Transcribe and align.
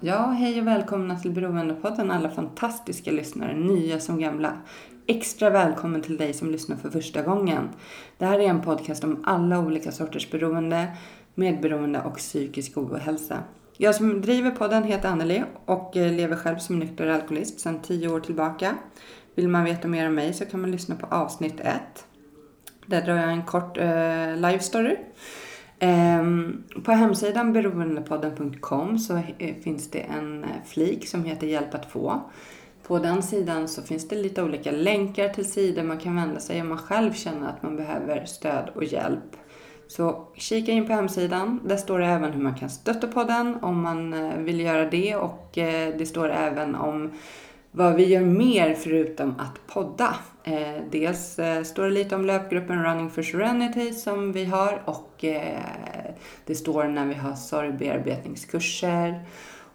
Ja, 0.00 0.26
hej 0.26 0.60
och 0.60 0.66
välkomna 0.66 1.18
till 1.18 1.30
Beroendepodden 1.30 2.10
alla 2.10 2.30
fantastiska 2.30 3.10
lyssnare, 3.10 3.54
nya 3.54 4.00
som 4.00 4.18
gamla. 4.18 4.52
Extra 5.06 5.50
välkommen 5.50 6.02
till 6.02 6.16
dig 6.16 6.34
som 6.34 6.50
lyssnar 6.50 6.76
för 6.76 6.90
första 6.90 7.22
gången. 7.22 7.68
Det 8.18 8.24
här 8.24 8.38
är 8.38 8.44
en 8.44 8.62
podcast 8.62 9.04
om 9.04 9.24
alla 9.24 9.58
olika 9.58 9.92
sorters 9.92 10.30
beroende, 10.30 10.88
medberoende 11.34 12.00
och 12.00 12.16
psykisk 12.16 12.76
ohälsa. 12.78 13.42
Jag 13.76 13.94
som 13.94 14.20
driver 14.20 14.50
podden 14.50 14.84
heter 14.84 15.08
Anneli 15.08 15.44
och 15.64 15.96
eh, 15.96 16.12
lever 16.12 16.36
själv 16.36 16.58
som 16.58 16.78
nykter 16.78 17.06
alkoholist 17.06 17.60
sedan 17.60 17.80
tio 17.82 18.08
år 18.08 18.20
tillbaka. 18.20 18.74
Vill 19.34 19.48
man 19.48 19.64
veta 19.64 19.88
mer 19.88 20.08
om 20.08 20.14
mig 20.14 20.34
så 20.34 20.44
kan 20.44 20.60
man 20.60 20.70
lyssna 20.70 20.96
på 20.96 21.06
avsnitt 21.06 21.60
ett. 21.60 22.06
Där 22.86 23.02
drar 23.02 23.16
jag 23.16 23.32
en 23.32 23.44
kort 23.44 23.78
eh, 23.78 24.36
live 24.36 24.60
story. 24.60 24.96
Ehm, 25.80 26.64
på 26.84 26.92
hemsidan 26.92 27.52
beroendepodden.com 27.52 28.98
så 28.98 29.16
eh, 29.38 29.54
finns 29.62 29.90
det 29.90 29.98
en 29.98 30.44
eh, 30.44 30.50
flik 30.66 31.08
som 31.08 31.24
heter 31.24 31.46
Hjälp 31.46 31.74
att 31.74 31.92
få. 31.92 32.20
På 32.86 32.98
den 32.98 33.22
sidan 33.22 33.68
så 33.68 33.82
finns 33.82 34.08
det 34.08 34.16
lite 34.16 34.42
olika 34.42 34.70
länkar 34.70 35.28
till 35.28 35.50
sidor 35.50 35.82
man 35.82 35.98
kan 35.98 36.16
vända 36.16 36.40
sig 36.40 36.60
om 36.60 36.68
man 36.68 36.78
själv 36.78 37.12
känner 37.12 37.48
att 37.48 37.62
man 37.62 37.76
behöver 37.76 38.24
stöd 38.24 38.70
och 38.74 38.84
hjälp. 38.84 39.36
Så 39.88 40.28
kika 40.34 40.72
in 40.72 40.86
på 40.86 40.92
hemsidan. 40.92 41.60
Där 41.64 41.76
står 41.76 41.98
det 41.98 42.06
även 42.06 42.32
hur 42.32 42.42
man 42.42 42.54
kan 42.54 42.70
stötta 42.70 43.06
podden 43.06 43.58
om 43.62 43.82
man 43.82 44.12
eh, 44.12 44.38
vill 44.38 44.60
göra 44.60 44.90
det 44.90 45.16
och 45.16 45.50
det 45.54 46.08
står 46.08 46.30
även 46.30 46.74
om 46.74 47.12
vad 47.78 47.94
vi 47.94 48.06
gör 48.06 48.20
mer 48.20 48.74
förutom 48.74 49.34
att 49.38 49.66
podda. 49.66 50.16
Eh, 50.44 50.82
dels 50.90 51.38
eh, 51.38 51.62
står 51.62 51.84
det 51.84 51.90
lite 51.90 52.14
om 52.14 52.24
löpgruppen 52.24 52.84
Running 52.84 53.10
for 53.10 53.22
Serenity 53.22 53.92
som 53.92 54.32
vi 54.32 54.44
har 54.44 54.82
och 54.84 55.24
eh, 55.24 55.60
det 56.46 56.54
står 56.54 56.84
när 56.84 57.06
vi 57.06 57.14
har 57.14 57.34
sorgbearbetningskurser 57.34 59.22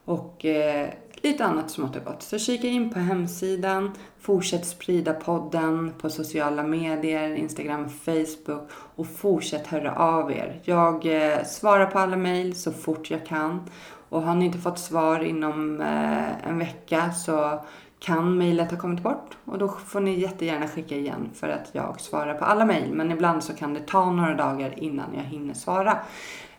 och 0.06 0.46
eh, 0.46 0.90
lite 1.16 1.46
annat 1.46 1.72
smått 1.72 1.96
och 1.96 2.04
gott. 2.04 2.22
Så 2.22 2.40
kika 2.40 2.68
in 2.68 2.90
på 2.94 3.00
hemsidan, 3.00 3.92
fortsätt 4.20 4.66
sprida 4.66 5.14
podden 5.14 5.94
på 6.02 6.10
sociala 6.10 6.64
medier, 6.64 7.36
Instagram, 7.36 7.90
Facebook 7.90 8.70
och 8.72 9.08
fortsätt 9.08 9.68
höra 9.68 9.96
av 9.96 10.32
er. 10.32 10.60
Jag 10.64 11.06
eh, 11.06 11.44
svarar 11.44 11.86
på 11.86 12.00
alla 12.00 12.18
mejl 12.18 12.56
så 12.56 12.72
fort 12.72 13.12
jag 13.12 13.26
kan 13.26 13.70
och 14.10 14.22
har 14.22 14.36
ni 14.36 14.46
inte 14.46 14.58
fått 14.58 14.80
svar 14.80 15.24
inom 15.24 15.82
eh, 15.82 16.48
en 16.48 16.60
vecka 16.60 17.12
så 17.12 17.64
kan 18.04 18.38
mejlet 18.38 18.72
ha 18.72 18.78
kommit 18.78 19.04
bort 19.04 19.38
och 19.46 19.58
då 19.58 19.70
får 19.70 20.00
ni 20.00 20.20
jättegärna 20.20 20.68
skicka 20.68 20.96
igen 20.96 21.30
för 21.34 21.50
att 21.50 21.70
jag 21.72 22.02
svarar 22.02 22.34
på 22.34 22.46
alla 22.46 22.66
mejl. 22.66 22.94
Men 22.94 23.12
ibland 23.12 23.44
så 23.44 23.54
kan 23.54 23.74
det 23.74 23.88
ta 23.88 24.12
några 24.12 24.36
dagar 24.36 24.84
innan 24.84 25.14
jag 25.16 25.24
hinner 25.24 25.54
svara. 25.54 25.98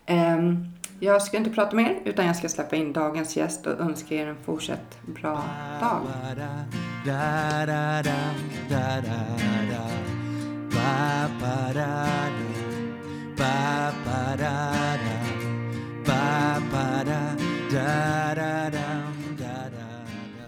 Ehm, 0.06 0.64
jag 1.00 1.22
ska 1.22 1.36
inte 1.36 1.50
prata 1.50 1.76
mer 1.76 1.98
utan 2.04 2.26
jag 2.26 2.36
ska 2.36 2.48
släppa 2.48 2.76
in 2.76 2.92
dagens 2.92 3.36
gäst 3.36 3.66
och 3.66 3.80
önska 3.80 4.14
er 4.14 4.26
en 4.26 4.36
fortsatt 4.44 4.98
bra 5.06 5.42
dag. 5.80 6.00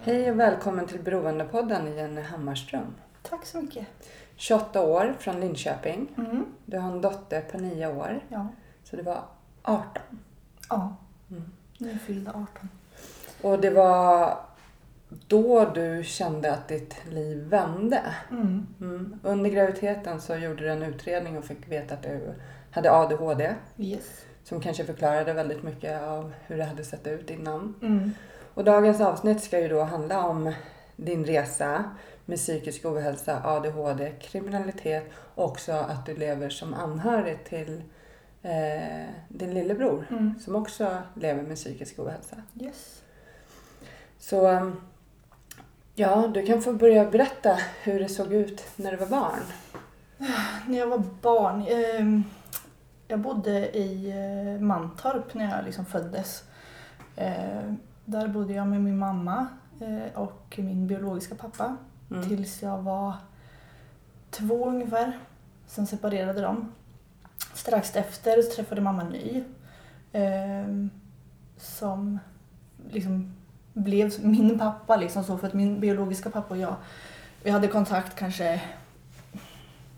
Hej 0.07 0.31
och 0.31 0.39
välkommen 0.39 0.87
till 0.87 0.99
Beroendepodden 0.99 1.95
Jenny 1.95 2.21
Hammarström. 2.21 2.95
Tack 3.21 3.45
så 3.45 3.61
mycket. 3.61 3.85
28 4.35 4.81
år 4.81 5.15
från 5.19 5.39
Linköping. 5.39 6.07
Mm. 6.17 6.45
Du 6.65 6.77
har 6.77 6.91
en 6.91 7.01
dotter 7.01 7.41
på 7.41 7.57
9 7.57 7.87
år. 7.87 8.19
Ja. 8.29 8.47
Så 8.83 8.95
det 8.95 9.01
var 9.01 9.23
18. 9.61 10.03
ja. 10.69 10.95
Mm. 11.31 11.51
Nu 11.77 11.97
fyllde 11.97 12.31
18. 12.31 12.47
Och 13.41 13.61
det 13.61 13.69
var 13.69 14.37
då 15.27 15.65
du 15.65 16.03
kände 16.03 16.53
att 16.53 16.67
ditt 16.67 16.95
liv 17.09 17.37
vände. 17.37 18.01
Mm. 18.31 18.67
Mm. 18.81 19.19
Under 19.23 19.49
graviditeten 19.49 20.21
så 20.21 20.35
gjorde 20.35 20.63
du 20.63 20.71
en 20.71 20.83
utredning 20.83 21.37
och 21.37 21.45
fick 21.45 21.67
veta 21.67 21.93
att 21.93 22.03
du 22.03 22.33
hade 22.71 22.91
ADHD. 22.91 23.55
Yes. 23.77 24.25
Som 24.43 24.61
kanske 24.61 24.85
förklarade 24.85 25.33
väldigt 25.33 25.63
mycket 25.63 26.01
av 26.01 26.33
hur 26.45 26.57
det 26.57 26.65
hade 26.65 26.83
sett 26.83 27.07
ut 27.07 27.29
innan. 27.29 27.75
Mm. 27.81 28.13
Och 28.57 28.63
dagens 28.63 29.01
avsnitt 29.01 29.43
ska 29.43 29.59
ju 29.59 29.67
då 29.67 29.81
handla 29.83 30.27
om 30.27 30.53
din 30.95 31.25
resa 31.25 31.83
med 32.25 32.37
psykisk 32.37 32.85
ohälsa, 32.85 33.41
ADHD, 33.43 34.11
kriminalitet 34.21 35.03
och 35.35 35.45
också 35.45 35.71
att 35.71 36.05
du 36.05 36.15
lever 36.15 36.49
som 36.49 36.73
anhörig 36.73 37.43
till 37.45 37.81
eh, 38.43 39.05
din 39.29 39.53
lillebror 39.53 40.07
Mm. 40.09 40.39
som 40.39 40.55
också 40.55 40.97
lever 41.13 41.43
med 41.43 41.55
psykisk 41.55 41.99
ohälsa. 41.99 42.35
Yes. 42.61 43.01
Så 44.19 44.71
ja, 45.95 46.27
du 46.33 46.45
kan 46.45 46.61
få 46.61 46.73
börja 46.73 47.05
berätta 47.11 47.57
hur 47.83 47.99
det 47.99 48.09
såg 48.09 48.33
ut 48.33 48.63
när 48.75 48.91
du 48.91 48.97
var 48.97 49.07
barn. 49.07 49.39
När 50.67 50.77
jag 50.79 50.87
var 50.87 51.03
barn. 51.21 51.65
ehm, 51.67 52.23
jag 53.07 53.19
bodde 53.19 53.77
i 53.77 54.09
eh, 54.09 54.61
Mantorp 54.61 55.33
när 55.33 55.55
jag 55.55 55.65
liksom 55.65 55.85
föddes. 55.85 56.43
Eh, 57.15 57.73
där 58.07 58.27
bodde 58.27 58.53
jag 58.53 58.67
med 58.67 58.81
min 58.81 58.97
mamma 58.97 59.47
eh, 59.81 60.19
och 60.21 60.55
min 60.57 60.87
biologiska 60.87 61.35
pappa 61.35 61.77
Mm. 62.11 62.29
tills 62.29 62.61
jag 62.63 62.81
var 62.81 63.13
två 64.29 64.65
ungefär. 64.69 65.17
Sen 65.67 65.87
separerade 65.87 66.41
de. 66.41 66.71
Strax 67.53 67.95
efter 67.95 68.41
så 68.41 68.55
träffade 68.55 68.81
mamma 68.81 69.01
en 69.01 69.09
ny. 69.09 69.43
ehm, 70.11 70.89
som 71.57 72.19
liksom 72.89 73.33
blev 73.73 74.11
min 74.25 74.59
pappa. 74.59 74.95
Liksom 74.95 75.23
så, 75.23 75.37
för 75.37 75.47
att 75.47 75.53
min 75.53 75.79
biologiska 75.79 76.29
pappa 76.29 76.53
och 76.53 76.59
jag 76.59 76.75
vi 77.43 77.49
hade 77.51 77.67
kontakt 77.67 78.15
kanske 78.15 78.61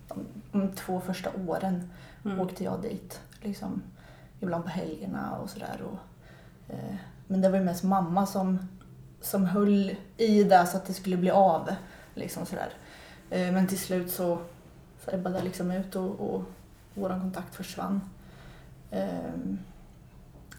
de, 0.08 0.26
de 0.52 0.68
två 0.76 1.00
första 1.02 1.30
åren. 1.48 1.90
Mm. 2.26 2.40
Åkte 2.40 2.64
jag 2.64 2.82
dit. 2.82 3.22
Liksom, 3.42 3.82
ibland 4.40 4.64
på 4.64 4.70
helgerna 4.70 5.38
och 5.38 5.50
sådär. 5.50 5.82
Och, 5.92 6.00
eh, 6.74 6.96
men 7.30 7.42
det 7.42 7.50
var 7.50 7.58
ju 7.58 7.64
mest 7.64 7.84
mamma 7.84 8.26
som, 8.26 8.60
som 9.22 9.46
höll 9.46 9.96
i 10.18 10.44
det 10.44 10.66
så 10.68 10.78
att 10.78 10.86
det 10.86 10.94
skulle 10.94 11.18
bli 11.18 11.30
av. 11.30 11.70
Liksom 12.14 12.46
sådär. 12.46 12.74
Eh, 13.30 13.52
men 13.52 13.68
till 13.68 13.80
slut 13.80 14.12
så, 14.12 14.40
så 15.06 15.12
ebbade 15.12 15.38
det 15.38 15.44
liksom 15.44 15.72
ut 15.72 15.96
och, 15.96 16.20
och 16.20 16.44
vår 16.94 17.10
kontakt 17.10 17.56
försvann. 17.56 18.02
Eh, 18.92 19.34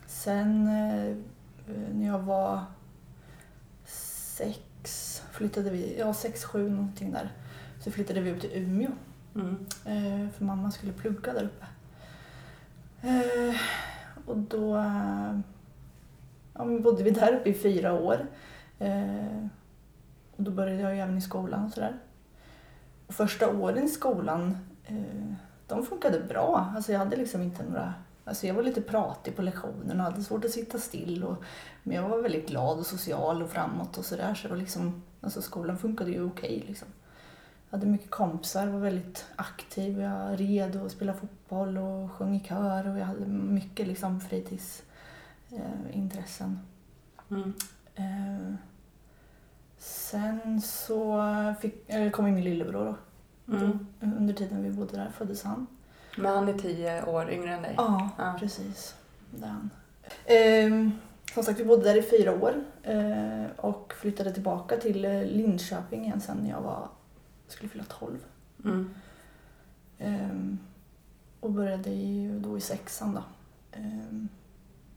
sen 0.07 0.67
eh, 0.67 1.17
när 1.93 2.07
jag 2.07 2.19
var 2.19 2.61
sex 3.85 5.23
flyttade 5.33 5.71
vi, 5.71 5.99
ja 5.99 6.15
sex, 6.15 6.45
sju 6.45 6.71
någonting 6.71 7.13
där. 7.13 7.33
Så 7.85 7.91
flyttade 7.91 8.21
vi 8.21 8.33
upp 8.33 8.41
till 8.41 8.53
Umeå. 8.55 8.91
Mm. 9.35 9.67
Eh, 9.85 10.31
för 10.33 10.45
mamma 10.45 10.71
skulle 10.71 10.93
plugga 10.93 11.33
där 11.33 11.45
uppe. 11.45 11.67
Och 14.27 14.37
då 14.37 14.77
ja, 16.61 16.65
men 16.65 16.83
bodde 16.83 17.03
vi 17.03 17.11
där 17.11 17.37
uppe 17.37 17.51
i 17.51 17.55
fyra 17.55 17.93
år. 17.93 18.27
Eh, 18.79 19.47
och 20.37 20.43
då 20.43 20.51
började 20.51 20.83
jag 20.83 20.95
ju 20.95 21.01
även 21.01 21.19
i 21.19 21.21
skolan 21.21 21.65
och 21.65 21.73
sådär. 21.73 21.97
Och 23.07 23.15
första 23.15 23.51
åren 23.51 23.85
i 23.85 23.89
skolan, 23.89 24.57
eh, 24.85 25.35
de 25.67 25.87
funkade 25.87 26.21
bra. 26.21 26.73
Alltså 26.77 26.93
jag 26.93 26.99
hade 26.99 27.17
liksom 27.17 27.43
inte 27.43 27.65
några... 27.65 27.95
Alltså 28.25 28.47
jag 28.47 28.55
var 28.55 28.63
lite 28.63 28.83
pratig 28.83 29.37
på 29.37 29.43
lektionerna 29.43 30.07
och 30.07 30.13
hade 30.13 30.25
svårt 30.25 30.45
att 30.45 30.51
sitta 30.51 30.79
still. 30.79 31.25
Och, 31.25 31.37
men 31.83 31.97
jag 31.97 32.09
var 32.09 32.23
väldigt 32.23 32.49
glad 32.49 32.79
och 32.79 32.87
social 32.87 33.43
och 33.43 33.51
framåt 33.51 33.99
och 33.99 34.05
sådär. 34.05 34.35
Så 34.35 34.55
liksom, 34.55 35.03
alltså 35.21 35.43
skolan 35.43 35.79
funkade 35.79 36.11
ju 36.11 36.25
okej 36.25 36.65
liksom. 36.67 36.89
Jag 37.71 37.79
hade 37.79 37.91
mycket 37.91 38.11
kompisar, 38.11 38.67
var 38.67 38.81
väldigt 38.81 39.27
aktiv. 39.37 40.01
Jag 40.01 40.41
red 40.41 40.77
och 40.77 40.91
spelade 40.91 41.19
fotboll 41.19 41.79
och 41.79 42.13
sjöng 42.13 42.37
i 42.37 42.41
kör 42.41 42.89
och 42.89 42.99
jag 42.99 43.07
hade 43.07 43.27
mycket 43.27 43.87
liksom 43.87 44.21
fritidsintressen. 45.51 46.59
Mm. 47.31 47.53
Eh, 47.95 48.55
sen 49.79 50.61
så 50.61 51.23
fick, 51.61 51.75
eller 51.87 52.11
kom 52.11 52.27
ju 52.27 52.33
min 52.33 52.45
lillebror 52.45 52.85
då. 52.85 52.97
Mm. 53.57 53.87
Då, 54.01 54.07
under 54.17 54.35
tiden 54.35 54.63
vi 54.63 54.71
bodde 54.71 54.97
där 54.97 55.11
föddes 55.11 55.43
han. 55.43 55.67
Men 56.17 56.35
han 56.35 56.49
är 56.49 56.59
tio 56.59 57.05
år 57.05 57.31
yngre 57.31 57.55
än 57.55 57.63
dig? 57.63 57.75
Ja, 57.77 58.11
Ja. 58.19 58.37
precis. 58.41 58.95
Det 59.31 59.45
är 59.45 59.49
han. 59.49 59.71
Ehm, 60.27 60.93
som 61.35 61.43
sagt, 61.43 61.61
vi 61.61 61.65
bodde 61.65 61.83
där 61.85 61.97
i 61.99 62.03
fyra 62.03 62.33
år 62.43 62.65
eh, 62.83 63.45
och 63.57 63.93
flyttade 63.97 64.33
tillbaka 64.33 64.77
till 64.77 65.05
eh, 65.05 65.23
Linköping 65.25 66.05
igen 66.05 66.21
sen 66.21 66.37
när 66.37 66.51
jag 66.51 66.61
var, 66.61 66.89
skulle 67.49 67.69
fylla 67.69 67.85
12. 67.85 68.19
Mm. 68.65 68.95
Ehm, 69.99 70.59
och 71.41 71.51
började 71.53 71.91
i, 71.91 72.39
då 72.45 72.59
i 72.59 72.61
sexan 72.61 73.15
då. 73.15 73.23
Ehm, 73.73 74.29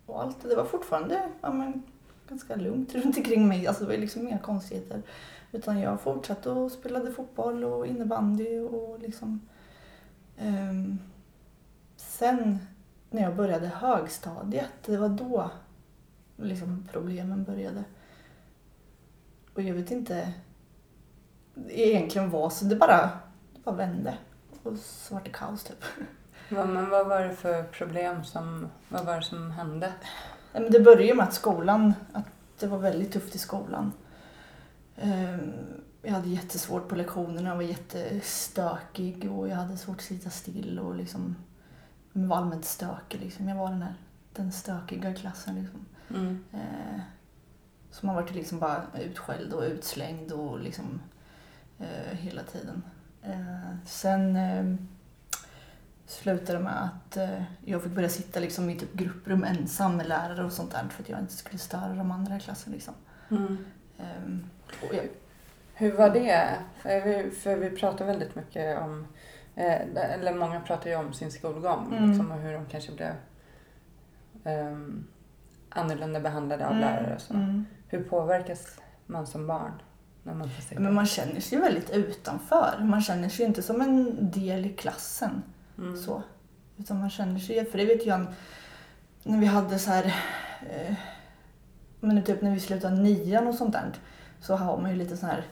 och 0.06 0.22
allt 0.22 0.42
det 0.42 0.56
var 0.56 0.66
fortfarande 0.66 1.30
ja, 1.42 1.54
men, 1.54 1.84
ganska 2.30 2.56
lugnt 2.56 2.96
runt 2.96 3.18
omkring 3.18 3.48
mig. 3.48 3.68
Alltså, 3.68 3.84
det 3.84 3.90
var 3.90 3.98
liksom 3.98 4.28
inga 4.28 4.40
konstigheter. 4.40 5.02
Utan 5.52 5.80
jag 5.80 6.02
fortsatte 6.02 6.50
och 6.50 6.72
spelade 6.72 7.12
fotboll 7.12 7.64
och 7.64 7.88
innebandy 7.88 8.60
och 8.60 9.00
liksom... 9.00 9.42
Um, 10.40 11.00
sen 11.96 12.60
när 13.10 13.22
jag 13.22 13.36
började 13.36 13.68
högstadiet, 13.68 14.72
det 14.86 14.98
var 14.98 15.10
då 15.10 15.52
liksom 16.38 16.88
problemen 16.92 17.44
började. 17.44 17.84
Och 19.54 19.62
jag 19.62 19.74
vet 19.74 19.92
inte 19.92 20.34
egentligen 21.68 22.30
vad, 22.30 22.54
så 22.54 22.66
det 22.66 22.76
bara, 22.76 23.10
det 23.54 23.64
bara 23.64 23.76
vände. 23.76 24.18
Och 24.64 24.78
så 24.78 25.14
var 25.14 25.22
det 25.22 25.30
kaos 25.30 25.64
typ. 25.64 25.84
Vad- 26.50 26.70
Men 26.70 26.90
vad 26.90 27.08
var 27.08 27.20
det 27.22 27.34
för 27.36 27.64
problem 27.64 28.24
som, 28.24 28.68
vad 28.90 29.06
var 29.06 29.16
det 29.16 29.22
som 29.24 29.52
hände? 29.52 29.94
Det 30.72 30.80
började 30.80 31.16
med 31.16 31.24
att 31.28 31.34
skolan, 31.34 31.94
att 32.14 32.26
det 32.60 32.68
var 32.68 32.78
väldigt 32.78 33.14
tufft 33.14 33.36
i 33.36 33.38
skolan. 33.38 33.92
Ehm, 34.98 35.54
Jag 36.06 36.12
hade 36.14 36.30
jättesvårt 36.30 36.88
på 36.88 36.96
lektionerna, 36.96 37.50
jag 37.50 37.56
var 37.56 37.64
jättestökig 37.64 39.32
och 39.32 39.48
jag 39.50 39.56
hade 39.56 39.78
svårt 39.78 39.96
att 39.98 40.02
sitta 40.04 40.30
still 40.30 40.80
och 40.80 40.96
liksom 40.96 41.36
jag 42.14 42.22
var 42.28 42.38
allmänt 42.38 42.66
stökig. 42.66 43.20
Liksom. 43.20 43.48
Jag 43.50 43.56
var 43.56 43.70
den 43.70 43.82
här 43.82 43.94
den 44.34 44.52
stökiga 44.52 45.10
i 45.12 45.16
klassen. 45.16 45.56
Liksom. 45.56 45.86
Mm. 46.10 46.44
Eh, 46.54 47.00
Så 47.92 48.06
man 48.06 48.16
var 48.16 48.28
liksom 48.34 48.60
bara 48.60 48.84
utskälld 49.02 49.54
och 49.54 49.64
utslängd 49.64 50.32
och 50.32 50.60
liksom 50.60 51.02
eh, 51.80 52.18
hela 52.18 52.44
tiden. 52.44 52.84
Eh, 53.22 53.76
sen 53.86 54.36
eh, 54.36 54.76
slutade 56.06 56.60
med 56.60 56.84
att 56.84 57.18
eh, 57.18 57.44
jag 57.66 57.84
fick 57.84 57.92
börja 57.92 58.10
sitta 58.10 58.40
liksom 58.40 58.70
i 58.70 58.76
typ 58.80 58.94
grupprum 58.94 59.44
ensam 59.44 59.98
med 59.98 60.08
lärare 60.08 60.44
och 60.46 60.52
sånt 60.52 60.72
där 60.72 60.88
för 60.90 61.04
att 61.04 61.10
jag 61.10 61.20
inte 61.20 61.34
skulle 61.34 61.58
störa 61.58 61.94
de 61.94 62.12
andra 62.12 62.38
i 62.38 62.40
klassen. 62.40 62.74
Liksom. 62.74 62.94
Mm. 63.32 63.58
Och 64.90 64.96
jag, 64.96 65.04
Hur 65.74 65.92
var 65.98 66.10
det? 66.10 66.50
För 66.82 67.02
vi, 67.02 67.32
för 67.32 67.56
vi 67.56 67.70
pratar 67.70 68.06
väldigt 68.06 68.36
mycket 68.36 68.82
om, 68.82 69.08
eh, 69.56 69.82
eller 70.14 70.34
många 70.34 70.60
pratar 70.62 70.90
ju 70.90 70.96
om 70.96 71.14
sin 71.14 71.32
skolgång 71.32 71.94
Mm. 71.98 72.10
liksom, 72.10 72.32
och 72.32 72.38
hur 72.40 72.54
de 72.54 72.66
kanske 72.66 72.92
blev 72.92 73.14
um, 74.44 75.08
annorlunda 75.70 76.20
behandlade 76.20 76.66
av 76.66 76.72
Mm, 76.72 76.82
lärare 76.82 77.16
och 77.16 77.22
så. 77.22 77.34
mm. 77.34 77.66
Hur 77.88 78.04
påverkas 78.04 78.80
man 79.06 79.28
som 79.28 79.48
barn 79.48 79.72
när 80.24 80.34
man? 80.34 80.50
Men 80.78 80.94
man 80.94 81.06
känner 81.06 81.40
sig 81.40 81.58
väldigt 81.60 81.90
utanför. 81.90 82.80
Man 82.82 83.02
känner 83.02 83.30
sig 83.30 83.46
inte 83.46 83.62
som 83.64 83.82
en 83.82 84.32
del 84.32 84.66
i 84.66 84.70
klassen. 84.70 85.44
Mm. 85.78 85.98
Så. 85.98 86.24
Utan 86.78 87.00
man 87.00 87.10
känner 87.10 87.40
sig, 87.40 87.66
för 87.66 87.78
det 87.78 87.86
vet 87.86 88.06
jag 88.06 88.26
när 89.24 89.40
vi 89.40 89.46
hade 89.46 89.80
så 89.80 89.92
här, 89.92 90.06
eh, 90.70 90.96
men 92.00 92.24
typ 92.24 92.42
när 92.42 92.52
vi 92.52 92.60
slutade 92.60 92.96
nian 92.96 93.48
och 93.48 93.56
sånt 93.56 93.74
där, 93.74 93.92
så 94.42 94.56
har 94.56 94.78
man 94.82 94.92
ju 94.92 94.98
lite 94.98 95.18
så 95.18 95.26
här 95.26 95.46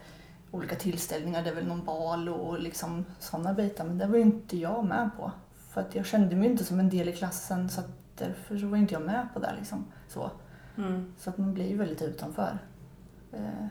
olika 0.52 0.76
tillställningar, 0.76 1.44
det 1.44 1.50
är 1.50 1.56
väl 1.56 1.68
någon 1.68 1.86
bal 1.86 2.30
och 2.30 2.60
liksom 2.60 3.06
sådana 3.20 3.54
bitar, 3.54 3.86
men 3.86 3.98
det 3.98 4.08
var 4.08 4.16
ju 4.16 4.22
inte 4.22 4.58
jag 4.58 4.86
med 4.86 5.10
på. 5.18 5.32
För 5.70 5.82
att 5.82 5.96
jag 5.96 6.06
kände 6.06 6.36
mig 6.36 6.50
inte 6.50 6.64
som 6.64 6.80
en 6.80 6.90
del 6.90 7.10
i 7.10 7.14
klassen 7.14 7.70
så 7.70 7.82
därför 8.18 8.58
så 8.58 8.68
var 8.68 8.78
inte 8.78 8.94
jag 8.94 9.04
med 9.04 9.28
på 9.34 9.40
det 9.40 9.54
liksom. 9.58 9.86
Så, 10.08 10.32
Mm. 10.78 11.14
så 11.18 11.30
att 11.30 11.38
man 11.38 11.54
blir 11.54 11.70
ju 11.70 11.78
väldigt 11.78 12.02
utanför. 12.02 12.58
Eh, 13.34 13.66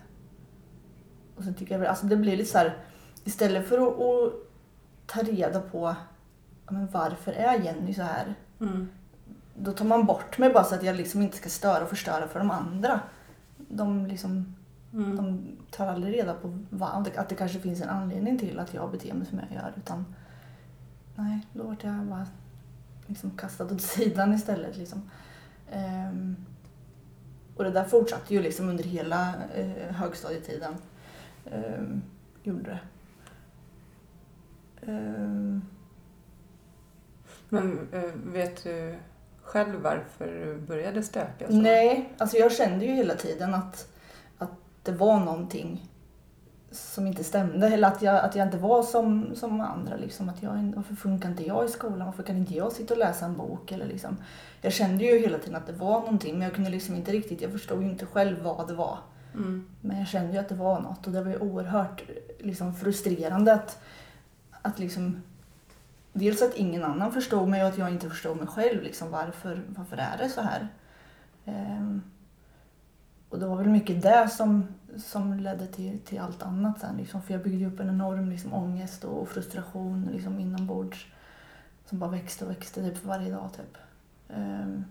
och 1.36 1.44
så 1.44 1.52
tycker 1.52 1.78
jag 1.78 1.86
alltså 1.86 2.06
det 2.06 2.16
blir 2.16 2.36
lite 2.36 2.50
så 2.50 2.58
här, 2.58 2.76
istället 3.24 3.68
för 3.68 3.78
att, 3.78 4.00
att 4.00 4.32
ta 5.06 5.22
reda 5.22 5.60
på 5.60 5.96
men 6.70 6.86
varför 6.92 7.32
är 7.32 7.58
Jenny 7.58 7.94
så 7.94 8.02
här? 8.02 8.34
Mm. 8.60 8.88
Då 9.54 9.72
tar 9.72 9.84
man 9.84 10.06
bort 10.06 10.38
mig 10.38 10.50
bara 10.52 10.64
så 10.64 10.74
att 10.74 10.82
jag 10.82 10.96
liksom 10.96 11.22
inte 11.22 11.36
ska 11.36 11.48
störa 11.48 11.82
och 11.82 11.88
förstöra 11.88 12.28
för 12.28 12.38
de 12.38 12.50
andra. 12.50 13.00
De, 13.68 14.06
liksom, 14.06 14.54
Mm. 14.92 15.16
de 15.16 15.48
tar 15.70 15.86
aldrig 15.86 16.14
reda 16.14 16.34
på 16.34 16.58
vad, 16.70 17.08
att 17.16 17.28
det 17.28 17.34
kanske 17.34 17.60
finns 17.60 17.80
en 17.82 17.88
anledning 17.88 18.38
till 18.38 18.58
att 18.58 18.74
jag 18.74 18.90
beter 18.90 19.14
mig 19.14 19.26
som 19.26 19.38
jag 19.38 19.52
gör. 19.52 19.72
Utan, 19.76 20.14
nej, 21.16 21.46
då 21.52 21.62
vart 21.62 21.84
jag 21.84 21.94
bara 21.94 22.26
liksom 23.06 23.30
kastad 23.30 23.64
åt 23.64 23.80
sidan 23.80 24.34
istället. 24.34 24.76
Liksom. 24.76 25.10
Ehm, 25.72 26.36
och 27.56 27.64
det 27.64 27.70
där 27.70 27.84
fortsatte 27.84 28.34
ju 28.34 28.42
liksom 28.42 28.68
under 28.68 28.84
hela 28.84 29.34
eh, 29.54 29.94
högstadietiden. 29.94 30.74
Ehm, 31.50 32.02
gjorde 32.42 32.62
det. 32.70 32.80
Ehm, 34.92 35.62
Men 37.50 37.88
eh, 37.92 38.32
vet 38.32 38.64
du 38.64 38.94
själv 39.42 39.80
varför 39.80 40.26
du 40.26 40.60
började 40.66 41.02
stöka? 41.02 41.46
och 41.46 41.52
så? 41.52 41.60
Nej, 41.60 42.12
alltså 42.18 42.36
jag 42.36 42.52
kände 42.52 42.84
ju 42.84 42.92
hela 42.92 43.14
tiden 43.14 43.54
att, 43.54 43.88
att 44.38 44.50
det 44.82 44.92
var 44.92 45.20
någonting 45.20 45.90
som 46.70 47.06
inte 47.06 47.24
stämde. 47.24 47.66
Eller 47.66 47.88
att 47.88 48.02
jag, 48.02 48.24
att 48.24 48.36
jag 48.36 48.46
inte 48.46 48.58
var 48.58 48.82
som, 48.82 49.34
som 49.34 49.60
andra. 49.60 49.96
Liksom. 49.96 50.28
Att 50.28 50.42
jag, 50.42 50.72
varför 50.76 50.94
funkar 50.94 51.28
inte 51.28 51.46
jag 51.46 51.64
i 51.64 51.68
skolan? 51.68 52.06
Varför 52.06 52.22
kan 52.22 52.36
inte 52.36 52.54
jag 52.54 52.72
sitta 52.72 52.94
och 52.94 53.00
läsa 53.00 53.24
en 53.24 53.36
bok? 53.36 53.72
Eller 53.72 53.86
liksom. 53.86 54.16
Jag 54.60 54.72
kände 54.72 55.04
ju 55.04 55.18
hela 55.18 55.38
tiden 55.38 55.56
att 55.56 55.66
det 55.66 55.72
var 55.72 56.00
någonting 56.00 56.32
men 56.32 56.42
jag 56.42 56.54
kunde 56.54 56.70
liksom 56.70 56.94
inte 56.94 57.12
riktigt, 57.12 57.40
jag 57.40 57.52
förstod 57.52 57.82
ju 57.82 57.90
inte 57.90 58.06
själv 58.06 58.42
vad 58.42 58.68
det 58.68 58.74
var. 58.74 58.98
Mm. 59.34 59.66
Men 59.80 59.98
jag 59.98 60.08
kände 60.08 60.32
ju 60.32 60.38
att 60.38 60.48
det 60.48 60.54
var 60.54 60.80
något 60.80 61.06
och 61.06 61.12
det 61.12 61.22
var 61.22 61.30
ju 61.30 61.38
oerhört 61.38 62.02
liksom, 62.38 62.74
frustrerande 62.74 63.52
att, 63.52 63.82
att 64.62 64.78
liksom 64.78 65.22
Dels 66.12 66.42
att 66.42 66.56
ingen 66.56 66.84
annan 66.84 67.12
förstod 67.12 67.48
mig 67.48 67.62
och 67.62 67.68
att 67.68 67.78
jag 67.78 67.90
inte 67.90 68.10
förstod 68.10 68.36
mig 68.36 68.46
själv. 68.46 68.82
Liksom, 68.82 69.10
varför, 69.10 69.62
varför 69.68 69.96
är 69.96 70.18
det 70.18 70.28
så 70.28 70.40
här? 70.40 70.68
Ehm, 71.44 72.02
och 73.28 73.38
det 73.38 73.46
var 73.46 73.56
väl 73.56 73.68
mycket 73.68 74.02
det 74.02 74.28
som, 74.28 74.66
som 74.96 75.34
ledde 75.34 75.66
till, 75.66 76.00
till 76.00 76.20
allt 76.20 76.42
annat 76.42 76.80
sen. 76.80 76.96
Liksom, 76.96 77.22
för 77.22 77.34
jag 77.34 77.42
byggde 77.42 77.66
upp 77.66 77.80
en 77.80 77.88
enorm 77.88 78.30
liksom, 78.30 78.54
ångest 78.54 79.04
och 79.04 79.28
frustration 79.28 80.08
liksom, 80.12 80.38
inombords. 80.38 81.06
Som 81.84 81.98
bara 81.98 82.10
växte 82.10 82.44
och 82.44 82.50
växte 82.50 82.82
typ, 82.82 82.98
för 82.98 83.08
varje 83.08 83.30
dag. 83.32 83.50
Typ. 83.56 83.76
Ehm, 84.28 84.84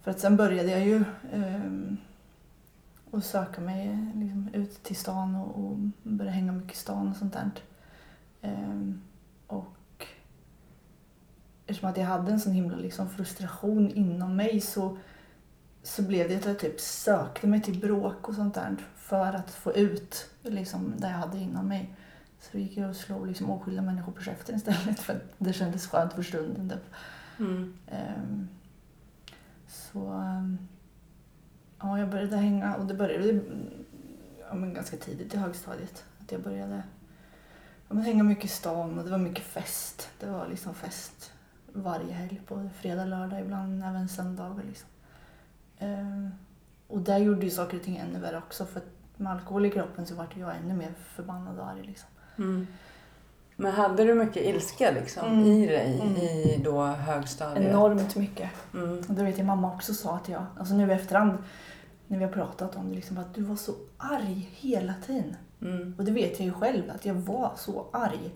för 0.00 0.10
att 0.10 0.20
sen 0.20 0.36
började 0.36 0.70
jag 0.70 0.86
ju 0.86 1.04
ehm, 1.32 1.96
och 3.10 3.24
söka 3.24 3.60
mig 3.60 4.12
liksom, 4.14 4.48
ut 4.52 4.82
till 4.82 4.96
stan 4.96 5.34
och, 5.34 5.64
och 5.64 5.76
börja 6.02 6.30
hänga 6.30 6.52
mycket 6.52 6.72
i 6.72 6.76
stan 6.76 7.08
och 7.08 7.16
sånt 7.16 7.32
där. 7.32 7.50
Ehm, 8.42 9.00
Eftersom 11.66 11.90
att 11.90 11.96
jag 11.96 12.04
hade 12.04 12.32
en 12.32 12.40
sån 12.40 12.52
himla 12.52 12.76
liksom, 12.76 13.08
frustration 13.08 13.90
inom 13.90 14.36
mig 14.36 14.60
så, 14.60 14.98
så 15.82 16.02
blev 16.02 16.28
det 16.28 16.36
att 16.36 16.44
jag 16.44 16.58
typ 16.58 16.80
sökte 16.80 17.46
mig 17.46 17.62
till 17.62 17.80
bråk 17.80 18.28
och 18.28 18.34
sånt 18.34 18.54
där 18.54 18.76
för 18.96 19.32
att 19.32 19.50
få 19.50 19.72
ut 19.72 20.30
liksom, 20.42 20.94
det 20.96 21.06
jag 21.06 21.14
hade 21.14 21.38
inom 21.38 21.68
mig. 21.68 21.94
Så 22.40 22.58
gick 22.58 22.76
jag 22.76 22.90
och 22.90 22.96
slog 22.96 23.26
liksom, 23.26 23.50
oskyldiga 23.50 23.82
människor 23.82 24.12
på 24.12 24.22
käften 24.22 24.56
istället 24.56 25.00
för 25.00 25.12
att 25.12 25.22
det 25.38 25.52
kändes 25.52 25.86
skönt 25.86 26.12
för 26.12 26.22
stunden. 26.22 26.68
Typ. 26.68 26.94
Mm. 27.38 27.74
Ehm, 27.86 28.48
så 29.68 30.12
ehm, 30.12 30.58
ja, 31.78 31.98
jag 31.98 32.10
började 32.10 32.36
hänga 32.36 32.74
och 32.74 32.86
det 32.86 32.94
började 32.94 33.40
ja, 34.48 34.54
men 34.54 34.74
ganska 34.74 34.96
tidigt 34.96 35.34
i 35.34 35.36
högstadiet. 35.36 36.04
Att 36.20 36.32
jag 36.32 36.42
började 36.42 36.82
ja, 37.88 37.94
men 37.94 38.02
hänga 38.02 38.22
mycket 38.22 38.44
i 38.44 38.48
stan 38.48 38.98
och 38.98 39.04
det 39.04 39.10
var 39.10 39.18
mycket 39.18 39.44
fest. 39.44 40.08
Det 40.20 40.26
var 40.26 40.48
liksom 40.48 40.74
fest 40.74 41.32
varje 41.82 42.12
helg 42.12 42.40
på 42.46 42.68
fredag, 42.80 43.04
lördag, 43.04 43.40
ibland 43.40 43.84
även 43.84 44.08
söndagar. 44.08 44.62
Liksom. 44.68 44.88
Ehm, 45.78 46.30
och 46.88 47.00
där 47.00 47.18
gjorde 47.18 47.44
ju 47.44 47.50
saker 47.50 47.76
och 47.76 47.82
ting 47.82 47.96
ännu 47.96 48.18
värre 48.18 48.38
också 48.38 48.64
för 48.66 48.82
med 49.16 49.32
alkohol 49.32 49.66
i 49.66 49.70
kroppen 49.70 50.06
så 50.06 50.14
vart 50.14 50.36
jag 50.36 50.56
ännu 50.56 50.74
mer 50.74 50.92
förbannad 51.14 51.58
och 51.58 51.68
arg. 51.68 51.82
Liksom. 51.82 52.08
Mm. 52.38 52.66
Men 53.56 53.72
hade 53.72 54.04
du 54.04 54.14
mycket 54.14 54.44
ilska 54.44 54.90
liksom, 54.90 55.26
Mm. 55.26 55.46
i 55.46 55.66
dig 55.66 56.00
Mm. 56.00 56.16
i 56.16 56.60
då 56.64 56.84
högstadiet? 56.84 57.70
Enormt 57.70 58.16
mycket. 58.16 58.50
Mm. 58.74 58.98
Och 59.08 59.14
det 59.14 59.22
vet 59.24 59.38
jag 59.38 59.46
mamma 59.46 59.74
också 59.74 59.94
sa 59.94 60.16
att 60.16 60.28
jag, 60.28 60.46
alltså 60.58 60.74
nu 60.74 60.88
i 60.90 60.92
efterhand 60.92 61.38
när 62.06 62.18
vi 62.18 62.24
har 62.24 62.32
pratat 62.32 62.76
om 62.76 62.88
det, 62.88 62.94
liksom, 62.94 63.18
att 63.18 63.34
du 63.34 63.42
var 63.42 63.56
så 63.56 63.72
arg 63.96 64.48
hela 64.52 64.94
tiden. 65.06 65.36
Mm. 65.62 65.94
Och 65.98 66.04
det 66.04 66.12
vet 66.12 66.38
jag 66.40 66.46
ju 66.46 66.52
själv, 66.52 66.90
att 66.90 67.04
jag 67.04 67.14
var 67.14 67.52
så 67.56 67.86
arg. 67.92 68.30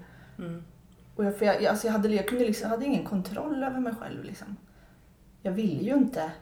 Och 1.14 1.25
jag, 1.25 1.37
för 1.37 1.47
jag, 1.47 1.67
alltså 1.67 1.87
jag, 1.87 1.93
hade, 1.93 2.09
jag 2.09 2.29
kunde 2.29 2.45
liksom, 2.45 2.62
jag 2.62 2.71
hade 2.71 2.87
ingen 2.87 3.05
kontroll 3.05 3.62
över 3.62 3.81
mig 3.81 3.95
själv. 3.95 4.25
Liksom. 4.25 4.57
Jag 5.43 5.52
ville 5.52 5.83
ju 5.83 5.95
inte 5.95 6.33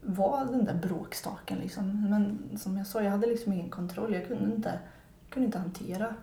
vara 0.00 0.44
den 0.44 0.64
där 0.64 0.74
bråkstaken. 0.74 1.58
Liksom. 1.58 2.10
Men 2.10 2.58
som 2.58 2.76
jag 2.76 2.86
sa, 2.86 3.02
jag 3.02 3.10
hade 3.10 3.26
liksom 3.26 3.52
ingen 3.52 3.70
kontroll. 3.70 4.14
Jag 4.14 4.28
kunde 4.28 4.54
inte, 4.54 4.78
jag 5.24 5.32
kunde 5.32 5.46
inte 5.46 5.58
hantera 5.58 6.14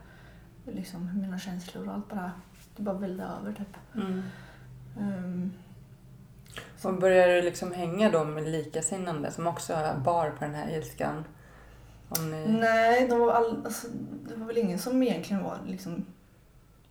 liksom 0.66 1.22
mina 1.22 1.40
känslor 1.40 1.88
och 1.88 1.94
allt 1.94 2.10
bara, 2.10 2.32
det 2.76 2.84
bara 2.84 2.98
vällde 2.98 3.24
över 3.24 3.54
typ. 3.54 3.78
Mm. 3.96 4.24
Ehm, 5.00 5.54
Och 6.84 6.94
började 7.00 7.36
du 7.36 7.42
liksom 7.42 7.74
hänga 7.74 8.12
då 8.12 8.24
med 8.24 8.44
likasinnande 8.44 9.32
som 9.32 9.48
också 9.48 9.74
bar 10.06 10.30
på 10.30 10.46
den 10.46 10.56
här 10.56 10.78
ilskan? 10.78 11.24
Ni... 12.32 12.46
nej, 12.48 13.08
de 13.08 13.20
var 13.20 13.34
all, 13.34 13.66
alltså, 13.66 13.88
det 14.28 14.36
var 14.36 14.46
väl 14.46 14.58
ingen 14.58 14.80
som 14.80 15.04
egentligen 15.04 15.44
var 15.44 15.58
liksom 15.68 16.06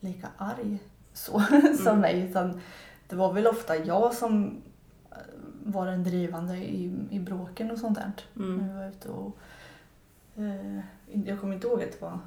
lika 0.04 0.28
arg 0.36 0.78
så 1.12 1.40
som 1.78 1.86
Mm. 1.88 2.00
mig 2.00 2.20
utan 2.20 2.60
det 3.08 3.16
var 3.16 3.32
väl 3.32 3.46
ofta 3.46 3.76
jag 3.76 4.14
som 4.14 4.62
eh, 5.10 5.16
var 5.64 5.86
den 5.86 6.04
drivande 6.04 6.56
i, 6.56 6.92
i 7.10 7.18
bråken 7.20 7.70
och 7.70 7.78
sånt 7.78 7.98
där. 7.98 8.12
När 8.34 8.44
Mm. 8.46 8.68
vi 8.68 8.74
var 8.74 8.88
ute 8.88 9.08
och... 9.08 9.36
Eh, 10.36 10.80
jag 11.24 11.40
kommer 11.40 11.54
inte 11.54 11.66
ihåg 11.66 11.82
att 11.82 11.92
det 11.92 12.00
var, 12.02 12.18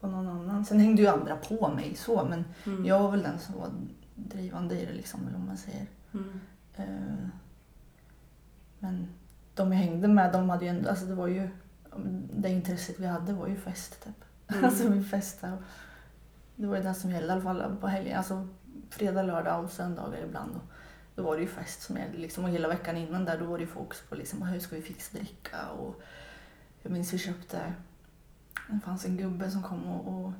var 0.00 0.10
någon 0.10 0.28
annan. 0.28 0.64
Sen 0.64 0.80
hängde 0.80 1.02
ju 1.02 1.08
andra 1.08 1.36
på 1.36 1.68
mig 1.68 1.94
så 1.94 2.24
men 2.24 2.44
Mm. 2.66 2.84
jag 2.84 3.00
var 3.02 3.10
väl 3.10 3.22
den 3.22 3.38
som 3.38 3.54
var 3.58 3.68
drivande 4.14 4.80
i 4.80 4.86
det 4.86 4.92
liksom, 4.92 5.20
eller 5.28 5.38
vad 5.38 5.46
man 5.46 5.56
säger. 5.56 5.86
Mm. 6.14 6.40
Eh, 6.76 7.28
men 8.78 9.08
de 9.54 9.72
jag 9.72 9.78
hängde 9.78 10.08
med, 10.08 10.32
de 10.32 10.50
hade 10.50 10.64
ju 10.64 10.70
ändå, 10.70 10.90
alltså 10.90 11.06
det 11.06 11.14
var 11.14 11.26
ju, 11.26 11.48
det 12.36 12.48
intresset 12.48 12.98
vi 13.00 13.06
hade 13.06 13.32
var 13.32 13.46
ju 13.46 13.56
fest 13.56 14.04
typ. 14.04 14.24
Mm. 14.48 14.64
Alltså 14.64 14.88
vi 14.88 15.04
festade. 15.04 15.52
och 15.52 15.58
det 16.58 16.66
var 16.66 16.76
ju 16.76 16.82
det 16.82 16.94
som 16.94 17.10
gällde 17.10 17.28
i 17.28 17.30
alla 17.30 17.42
fall 17.42 17.76
på 17.80 17.86
helgen. 17.86 18.18
Alltså 18.18 18.48
fredag, 18.90 19.22
lördag 19.22 19.64
och 19.64 19.70
söndagar 19.70 20.24
ibland. 20.24 20.56
Och 20.56 20.62
då 21.14 21.22
var 21.22 21.36
det 21.36 21.42
ju 21.42 21.48
fest 21.48 21.82
som 21.82 21.96
gällde 21.96 22.18
liksom. 22.18 22.44
Och 22.44 22.50
hela 22.50 22.68
veckan 22.68 22.96
innan 22.96 23.24
där 23.24 23.38
då 23.38 23.44
var 23.44 23.58
det 23.58 23.64
ju 23.64 23.70
fokus 23.70 24.02
på 24.08 24.14
liksom, 24.14 24.42
hur 24.42 24.60
ska 24.60 24.76
vi 24.76 24.82
fixa 24.82 25.18
dricka 25.18 25.68
och 25.68 26.02
jag 26.82 26.92
minns 26.92 27.12
vi 27.12 27.18
köpte, 27.18 27.72
det 28.68 28.80
fanns 28.84 29.04
en 29.04 29.16
gubbe 29.16 29.50
som 29.50 29.62
kom 29.62 29.84
och, 29.84 30.14
och 30.14 30.32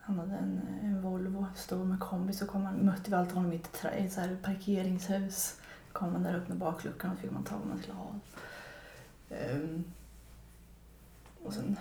han 0.00 0.18
hade 0.18 0.34
en, 0.34 0.60
en 0.82 1.02
Volvo 1.02 1.46
stor 1.54 1.84
med 1.84 2.00
kombi 2.00 2.32
så 2.32 2.46
kom 2.46 2.64
han, 2.64 2.74
mötte 2.74 3.10
vi 3.10 3.16
alltid 3.16 3.34
honom 3.34 3.52
i 3.52 3.56
ett, 3.56 3.84
i 3.98 4.04
ett 4.04 4.12
så 4.12 4.20
här 4.20 4.36
parkeringshus. 4.42 5.60
Kom 5.92 6.12
man 6.12 6.22
där 6.22 6.36
upp 6.36 6.48
med 6.48 6.58
bakluckan 6.58 7.10
och 7.10 7.18
fick 7.18 7.30
man 7.30 7.44
ta 7.44 7.56
vad 7.56 7.66
man 7.66 7.78
skulle 7.78 7.96
ha. 7.96 8.14
Um, 9.52 9.84
och 11.44 11.52
sen 11.52 11.76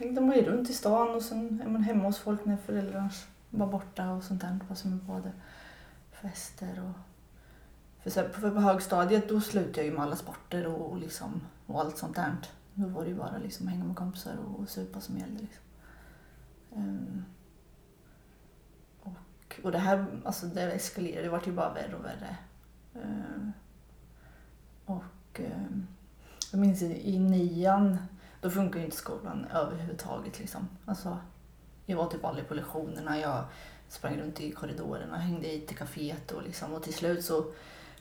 hängde 0.00 0.20
man 0.20 0.36
ju 0.36 0.42
runt 0.42 0.70
i 0.70 0.72
stan 0.72 1.14
och 1.14 1.22
sen 1.22 1.62
är 1.64 1.68
man 1.68 1.82
hemma 1.82 2.04
hos 2.04 2.18
folk 2.18 2.44
när 2.44 2.56
föräldrarna 2.56 3.10
var 3.50 3.66
borta 3.66 4.10
och 4.10 4.24
sånt 4.24 4.40
där. 4.40 4.58
Alltså 4.68 4.88
med 4.88 4.98
både 4.98 5.32
fester 6.12 6.80
och... 6.88 7.00
För, 8.02 8.10
så 8.10 8.20
här, 8.20 8.28
för 8.28 8.50
på 8.50 8.60
högstadiet 8.60 9.28
då 9.28 9.40
slutade 9.40 9.76
jag 9.76 9.86
ju 9.86 9.92
med 9.92 10.02
alla 10.02 10.16
sporter 10.16 10.66
och, 10.66 10.90
och, 10.90 10.98
liksom, 10.98 11.40
och 11.66 11.80
allt 11.80 11.98
sånt 11.98 12.16
där. 12.16 12.36
Då 12.74 12.88
var 12.88 13.04
det 13.04 13.10
ju 13.10 13.16
bara 13.16 13.38
liksom 13.38 13.68
hänga 13.68 13.84
med 13.84 13.96
kompisar 13.96 14.36
och, 14.36 14.60
och 14.60 14.68
supa 14.68 15.00
som 15.00 15.18
gällde. 15.18 15.40
Liksom. 15.40 15.64
Um, 16.74 17.24
och, 19.00 19.60
och 19.62 19.72
det 19.72 19.78
här 19.78 20.06
alltså 20.24 20.46
det 20.46 20.72
eskalerade, 20.72 21.22
det 21.22 21.28
vart 21.28 21.46
ju 21.46 21.52
bara 21.52 21.74
värre 21.74 21.94
och 21.94 22.04
värre. 22.04 22.36
Um, 22.94 23.52
och 24.84 25.40
um, 25.40 25.86
jag 26.52 26.60
minns 26.60 26.82
i, 26.82 27.14
i 27.14 27.18
nian, 27.18 27.98
då 28.40 28.50
funkar 28.50 28.78
ju 28.78 28.84
inte 28.84 28.96
skolan 28.96 29.46
överhuvudtaget. 29.54 30.38
Liksom. 30.38 30.68
Alltså, 30.84 31.18
jag 31.86 31.96
var 31.96 32.06
typ 32.06 32.24
aldrig 32.24 32.48
på 32.48 32.54
lektionerna, 32.54 33.18
jag 33.18 33.44
sprang 33.88 34.20
runt 34.20 34.40
i 34.40 34.50
korridorerna, 34.50 35.16
hängde 35.16 35.52
i 35.52 35.60
till 35.60 35.76
kaféet 35.76 36.32
och, 36.32 36.42
liksom, 36.42 36.74
och 36.74 36.82
till 36.82 36.94
slut 36.94 37.24
så 37.24 37.44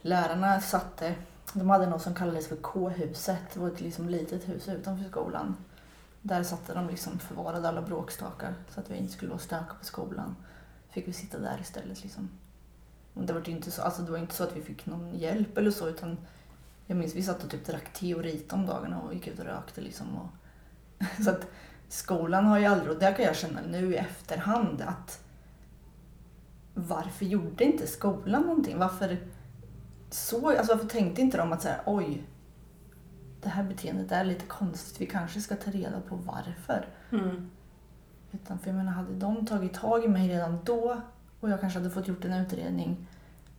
lärarna 0.02 0.62
satte, 0.62 1.16
de 1.54 1.70
hade 1.70 1.86
något 1.86 2.02
som 2.02 2.16
kallades 2.16 2.48
för 2.48 2.56
K-huset, 2.56 3.54
det 3.54 3.60
var 3.60 3.68
ett 3.68 3.82
liksom 3.82 4.10
litet 4.10 4.50
hus 4.50 4.68
utanför 4.68 5.10
skolan. 5.10 5.56
Där 6.22 6.44
satte 6.44 6.74
de 6.74 6.88
liksom 6.88 7.20
förvarade 7.20 7.70
alla 7.70 7.82
bråkstakar 7.82 8.54
så 8.70 8.80
att 8.80 8.90
vi 8.90 8.98
inte 8.98 9.14
skulle 9.14 9.30
vara 9.30 9.40
stöka 9.40 9.74
på 9.80 9.86
skolan. 9.86 10.36
Fick 10.90 11.08
vi 11.08 11.14
sitta 11.14 11.40
där 11.40 11.58
istället 11.62 12.04
liksom. 12.04 12.30
Och 13.14 13.24
det 13.24 13.34
var 13.34 13.50
inte 13.50 13.72
så, 13.72 13.82
alltså 13.82 14.02
det 14.02 14.12
var 14.12 14.18
inte 14.18 14.36
så 14.36 14.44
att 14.44 14.56
vi 14.56 14.62
fick 14.62 14.86
någon 14.86 15.16
hjälp 15.16 15.58
eller 15.58 15.72
så 15.72 15.90
utan 15.90 16.18
jag 16.90 16.98
minns 16.98 17.16
vi 17.16 17.24
satt 17.24 17.44
och 17.44 17.50
typ 17.50 17.66
drack 17.66 17.94
te 17.94 18.16
och 18.16 18.24
rit 18.24 18.54
om 18.54 18.66
dagarna 18.66 19.02
och 19.02 19.14
gick 19.14 19.28
ut 19.28 19.40
och 19.40 19.46
rökte 19.46 19.82
liksom. 19.82 20.08
Och, 20.18 20.30
så 21.24 21.30
att 21.30 21.48
skolan 21.88 22.46
har 22.46 22.60
ju 22.60 22.66
aldrig, 22.66 22.92
och 22.92 23.00
det 23.00 23.14
kan 23.14 23.26
jag 23.26 23.36
känna 23.36 23.62
nu 23.62 23.94
i 23.94 23.98
efterhand 23.98 24.82
att 24.82 25.24
varför 26.74 27.26
gjorde 27.26 27.64
inte 27.64 27.88
skolan 27.88 28.42
någonting? 28.42 28.80
Varför, 28.80 29.18
så, 30.10 30.50
alltså 30.50 30.74
varför 30.74 30.88
tänkte 30.88 31.22
inte 31.22 31.38
de 31.38 31.54
att 31.54 31.62
så 31.62 31.68
här, 31.68 31.82
oj, 31.86 32.24
det 33.42 33.50
här 33.50 33.64
beteendet 33.64 34.12
är 34.12 34.24
lite 34.24 34.46
konstigt, 34.46 35.02
vi 35.02 35.06
kanske 35.06 35.42
ska 35.42 35.56
ta 35.56 35.72
reda 35.72 36.02
på 36.02 36.16
varför. 36.16 36.88
Mm. 37.12 37.50
Utan 38.32 38.60
för 38.60 38.68
jag 38.68 38.78
menar, 38.78 38.92
hade 38.92 39.14
de 39.14 39.46
tagit 39.46 39.74
tag 39.74 40.06
i 40.06 40.08
mig 40.08 40.30
redan 40.30 40.60
då 40.64 41.02
och 41.40 41.50
jag 41.50 41.62
kanske 41.62 41.80
hade 41.80 41.92
fått 41.92 42.08
gjort 42.08 42.26
en 42.26 42.34
utredning, 42.34 43.08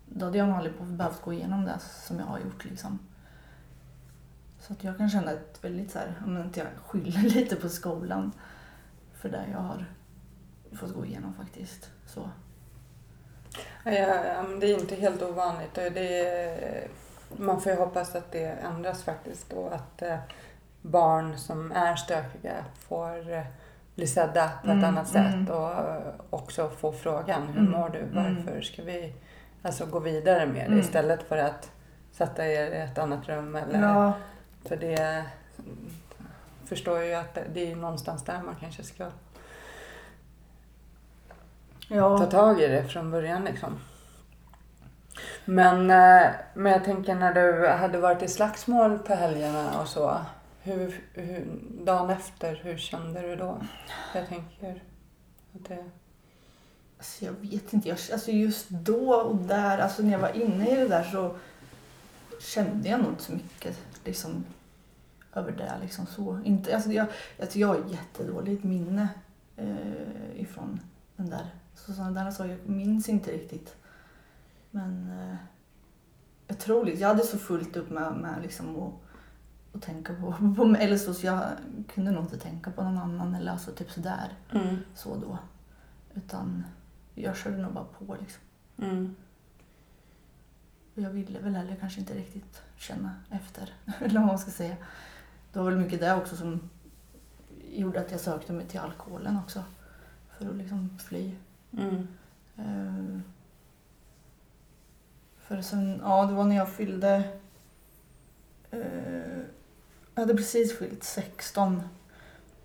då 0.07 0.25
hade 0.25 0.39
jag 0.39 0.49
nog 0.49 0.57
aldrig 0.57 0.75
behövt 0.83 1.23
gå 1.23 1.33
igenom 1.33 1.65
det 1.65 1.79
som 1.79 2.19
jag 2.19 2.27
har 2.27 2.39
gjort. 2.39 2.65
Liksom. 2.65 2.99
Så 4.71 4.75
att 4.75 4.85
jag 4.85 4.97
kan 4.99 5.11
känna 5.11 5.31
ett 5.33 5.59
väldigt 5.65 5.91
så 5.91 5.99
här, 5.99 6.15
om 6.27 6.37
inte 6.39 6.61
jag 6.61 6.69
skyller 6.87 7.21
lite 7.35 7.57
på 7.57 7.69
skolan 7.69 8.33
för 9.15 9.29
det 9.29 9.45
jag 9.53 9.59
har 9.59 9.85
fått 10.73 10.95
gå 10.95 11.05
igenom 11.05 11.35
faktiskt. 11.35 11.91
Så. 12.07 12.31
Ja, 13.85 14.45
det 14.61 14.67
är 14.67 14.81
inte 14.81 14.95
helt 14.95 15.23
ovanligt. 15.23 15.75
Det 15.75 16.27
är, 16.27 16.89
man 17.37 17.61
får 17.61 17.73
ju 17.73 17.79
hoppas 17.79 18.15
att 18.15 18.33
det 18.33 18.45
ändras 18.45 19.03
faktiskt 19.03 19.53
och 19.53 19.75
att 19.75 20.03
eh, 20.03 20.17
barn 20.83 21.39
som 21.39 21.73
är 21.73 21.97
stökiga 21.97 22.65
får 22.89 23.33
eh, 23.33 23.43
bli 23.95 24.07
sedda 24.07 24.49
på 24.65 24.67
ett 24.67 24.73
Mm, 24.73 24.85
annat 24.85 25.09
sätt 25.09 25.35
mm. 25.35 25.49
och 25.49 25.71
eh, 25.71 26.03
också 26.31 26.69
få 26.71 26.93
frågan 26.93 27.47
hur 27.47 27.59
Mm, 27.61 27.71
mår 27.73 27.89
du? 27.89 27.99
mm. 27.99 28.37
Varför 28.47 28.61
ska 28.61 28.83
vi 28.83 29.15
alltså, 29.62 29.87
gå 29.87 29.99
vidare 29.99 30.47
med 30.47 30.55
det 30.55 30.67
Mm. 30.67 30.79
istället 30.79 31.23
för 31.23 31.37
att 31.39 31.71
sätta 32.12 32.47
er 32.47 32.71
i 32.71 32.77
ett 32.81 32.99
annat 32.99 33.29
rum 33.29 33.57
eller 33.57 33.83
Ja, 33.83 34.12
för 34.64 34.76
det 34.76 35.25
förstår 36.64 36.99
jag 36.99 37.07
ju 37.07 37.14
att 37.14 37.38
det- 37.55 37.73
är 37.73 37.76
någonstans 37.76 38.25
där 38.25 38.43
man 38.43 38.57
kanske 38.61 38.83
ska 38.83 39.05
ta 41.88 41.95
ja. 41.95 42.26
tag 42.26 42.61
i 42.61 42.67
det 42.67 42.85
från 42.85 43.11
början 43.11 43.45
liksom. 43.45 43.79
Men, 45.45 45.90
eh, 45.90 46.31
men 46.55 46.73
jag 46.73 46.85
tänker 46.85 47.14
när 47.14 47.35
du 47.35 47.69
hade 47.69 47.99
varit 47.99 48.23
i 48.23 48.29
slagsmål 48.29 48.99
på 48.99 49.14
helgerna 49.14 49.81
och 49.81 49.88
så. 49.88 50.21
Hur, 50.62 51.00
hur, 51.14 51.47
dagen 51.85 52.11
efter, 52.11 52.61
hur 52.62 52.76
kände 52.76 53.21
du 53.21 53.37
då? 53.37 53.61
Jag 54.14 54.29
tänker 54.29 54.83
att 55.55 55.69
det... 55.69 55.90
Alltså 56.99 57.25
jag 57.25 57.33
vet 57.33 57.73
inte, 57.73 57.88
jag, 57.88 57.99
alltså 58.12 58.31
just 58.31 58.69
då 58.69 59.14
och 59.14 59.37
där, 59.37 59.79
alltså 59.79 60.02
när 60.02 60.12
jag 60.12 60.19
var 60.19 60.37
inne 60.37 60.71
i 60.71 60.76
det 60.76 60.88
där 60.88 61.02
så 61.02 61.37
kände 62.40 62.88
jag 62.88 63.00
nog 63.00 63.09
inte 63.09 63.23
så 63.23 63.33
mycket 63.33 63.76
liksom, 64.04 64.45
över 65.35 65.52
det. 65.52 65.78
Liksom 65.83 66.07
så. 66.07 66.40
Inte, 66.45 66.75
alltså 66.75 66.92
jag, 66.92 67.07
alltså 67.40 67.59
jag 67.59 67.69
har 67.69 67.85
jättedåligt 67.88 68.64
minne 68.64 69.09
eh, 69.57 70.40
ifrån 70.40 70.80
den 71.16 71.30
där. 71.30 71.54
Så 71.75 71.92
sådana 71.92 72.25
där 72.25 72.30
saker, 72.30 72.50
jag 72.50 72.69
minns 72.69 73.09
inte 73.09 73.33
riktigt. 73.33 73.76
Men 74.71 75.11
eh, 75.11 75.37
jag 76.47 76.59
tror 76.59 76.85
liksom, 76.85 77.00
jag 77.02 77.09
hade 77.09 77.25
så 77.25 77.38
fullt 77.38 77.76
upp 77.76 77.90
med, 77.90 78.12
med 78.16 78.42
liksom 78.42 78.76
att, 78.76 78.92
att 79.73 79.83
tänka 79.83 80.14
på, 80.14 80.33
på 80.57 80.64
mig. 80.64 80.85
Eller 80.85 80.97
så, 80.97 81.14
så 81.14 81.26
jag 81.26 81.42
kunde 81.95 82.11
nog 82.11 82.25
inte 82.25 82.38
tänka 82.38 82.71
på 82.71 82.83
någon 82.83 82.99
annan 82.99 83.35
eller 83.35 83.52
alltså 83.52 83.73
typ 83.73 83.90
sådär. 83.90 84.33
Mm. 84.52 84.76
Så 84.95 85.16
då. 85.16 85.38
Utan 86.14 86.64
jag 87.14 87.37
körde 87.37 87.57
nog 87.57 87.73
bara 87.73 87.85
på 87.85 88.16
liksom. 88.21 88.42
Mm. 88.78 89.14
Och 90.95 91.02
jag 91.02 91.11
ville 91.11 91.38
väl 91.38 91.54
heller 91.54 91.76
kanske 91.80 92.00
inte 92.00 92.14
riktigt 92.14 92.62
känna 92.81 93.15
efter. 93.31 93.75
Eller 94.01 94.19
vad 94.21 94.27
man 94.27 94.39
ska 94.39 94.51
säga. 94.51 94.77
Det 95.53 95.59
var 95.59 95.67
väl 95.71 95.79
mycket 95.81 96.01
det 96.01 96.15
också 96.15 96.37
som 96.37 96.71
gjorde 97.73 98.01
att 98.01 98.11
jag 98.11 98.21
sökte 98.21 98.53
mig 98.53 98.67
till 98.67 98.81
alkoholen 98.81 99.37
också. 99.45 99.65
För 100.39 100.51
att 100.51 100.57
liksom 100.57 100.99
fly. 100.99 101.35
Mm. 101.73 102.09
Eh, 102.57 103.21
För 105.39 105.63
sen, 105.63 106.01
ja 106.03 106.27
det 106.27 106.35
var 106.35 106.45
när 106.45 106.57
jag 106.57 106.73
fyllde... 106.73 107.33
eh, 108.71 109.39
Jag 110.15 110.23
hade 110.23 110.35
precis 110.35 110.79
fyllt 110.79 111.05
16. 111.05 111.83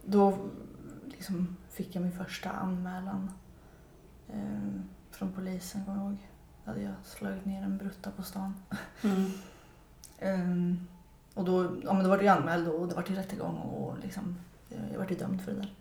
Då 0.06 0.38
liksom 1.06 1.58
fick 1.70 1.96
jag 1.96 2.02
min 2.04 2.12
första 2.18 2.50
anmälan 2.50 3.32
eh, 4.28 4.82
från 5.12 5.32
polisen, 5.32 5.86
kommer 5.86 5.98
jag 5.98 6.08
ihåg. 6.12 6.18
Då 6.64 6.72
hade 6.72 6.82
jag 6.84 6.94
slagit 7.04 7.46
ner 7.46 7.64
en 7.64 7.78
brutta 7.78 8.12
på 8.12 8.24
stan. 8.24 8.54
Mm. 9.04 9.32
Um, 10.22 10.88
och 11.34 11.46
då, 11.46 11.78
ja 11.84 11.94
men 11.94 12.04
då 12.04 12.10
var 12.10 12.18
det 12.18 12.24
ju 12.24 12.30
anmäld 12.30 12.68
och 12.68 12.88
det 12.88 12.96
var 12.96 13.02
till 13.02 13.16
rättegång 13.16 13.58
och 13.58 13.98
liksom, 14.04 14.40
jag, 14.92 15.00
var 15.00 15.10
ju 15.10 15.16
dömd 15.16 15.42
för 15.42 15.52
det 15.52 15.58
där. 15.58 15.74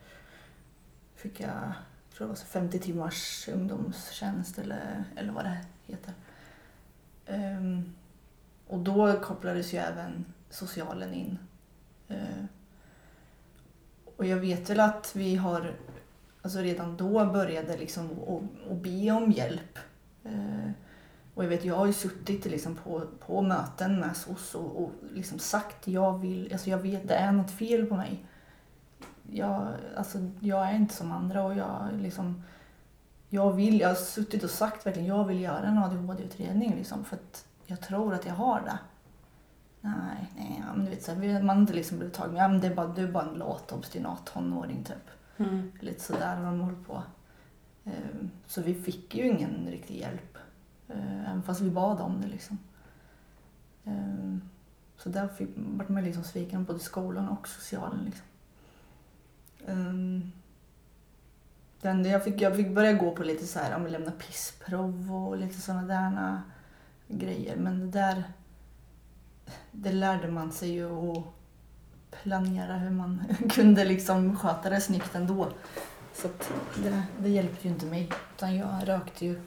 Fick 1.17 1.41
jag, 1.41 1.51
jag 1.51 2.17
tror 2.17 2.27
det 2.27 2.29
var 2.29 2.35
så 2.35 2.47
50 2.47 2.79
timmars 2.79 3.49
ungdomstjänst 3.53 4.59
eller, 4.59 5.05
eller 5.17 5.33
vad 5.33 5.45
det 5.45 5.59
heter. 5.87 6.15
Um, 7.27 7.95
och 8.67 8.79
då 8.79 9.21
kopplades 9.21 9.75
ju 9.75 9.79
även 9.79 10.25
socialen 10.51 11.15
in. 11.15 11.39
Uh, 12.11 12.45
och 14.17 14.27
jag 14.27 14.37
vet 14.37 14.71
väl 14.71 14.81
att 14.81 15.17
vi 15.17 15.37
har 15.37 15.75
alltså 16.43 16.59
redan 16.59 16.97
då 16.97 17.27
började 17.27 17.77
liksom 17.77 18.11
att, 18.71 18.77
be 18.83 19.11
om 19.11 19.33
hjälp. 19.33 19.79
Uh, 20.27 20.71
och 21.35 21.45
jag 21.45 21.49
vet, 21.49 21.65
jag 21.65 21.77
har 21.77 21.87
ju 21.87 21.93
suttit 21.93 22.45
liksom 22.45 22.75
på, 22.77 23.03
på 23.27 23.43
möten 23.43 24.01
med 24.01 24.17
SOS 24.17 24.55
och, 24.55 24.83
och 24.83 24.91
liksom 25.13 25.39
sagt 25.39 25.89
jag 25.89 26.19
vill, 26.19 26.53
alltså 26.53 26.71
jag 26.71 26.79
vet 26.79 27.09
det 27.09 27.15
är 27.15 27.33
något 27.33 27.51
fel 27.51 27.87
på 27.87 27.97
mig. 27.97 28.25
Jag, 29.31 29.69
alltså, 29.97 30.19
jag 30.41 30.69
är 30.69 30.75
inte 30.75 30.95
som 30.95 31.13
andra 31.13 31.45
och 31.45 31.57
jag 31.57 31.89
liksom 31.93 32.43
jag 33.29 33.53
vill, 33.53 33.81
jag 33.81 33.89
har 33.89 33.95
suttit 33.95 34.45
och 34.45 34.51
sagt 34.51 34.87
verkligen 34.87 35.09
jag 35.09 35.25
vill 35.25 35.41
göra 35.41 35.67
en 35.67 35.79
ADHD-utredning 35.79 36.75
liksom 36.77 37.05
för 37.05 37.17
att 37.17 37.45
jag 37.67 37.81
tror 37.81 38.15
att 38.15 38.27
jag 38.27 38.35
har 38.35 38.61
det. 38.61 38.79
Nej, 39.81 40.33
nej, 40.37 40.63
ja, 40.67 40.75
men 40.75 40.85
du 40.85 40.91
vet 40.91 41.03
så 41.03 41.13
här, 41.13 41.43
man 41.43 41.57
har 41.57 41.63
inte 41.63 41.73
liksom 41.73 41.99
blivit 41.99 42.15
tagen, 42.17 42.37
ja 42.37 42.49
men 42.49 42.61
det 42.61 42.67
är 42.67 42.75
bara, 42.75 42.87
du 42.87 43.03
är 43.03 43.13
bara 43.13 43.25
en 43.25 43.35
lat 43.35 43.73
obstinat 43.73 44.27
tonåring 44.27 44.85
typ. 44.85 45.11
Mm. 45.37 45.73
Lite 45.81 46.01
sådär 46.01 46.37
har 46.37 46.45
de 46.45 46.61
hållit 46.61 46.87
på. 46.87 47.03
Ehm, 47.85 48.31
Så 48.47 48.63
vi 48.63 48.75
fick 48.75 49.15
ju 49.15 49.29
ingen 49.29 49.67
riktig 49.71 50.01
hjälp. 50.01 50.39
Eh, 50.89 51.31
även 51.31 51.43
fast 51.43 51.61
vi 51.61 51.71
bad 51.71 52.01
om 52.01 52.21
det 52.21 52.29
liksom. 52.29 52.59
Ehm, 53.85 54.41
så 54.97 55.09
där 55.09 55.29
fick, 55.29 55.49
vart 55.57 55.89
man 55.89 56.05
liksom 56.05 56.25
sviken 56.25 56.65
både 56.65 56.79
i 56.79 56.83
skolan 56.83 57.29
och 57.29 57.49
socialen 57.49 58.05
liksom. 58.05 58.27
Ehm, 59.67 60.33
Den, 61.81 62.05
jag 62.05 62.25
fick, 62.25 62.41
jag 62.41 62.57
fick 62.57 62.75
börja 62.75 62.93
gå 62.93 63.11
på 63.11 63.23
lite 63.23 63.47
så 63.47 63.59
här, 63.59 63.77
om 63.77 63.87
lämna 63.87 64.11
pissprov 64.11 65.15
och 65.15 65.37
lite 65.37 65.61
sådana 65.61 65.83
där 65.83 66.41
grejer. 67.09 67.57
Men 67.57 67.81
det 67.81 67.99
där, 67.99 68.25
det 69.73 69.93
lärde 69.93 70.29
man 70.29 70.53
sig 70.53 70.71
ju 70.71 71.11
att 71.11 71.25
planera 72.23 72.77
hur 72.77 72.91
man 72.91 73.23
kunde 73.51 73.85
liksom 73.85 74.37
sköta 74.37 74.71
det 74.71 74.81
snyggt 74.81 75.15
ändå. 75.15 75.49
Så 76.15 76.29
det, 76.83 77.03
det 77.19 77.29
hjälpte 77.29 77.69
ju 77.69 77.75
inte 77.75 77.87
mig. 77.87 78.11
Utan 78.37 78.57
jag 78.57 78.89
rökte 78.89 79.27
ju 79.27 79.41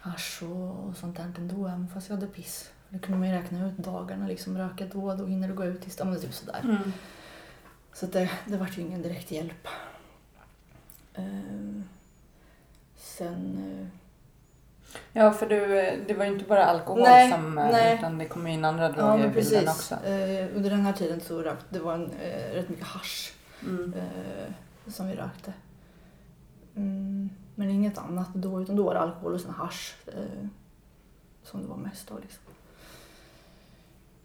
hasch 0.00 0.42
och, 0.42 0.84
och 0.88 0.96
sånt 0.96 1.16
där 1.16 1.32
ändå, 1.38 1.66
även 1.66 1.88
fast 1.88 2.08
jag 2.08 2.16
hade 2.16 2.26
piss. 2.26 2.70
Då 2.88 2.98
kunde 2.98 3.18
man 3.18 3.28
ju 3.28 3.34
räkna 3.34 3.66
ut 3.68 3.76
dagarna, 3.78 4.26
liksom 4.26 4.58
röka 4.58 4.86
då, 4.92 5.14
då 5.14 5.26
hinner 5.26 5.48
du 5.48 5.54
gå 5.54 5.64
ut 5.64 5.82
tills, 5.82 5.98
ja 5.98 6.04
men 6.04 6.20
typ 6.20 6.34
sådär. 6.34 6.60
Mm. 6.64 6.92
Så 7.92 8.06
det, 8.06 8.30
det 8.46 8.56
var 8.56 8.66
ju 8.76 8.82
ingen 8.82 9.02
direkt 9.02 9.30
hjälp. 9.30 9.68
Ehm, 11.14 11.84
sen... 12.96 13.58
eh, 13.82 13.86
Ja, 15.12 15.30
för 15.32 15.46
du, 15.48 15.58
det 16.08 16.14
var 16.14 16.24
ju 16.24 16.32
inte 16.32 16.44
bara 16.44 16.64
alkohol 16.64 17.02
Nej, 17.02 17.30
som, 17.32 17.58
eh, 17.58 17.70
nej. 17.70 17.94
utan 17.94 18.18
det 18.18 18.24
kom 18.26 18.46
ju 18.46 18.52
in 18.52 18.64
andra 18.64 18.84
Ja, 18.84 18.88
droger 18.92 19.18
men 19.18 19.30
i 19.30 19.34
bilden 19.34 19.68
också. 19.68 19.94
Eh, 19.94 20.56
under 20.56 20.70
den 20.70 20.80
här 20.80 20.92
tiden 20.92 21.20
så 21.20 21.42
rökte 21.42 21.66
det 21.70 21.78
var 21.78 21.94
en, 21.94 22.10
eh, 22.22 22.54
rätt 22.54 22.68
mycket 22.68 22.86
hasch 22.86 23.32
Mm. 23.62 23.92
som 24.86 25.06
vi 25.08 25.14
rökte. 25.14 25.52
Mm, 26.76 27.30
men 27.58 27.70
inget 27.70 27.98
annat 27.98 28.34
då, 28.34 28.62
utan 28.62 28.76
då 28.76 28.82
var 28.82 28.94
det 28.94 29.00
alkohol 29.00 29.34
och 29.34 29.40
sen 29.40 29.50
hasch 29.50 29.96
eh, 30.06 30.46
som 31.42 31.62
det 31.62 31.68
var 31.68 31.76
mest 31.76 32.10
av. 32.10 32.20
Liksom. 32.20 32.42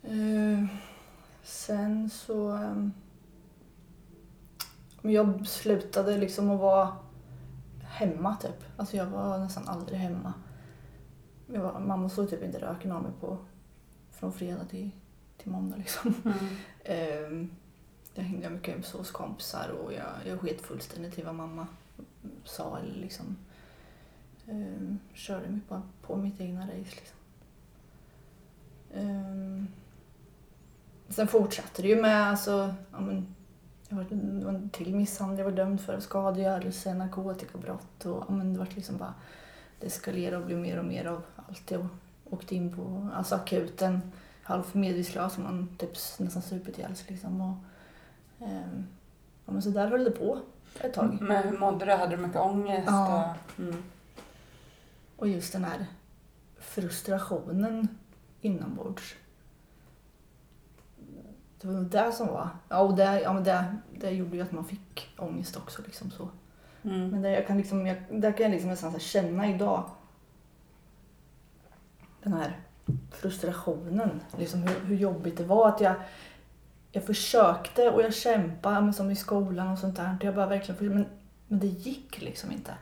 Eh, 0.02 0.66
sen 1.44 2.10
så... 2.10 2.56
Eh, 2.56 2.88
jag 5.02 5.48
slutade 5.48 6.18
liksom 6.18 6.50
att 6.50 6.60
vara 6.60 6.96
hemma 7.82 8.36
typ. 8.36 8.64
Alltså 8.78 8.98
jag 8.98 9.06
var 9.06 9.38
nästan 9.38 9.68
aldrig 9.68 10.00
hemma. 10.00 10.34
Var, 11.48 11.80
mamma 11.80 12.10
såg 12.10 12.30
typ 12.30 12.44
inte 12.44 12.60
röken 12.62 12.92
av 12.92 13.04
mig 13.04 13.12
på, 13.20 13.38
från 14.12 14.34
fredag 14.34 14.66
till, 14.66 14.90
till 15.38 15.52
måndag 15.52 15.78
liksom. 15.78 16.14
Mm. 16.26 16.56
Ehm, 16.84 17.50
jag 18.14 18.24
hängde 18.24 18.50
mycket 18.50 18.92
hos 18.92 19.12
kompisar 19.12 19.70
och 19.70 19.94
jag, 19.94 20.12
jag 20.26 20.40
sket 20.40 20.62
fullständigt 20.62 21.20
i 21.20 21.22
vad 21.22 21.36
mamma 21.36 21.68
sa 22.44 22.80
eller 22.80 23.02
liksom 23.02 23.38
ehm, 24.48 25.00
körde 25.14 25.50
mig 25.50 25.60
på, 25.68 25.82
på 26.02 26.16
mitt 26.16 26.42
egna 26.42 26.62
race 26.62 26.96
liksom. 26.96 27.18
Ehm, 28.94 29.68
sen 31.10 31.28
fortsatte 31.28 31.82
det 31.82 31.88
ju 31.88 32.02
med 32.02 32.28
alltså, 32.28 32.74
ja, 32.92 33.00
men, 33.00 33.36
jag 33.90 33.98
var, 33.98 34.06
det 34.10 34.46
var 34.46 34.54
en 34.54 34.70
till 34.70 34.96
misshandel, 34.96 35.38
jag 35.38 35.46
var 35.46 35.52
dömd 35.52 35.82
för 35.82 36.00
skadegörelse, 36.00 36.94
narkotikabrott 36.94 38.06
och 38.06 38.24
ja, 38.28 38.34
men 38.34 38.54
det 38.54 38.60
var 38.60 38.68
liksom 38.76 38.98
bara 38.98 39.14
det 39.80 39.88
eskalerade 39.88 40.38
och 40.38 40.46
blev 40.46 40.58
mer 40.58 40.80
och 40.80 40.86
mer 40.86 41.06
av 41.06 41.24
allt. 41.36 41.72
Jag 41.72 41.88
åkte 42.30 42.56
in 42.56 42.76
på 42.76 43.10
alltså 43.14 43.36
akuten 43.36 44.02
halvt 44.44 44.74
medvetslös 44.74 45.38
och 45.38 45.44
man 45.44 45.76
typ 45.78 45.92
nästan 46.20 46.42
supit 46.42 46.78
ihjäl 46.78 46.96
sig 46.96 47.06
liksom. 47.10 47.42
Och, 47.42 47.56
ehm, 48.48 48.88
ja, 49.46 49.54
men 49.54 49.62
så 49.62 49.70
där 49.70 49.88
höll 49.88 50.04
det 50.04 50.12
på 50.12 50.40
ett 50.80 50.94
tag. 50.94 51.18
Men 51.22 51.44
hur 51.44 51.58
mådde 51.58 51.86
du? 51.86 51.92
Hade 51.92 52.16
du 52.16 52.22
mycket 52.22 52.42
ångest? 52.42 52.88
Ja. 52.88 53.36
Och, 53.56 53.60
mm. 53.60 53.84
Och 55.18 55.28
just 55.28 55.54
den 55.54 55.64
här 55.64 55.86
frustrationen 56.60 57.88
inombords. 58.42 59.16
Det 61.62 61.68
var 61.68 61.74
nog 61.74 61.86
det 61.86 62.12
som 62.12 62.28
var... 62.28 62.50
Ja, 62.70 62.80
och 62.80 62.96
det, 62.96 63.22
ja, 63.22 63.34
men 63.34 63.44
det, 63.44 63.78
det 64.00 64.10
gjorde 64.10 64.36
ju 64.36 64.44
att 64.44 64.52
man 64.52 64.66
fick 64.66 65.14
ångest 65.18 65.58
också. 65.58 65.82
Liksom 65.86 66.12
så. 66.12 66.30
Mm. 66.84 67.10
Men 67.10 67.22
det, 67.22 67.32
jag 67.32 67.48
kan 67.48 67.58
liksom, 67.58 67.88
jag, 67.88 67.98
där 68.10 68.32
kan 68.32 68.44
jag 68.44 68.52
liksom 68.52 68.70
nästan 68.70 69.00
känna 69.00 69.50
idag 69.50 69.84
den 72.24 72.34
här 72.34 72.60
frustrationen. 73.12 74.22
Liksom 74.38 74.64
hur, 74.64 74.80
hur 74.86 74.96
jobbigt 74.96 75.38
det 75.38 75.44
var 75.44 75.70
att 75.70 75.82
jag, 75.82 75.96
jag 76.96 77.04
försökte 77.04 77.90
och 77.90 78.02
jag 78.02 78.14
kämpade 78.14 78.82
men 78.82 78.94
som 78.94 79.12
i 79.12 79.16
skolan 79.16 79.68
och 79.72 79.80
sånt 79.80 79.96
där. 79.96 80.18
Jag 80.22 80.36
bara 80.36 80.46
verkligen, 80.48 80.78
för- 80.78 80.86
men, 80.90 81.06
men 81.48 81.60
det 81.60 81.68
gick 81.68 82.22
liksom 82.22 82.52
inte. 82.52 82.74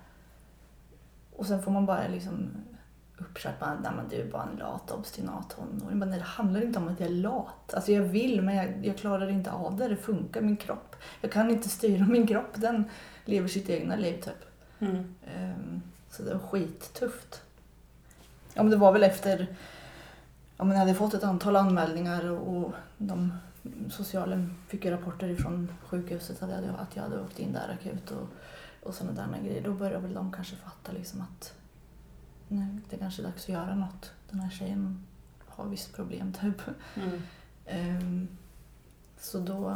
Och 1.36 1.46
sen 1.46 1.64
får 1.64 1.72
man 1.72 1.86
bara 1.86 2.08
liksom 2.08 2.50
uppkört 3.18 3.60
bara, 3.60 3.80
nej 3.84 3.92
men 3.96 4.10
du 4.10 4.16
är 4.16 4.32
bara 4.32 4.48
en 4.54 4.58
lat 4.60 4.92
obstinat 4.92 5.50
tonåring. 5.56 5.98
Men 6.00 6.12
det 6.12 6.20
handlar 6.20 6.62
inte 6.64 6.80
om 6.80 6.88
att 6.88 7.00
jag 7.00 7.10
är 7.10 7.14
lat. 7.14 7.74
Alltså 7.74 7.92
jag 7.92 8.02
vill 8.04 8.42
men 8.42 8.56
jag, 8.56 8.86
jag 8.86 8.98
klarar 8.98 9.30
inte 9.30 9.52
av 9.52 9.78
det. 9.78 9.88
Det 9.88 9.96
funkar, 9.96 10.42
min 10.42 10.58
kropp. 10.58 10.96
Jag 11.22 11.32
kan 11.32 11.50
inte 11.52 11.70
styra 11.70 12.06
min 12.06 12.28
kropp. 12.28 12.52
Den 12.56 12.84
lever 13.26 13.48
sitt 13.48 13.70
egna 13.70 13.96
liv 13.96 14.22
typ. 14.22 14.46
Mm. 14.80 15.16
Ehm, 15.38 15.82
Så 16.10 16.24
det 16.24 16.34
var 16.34 16.40
skittufft. 16.40 17.42
Ja, 18.54 18.64
men 18.64 18.70
det 18.72 18.78
var 18.78 18.92
väl 18.92 19.04
efter... 19.04 19.48
Ja, 20.58 20.64
men 20.64 20.72
jag 20.78 20.80
hade 20.80 20.94
fått 20.96 21.14
ett 21.14 21.24
antal 21.24 21.56
anmälningar 21.56 22.30
och 22.30 22.72
de 22.98 23.34
socialen 23.90 24.56
fick 24.68 24.86
ju 24.86 24.92
rapporter 24.92 25.30
ifrån 25.30 25.72
sjukhuset 25.88 26.44
att 26.44 26.50
jag 26.50 26.56
hade, 26.56 26.72
att 26.72 26.96
jag 26.96 27.04
hade 27.04 27.22
åkt 27.22 27.40
in 27.40 27.54
där 27.54 27.70
akut 27.80 28.12
och, 28.12 28.28
och 28.84 28.96
sådana 28.96 29.28
där 29.28 29.44
grejer. 29.44 29.64
Då 29.64 29.74
började 29.74 30.00
väl 30.00 30.14
de 30.14 30.32
kanske 30.32 30.56
fatta 30.56 30.92
liksom 30.92 31.22
att 31.22 31.54
nej, 32.48 32.80
det 32.90 32.98
kanske 32.98 33.22
är 33.22 33.24
dags 33.24 33.44
att 33.44 33.50
göra 33.50 33.76
något. 33.76 34.12
Den 34.30 34.40
här 34.40 34.50
tjejen 34.50 35.06
har 35.46 35.66
visst 35.66 35.94
problem 35.94 36.34
typ. 36.42 36.62
Mm. 36.96 37.22
Ehm, 37.66 38.28
Så 39.20 39.40
då 39.40 39.74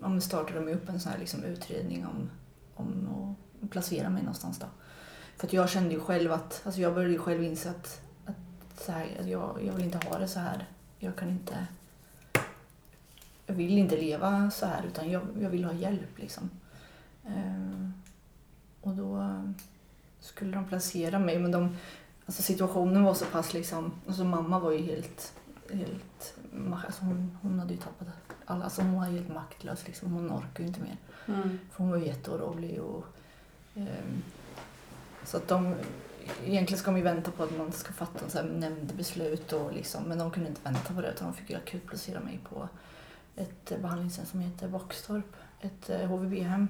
ja, 0.00 0.20
startade 0.20 0.60
de 0.60 0.72
upp 0.72 0.88
en 0.88 1.00
sån 1.00 1.12
här 1.12 1.18
liksom 1.18 1.44
utredning 1.44 2.06
om, 2.06 2.30
om 2.74 3.08
att 3.62 3.70
placera 3.70 4.10
mig 4.10 4.22
någonstans. 4.22 4.58
Då. 4.58 4.66
För 5.36 5.46
att 5.46 5.52
jag 5.52 5.70
kände 5.70 5.94
ju 5.94 6.00
själv 6.00 6.32
att, 6.32 6.62
alltså 6.64 6.80
jag 6.80 6.94
började 6.94 7.12
ju 7.12 7.18
själv 7.18 7.42
inse 7.42 7.70
att, 7.70 8.02
att, 8.26 8.80
så 8.80 8.92
här, 8.92 9.16
att 9.20 9.26
jag, 9.26 9.58
jag 9.66 9.72
vill 9.72 9.84
inte 9.84 9.98
ha 9.98 10.18
det 10.18 10.28
så 10.28 10.40
här. 10.40 10.68
Jag 10.98 11.16
kan 11.16 11.30
inte, 11.30 11.66
jag 13.50 13.56
vill 13.56 13.78
inte 13.78 13.96
leva 13.96 14.50
så 14.50 14.66
här 14.66 14.84
utan 14.86 15.10
jag, 15.10 15.22
jag 15.40 15.50
vill 15.50 15.64
ha 15.64 15.72
hjälp 15.72 16.18
liksom. 16.18 16.50
Ehm, 17.26 17.92
och 18.80 18.94
då 18.94 19.42
skulle 20.20 20.52
de 20.52 20.68
placera 20.68 21.18
mig 21.18 21.38
men 21.38 21.50
de, 21.50 21.76
alltså 22.26 22.42
situationen 22.42 23.04
var 23.04 23.14
så 23.14 23.24
pass 23.24 23.54
liksom, 23.54 23.92
alltså 24.06 24.24
mamma 24.24 24.58
var 24.58 24.70
ju 24.70 24.82
helt 24.82 25.34
helt... 25.72 26.34
Alltså 26.86 27.04
hon, 27.04 27.38
hon 27.42 27.58
hade 27.58 27.74
ju 27.74 27.80
tappat 27.80 28.08
alla, 28.44 28.64
alltså 28.64 28.82
hon 28.82 28.96
var 28.96 29.04
helt 29.04 29.28
maktlös 29.28 29.86
liksom. 29.86 30.12
Hon 30.12 30.32
orkade 30.32 30.62
ju 30.62 30.66
inte 30.66 30.80
mer. 30.80 30.96
Mm. 31.26 31.58
För 31.70 31.78
hon 31.78 31.90
var 31.90 31.98
ju 31.98 32.06
jätteorolig 32.06 32.80
och... 32.80 33.04
ehm, 33.74 34.22
så 35.24 35.36
att 35.36 35.48
de... 35.48 35.74
Egentligen 36.44 36.78
ska 36.78 36.90
man 36.90 37.00
ju 37.00 37.04
vänta 37.04 37.30
på 37.30 37.42
att 37.42 37.58
man 37.58 37.72
ska 37.72 37.92
fatta 37.92 38.28
sån 38.28 38.44
här 38.44 38.54
nämndbeslut 38.56 39.52
och 39.52 39.72
liksom, 39.72 40.02
men 40.04 40.18
de 40.18 40.30
kunde 40.30 40.48
inte 40.48 40.60
vänta 40.64 40.94
på 40.94 41.00
det 41.00 41.10
utan 41.10 41.26
de 41.26 41.34
fick 41.34 41.50
ju 41.50 41.56
akutplacera 41.56 42.20
mig 42.20 42.40
på 42.48 42.68
ett 43.42 43.72
eh, 43.72 43.78
behandlingshem 43.78 44.26
som 44.26 44.40
heter 44.40 44.68
Boxtorp, 44.68 45.36
ett 45.60 45.90
eh, 45.90 46.08
HVB-hem. 46.08 46.68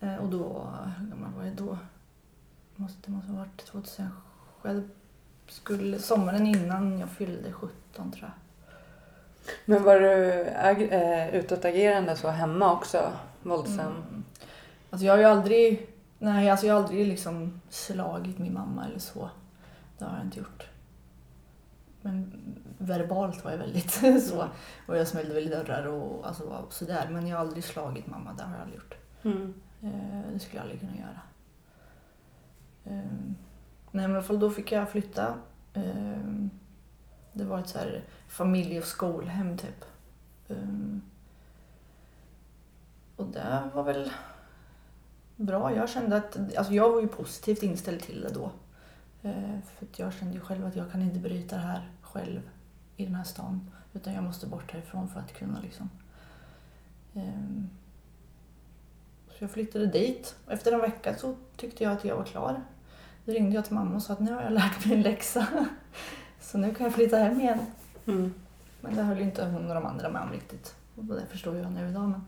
Eh, 0.00 0.16
och 0.16 0.28
då, 0.28 0.68
hur 0.98 1.06
gammal 1.06 1.32
var 1.32 1.44
jag 1.44 1.54
då? 1.56 1.78
Måste, 2.76 2.98
det 3.06 3.12
måste 3.12 3.32
ha 3.32 3.38
varit 3.38 3.64
2007. 3.64 4.12
Jag 4.62 4.82
skulle, 5.48 5.98
sommaren 5.98 6.46
innan 6.46 6.98
jag 6.98 7.08
fyllde 7.10 7.52
17 7.52 8.12
tror 8.12 8.22
jag. 8.22 8.30
Men 9.64 9.82
var 9.82 10.00
du 10.00 10.44
ag- 10.50 10.92
äh, 10.92 11.34
utåtagerande 11.34 12.16
så 12.16 12.28
hemma 12.28 12.72
också? 12.72 13.12
Våldsam? 13.42 13.80
Mm. 13.80 14.24
Alltså 14.90 15.06
jag 15.06 15.12
har 15.12 15.18
ju 15.18 15.24
aldrig, 15.24 15.86
nej 16.18 16.50
alltså 16.50 16.66
jag 16.66 16.74
har 16.74 16.82
aldrig 16.82 17.06
liksom 17.06 17.60
slagit 17.70 18.38
min 18.38 18.54
mamma 18.54 18.86
eller 18.86 18.98
så. 18.98 19.30
Det 19.98 20.04
har 20.04 20.16
jag 20.16 20.24
inte 20.26 20.38
gjort. 20.38 20.66
Men 22.02 22.32
verbalt 22.80 23.44
var 23.44 23.50
jag 23.50 23.58
väldigt 23.58 23.90
så. 24.28 24.48
Och 24.86 24.96
jag 24.96 25.08
smällde 25.08 25.34
väl 25.34 25.46
i 25.46 25.50
dörrar 25.50 25.86
och 25.86 26.26
alltså, 26.26 26.46
var 26.48 26.64
sådär. 26.70 27.08
Men 27.10 27.26
jag 27.26 27.36
har 27.36 27.44
aldrig 27.44 27.64
slagit 27.64 28.06
mamma, 28.06 28.32
det 28.32 28.42
har 28.42 28.52
jag 28.52 28.60
aldrig 28.60 28.80
gjort. 28.80 28.94
Mm. 29.22 29.54
Eh, 29.82 30.32
det 30.32 30.38
skulle 30.38 30.56
jag 30.56 30.62
aldrig 30.62 30.80
kunna 30.80 30.96
göra. 30.96 31.20
Eh, 32.84 33.12
nej 33.90 34.08
men 34.08 34.10
i 34.10 34.14
alla 34.14 34.22
fall 34.22 34.40
då 34.40 34.50
fick 34.50 34.72
jag 34.72 34.90
flytta. 34.90 35.34
Eh, 35.74 36.46
det 37.32 37.44
var 37.44 37.58
ett 37.58 37.68
så 37.68 37.78
här 37.78 38.04
familje 38.28 38.78
och 38.78 38.86
skolhem 38.86 39.58
typ. 39.58 39.84
Och 43.16 43.26
det 43.26 43.70
var 43.74 43.82
väl 43.82 44.10
bra. 45.36 45.74
Jag 45.74 45.88
kände 45.88 46.16
att, 46.16 46.38
alltså 46.56 46.72
jag 46.72 46.90
var 46.90 47.00
ju 47.00 47.08
positivt 47.08 47.62
inställd 47.62 48.00
till 48.00 48.20
det 48.20 48.34
då. 48.34 48.50
För 49.62 49.86
jag 49.96 50.12
kände 50.12 50.34
ju 50.34 50.40
själv 50.40 50.66
att 50.66 50.76
jag 50.76 50.92
kan 50.92 51.02
inte 51.02 51.18
bryta 51.18 51.56
det 51.56 51.62
här 51.62 51.90
själv 52.02 52.40
i 53.00 53.04
den 53.04 53.14
här 53.14 53.24
stan. 53.24 53.70
Utan 53.92 54.14
jag 54.14 54.24
måste 54.24 54.46
bort 54.46 54.72
härifrån 54.72 55.08
för 55.08 55.20
att 55.20 55.34
kunna 55.34 55.60
liksom. 55.60 55.90
Ehm, 57.14 57.68
Så 59.28 59.44
jag 59.44 59.50
flyttade 59.50 59.86
dit. 59.86 60.36
Och 60.46 60.52
efter 60.52 60.72
en 60.72 60.80
vecka 60.80 61.16
så 61.16 61.34
tyckte 61.56 61.84
jag 61.84 61.92
att 61.92 62.04
jag 62.04 62.16
var 62.16 62.24
klar. 62.24 62.62
Då 63.24 63.32
ringde 63.32 63.54
jag 63.54 63.64
till 63.64 63.74
mamma 63.74 63.94
och 63.96 64.02
sa 64.02 64.12
att 64.12 64.20
nu 64.20 64.32
har 64.32 64.42
jag 64.42 64.52
lärt 64.52 64.86
mig 64.86 64.94
en 64.96 65.02
läxa. 65.02 65.46
Så 66.40 66.58
nu 66.58 66.74
kan 66.74 66.84
jag 66.84 66.94
flytta 66.94 67.16
hem 67.16 67.40
igen. 67.40 67.58
Mm. 68.06 68.34
Men 68.80 68.94
det 68.94 69.02
höll 69.02 69.18
ju 69.18 69.24
inte 69.24 69.44
hon 69.44 69.68
och 69.68 69.74
de 69.74 69.86
andra 69.86 70.10
med 70.10 70.22
om 70.22 70.32
riktigt. 70.32 70.74
Och 70.96 71.04
det 71.04 71.26
förstår 71.30 71.56
jag 71.56 71.72
nu 71.72 71.88
idag. 71.88 72.08
Men... 72.08 72.24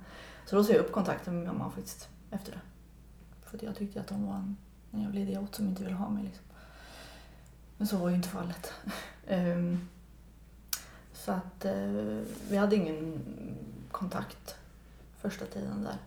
Så 0.46 0.56
då 0.56 0.64
sa 0.64 0.72
jag 0.72 0.80
upp 0.80 0.92
kontakten 0.92 1.34
med 1.38 1.46
mamma 1.46 1.70
faktiskt 1.70 2.08
efter 2.30 2.52
det. 2.52 2.60
För 3.42 3.64
jag 3.64 3.76
tyckte 3.76 4.00
att 4.00 4.10
hon 4.10 4.26
var 4.26 4.34
en, 4.34 4.56
en 4.90 5.00
jävla 5.02 5.20
idiot 5.20 5.54
som 5.54 5.68
inte 5.68 5.84
ville 5.84 5.96
ha 5.96 6.08
mig. 6.08 6.24
Liksom. 6.24 6.44
Men 7.76 7.86
så 7.86 7.96
var 7.96 8.08
ju 8.08 8.14
inte 8.14 8.28
fallet. 8.28 8.72
Ehm, 9.26 9.88
så 11.24 11.32
att 11.32 11.64
eh, 11.64 12.22
vi 12.50 12.56
hade 12.56 12.76
ingen 12.76 13.20
kontakt 13.90 14.56
första 15.20 15.46
tiden 15.46 15.84
där. 15.84 15.98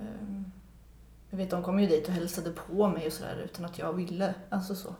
Eh, 0.00 0.42
jag 1.30 1.38
vet, 1.38 1.50
de 1.50 1.62
kom 1.62 1.80
ju 1.80 1.86
dit 1.86 2.08
och 2.08 2.14
hälsade 2.14 2.50
på 2.50 2.88
mig 2.88 3.06
och 3.06 3.12
sådär 3.12 3.42
utan 3.44 3.64
att 3.64 3.78
jag 3.78 3.92
ville. 3.92 4.34
Alltså 4.48 4.74
så. 4.74 4.94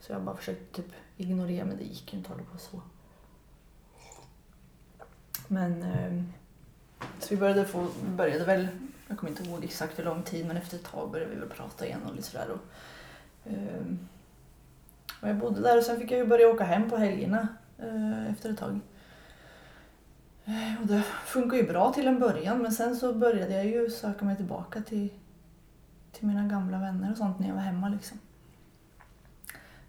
Så 0.00 0.12
jag 0.12 0.22
bara 0.22 0.36
försökte 0.36 0.82
typ 0.82 0.92
ignorera 1.16 1.64
men 1.64 1.76
det 1.76 1.84
gick 1.84 2.12
ju 2.12 2.18
inte 2.18 2.30
att 2.30 2.38
hålla 2.38 2.50
på 2.52 2.58
så. 2.58 2.82
Men 5.48 5.82
eh, 5.82 6.22
så 7.18 7.34
vi 7.34 7.36
började 7.36 7.64
få, 7.64 7.88
började 8.16 8.44
väl, 8.44 8.68
jag 9.08 9.18
kommer 9.18 9.30
inte 9.30 9.42
ihåg 9.42 9.64
exakt 9.64 9.98
hur 9.98 10.04
lång 10.04 10.22
tid 10.22 10.46
men 10.46 10.56
efter 10.56 10.76
ett 10.76 10.84
tag 10.84 11.10
började 11.10 11.34
vi 11.34 11.40
väl 11.40 11.48
prata 11.48 11.86
igen 11.86 12.02
och 12.08 12.14
lite 12.14 12.28
sådär. 12.28 12.48
Och, 12.50 12.60
ehm, 13.50 14.08
och 15.22 15.28
jag 15.28 15.36
bodde 15.36 15.60
där 15.60 15.78
och 15.78 15.84
sen 15.84 16.00
fick 16.00 16.10
jag 16.10 16.18
ju 16.18 16.26
börja 16.26 16.48
åka 16.48 16.64
hem 16.64 16.90
på 16.90 16.96
helgerna 16.96 17.48
Eh, 17.82 18.30
efter 18.30 18.50
ett 18.50 18.58
tag. 18.58 18.80
Eh, 20.44 20.80
och 20.80 20.86
det 20.86 21.02
funkar 21.02 21.56
ju 21.56 21.66
bra 21.66 21.92
till 21.92 22.06
en 22.06 22.18
början 22.20 22.58
men 22.62 22.72
sen 22.72 22.96
så 22.96 23.14
började 23.14 23.54
jag 23.54 23.66
ju 23.66 23.90
söka 23.90 24.24
mig 24.24 24.36
tillbaka 24.36 24.80
till, 24.82 25.08
till 26.12 26.26
mina 26.26 26.44
gamla 26.48 26.78
vänner 26.78 27.10
och 27.10 27.16
sånt 27.16 27.38
när 27.38 27.48
jag 27.48 27.54
var 27.54 27.62
hemma 27.62 27.88
liksom. 27.88 28.18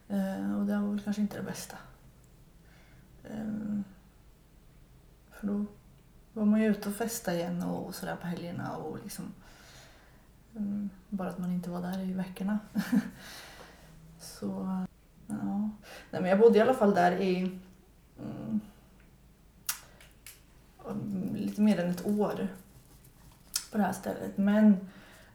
Eh, 0.08 0.60
Och 0.60 0.65
det 0.65 0.77
var 0.77 0.88
väl 0.89 1.01
kanske 1.01 1.21
inte 1.21 1.38
det 1.38 1.43
bästa. 1.43 1.77
Eh, 3.23 3.80
För 5.32 5.47
då 5.47 5.65
var 6.34 6.45
man 6.45 6.62
ju 6.62 6.67
ute 6.67 6.89
och 6.89 6.95
festade 6.95 7.38
igen 7.38 7.63
och, 7.63 7.86
och 7.86 7.95
sådär 7.95 8.15
på 8.15 8.27
helgerna 8.27 8.75
och 8.75 8.97
liksom 9.04 9.25
eh, 10.56 10.86
bara 11.10 11.30
att 11.30 11.38
man 11.38 11.51
inte 11.51 11.69
var 11.69 11.82
där 11.82 11.99
i 11.99 12.13
veckorna. 12.13 12.60
så 14.19 14.47
ja. 15.27 15.69
Nej, 16.10 16.21
men 16.21 16.25
jag 16.25 16.39
bodde 16.39 16.58
i 16.58 16.62
alla 16.62 16.73
fall 16.73 16.93
där 16.95 17.12
i 17.21 17.60
lite 21.36 21.62
mer 21.62 21.79
än 21.79 21.89
ett 21.89 22.05
år 22.05 22.47
på 23.71 23.77
det 23.77 23.84
här 23.84 23.93
stället. 23.93 24.38
Men 24.38 24.89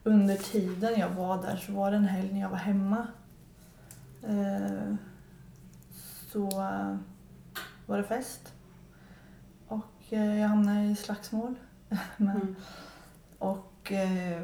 under 0.05 0.37
tiden 0.37 1.01
jag 1.01 1.09
var 1.09 1.43
där 1.43 1.57
så 1.57 1.73
var 1.73 1.91
det 1.91 1.97
en 1.97 2.05
helg 2.05 2.33
när 2.33 2.41
jag 2.41 2.49
var 2.49 2.57
hemma. 2.57 3.07
Eh, 4.23 4.95
så 6.33 6.47
var 7.87 7.97
det 7.97 8.05
fest. 8.05 8.53
Och 9.69 10.13
eh, 10.13 10.41
jag 10.41 10.49
hamnade 10.49 10.87
i 10.87 10.97
slagsmål. 10.97 11.55
Mm. 12.19 12.57
och 13.39 13.93
eh, 13.93 14.43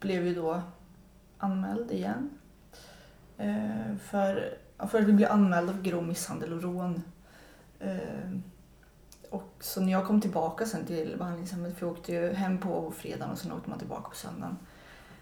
blev 0.00 0.26
ju 0.26 0.34
då 0.34 0.62
anmäld 1.38 1.90
igen. 1.90 2.30
För, 3.98 4.58
för 4.78 4.98
att 4.98 5.04
vi 5.04 5.12
blev 5.12 5.32
anmälda 5.32 5.72
för 5.72 5.82
grov 5.82 6.06
misshandel 6.06 6.52
och 6.52 6.62
rån. 6.62 7.02
Eh, 7.78 8.30
och 9.30 9.54
så 9.60 9.80
när 9.80 9.92
jag 9.92 10.06
kom 10.06 10.20
tillbaka 10.20 10.66
sen 10.66 10.86
till 10.86 11.14
behandlingshemmet, 11.18 11.78
för 11.78 11.86
jag 11.86 11.92
åkte 11.92 12.12
ju 12.12 12.32
hem 12.32 12.58
på 12.58 12.90
fredagen 12.90 13.30
och 13.30 13.38
sen 13.38 13.52
åkte 13.52 13.70
man 13.70 13.78
tillbaka 13.78 14.08
på 14.08 14.16
söndagen. 14.16 14.58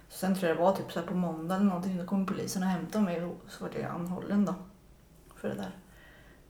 Så 0.08 0.18
sen 0.18 0.34
tror 0.34 0.48
jag 0.48 0.56
det 0.56 0.62
var 0.62 0.76
typ 0.76 0.92
så 0.92 1.00
här 1.00 1.06
på 1.06 1.14
måndagen 1.14 1.60
eller 1.60 1.70
någonting, 1.70 1.98
då 1.98 2.04
kom 2.04 2.26
polisen 2.26 2.62
och 2.62 2.68
hämtade 2.68 3.04
mig 3.04 3.24
och 3.24 3.36
så 3.48 3.64
var 3.64 3.70
jag 3.74 3.90
anhållen 3.90 4.44
då. 4.44 4.54
För 5.34 5.48
det 5.48 5.54
där. 5.54 5.76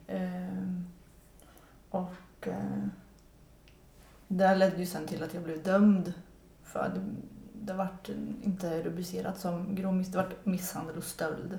Ehm, 0.07 0.87
och 1.91 2.49
eh, 2.49 2.85
det 4.29 4.55
ledde 4.55 4.77
ju 4.77 4.87
sen 4.87 5.07
till 5.07 5.23
att 5.23 5.35
jag 5.35 5.43
blev 5.43 5.63
dömd 5.63 6.13
för 6.63 6.93
det, 6.95 7.01
det 7.67 7.75
vart 7.75 8.09
inte 8.43 8.83
rubricerat 8.83 9.41
som 9.41 9.75
grov 9.75 9.95
misshandel, 9.95 10.29
det 10.29 10.35
vart 10.35 10.47
misshandel 10.47 10.97
och 10.97 11.05
stöld. 11.05 11.59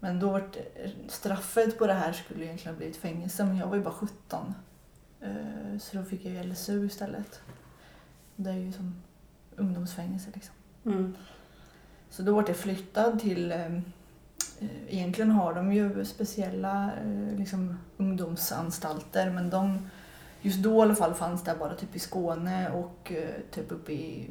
Men 0.00 0.20
då 0.20 0.30
vart 0.30 0.56
straffet 1.08 1.78
på 1.78 1.86
det 1.86 1.92
här 1.92 2.12
skulle 2.12 2.44
egentligen 2.44 2.74
ha 2.74 2.78
blivit 2.78 2.96
fängelse 2.96 3.44
men 3.44 3.56
jag 3.56 3.66
var 3.66 3.76
ju 3.76 3.82
bara 3.82 3.94
17. 3.94 4.54
Eh, 5.20 5.78
Så 5.78 5.96
då 5.96 6.02
fick 6.04 6.24
jag 6.24 6.32
ju 6.34 6.42
LSU 6.42 6.86
istället. 6.86 7.40
Det 8.36 8.50
är 8.50 8.54
ju 8.54 8.72
som 8.72 9.02
ungdomsfängelse 9.56 10.30
liksom. 10.34 10.54
Mm. 10.84 11.16
Så 12.10 12.22
då 12.22 12.34
vart 12.34 12.48
jag 12.48 12.56
flyttad 12.56 13.20
till, 13.20 13.52
eh, 13.52 13.74
eh, 13.76 13.80
egentligen 14.88 15.30
har 15.30 15.54
de 15.54 15.72
ju 15.72 16.04
speciella 16.04 16.92
eh, 17.04 17.36
liksom, 17.38 17.78
ungdomsanstalter 17.96 19.30
men 19.30 19.50
de, 19.50 19.90
just 20.40 20.62
då 20.62 20.78
i 20.78 20.82
alla 20.82 20.94
fall 20.94 21.14
fanns 21.14 21.44
det 21.44 21.56
bara 21.58 21.74
typ 21.74 21.96
i 21.96 21.98
Skåne 21.98 22.70
och 22.70 23.12
typ 23.50 23.72
uppe 23.72 23.92
i 23.92 24.30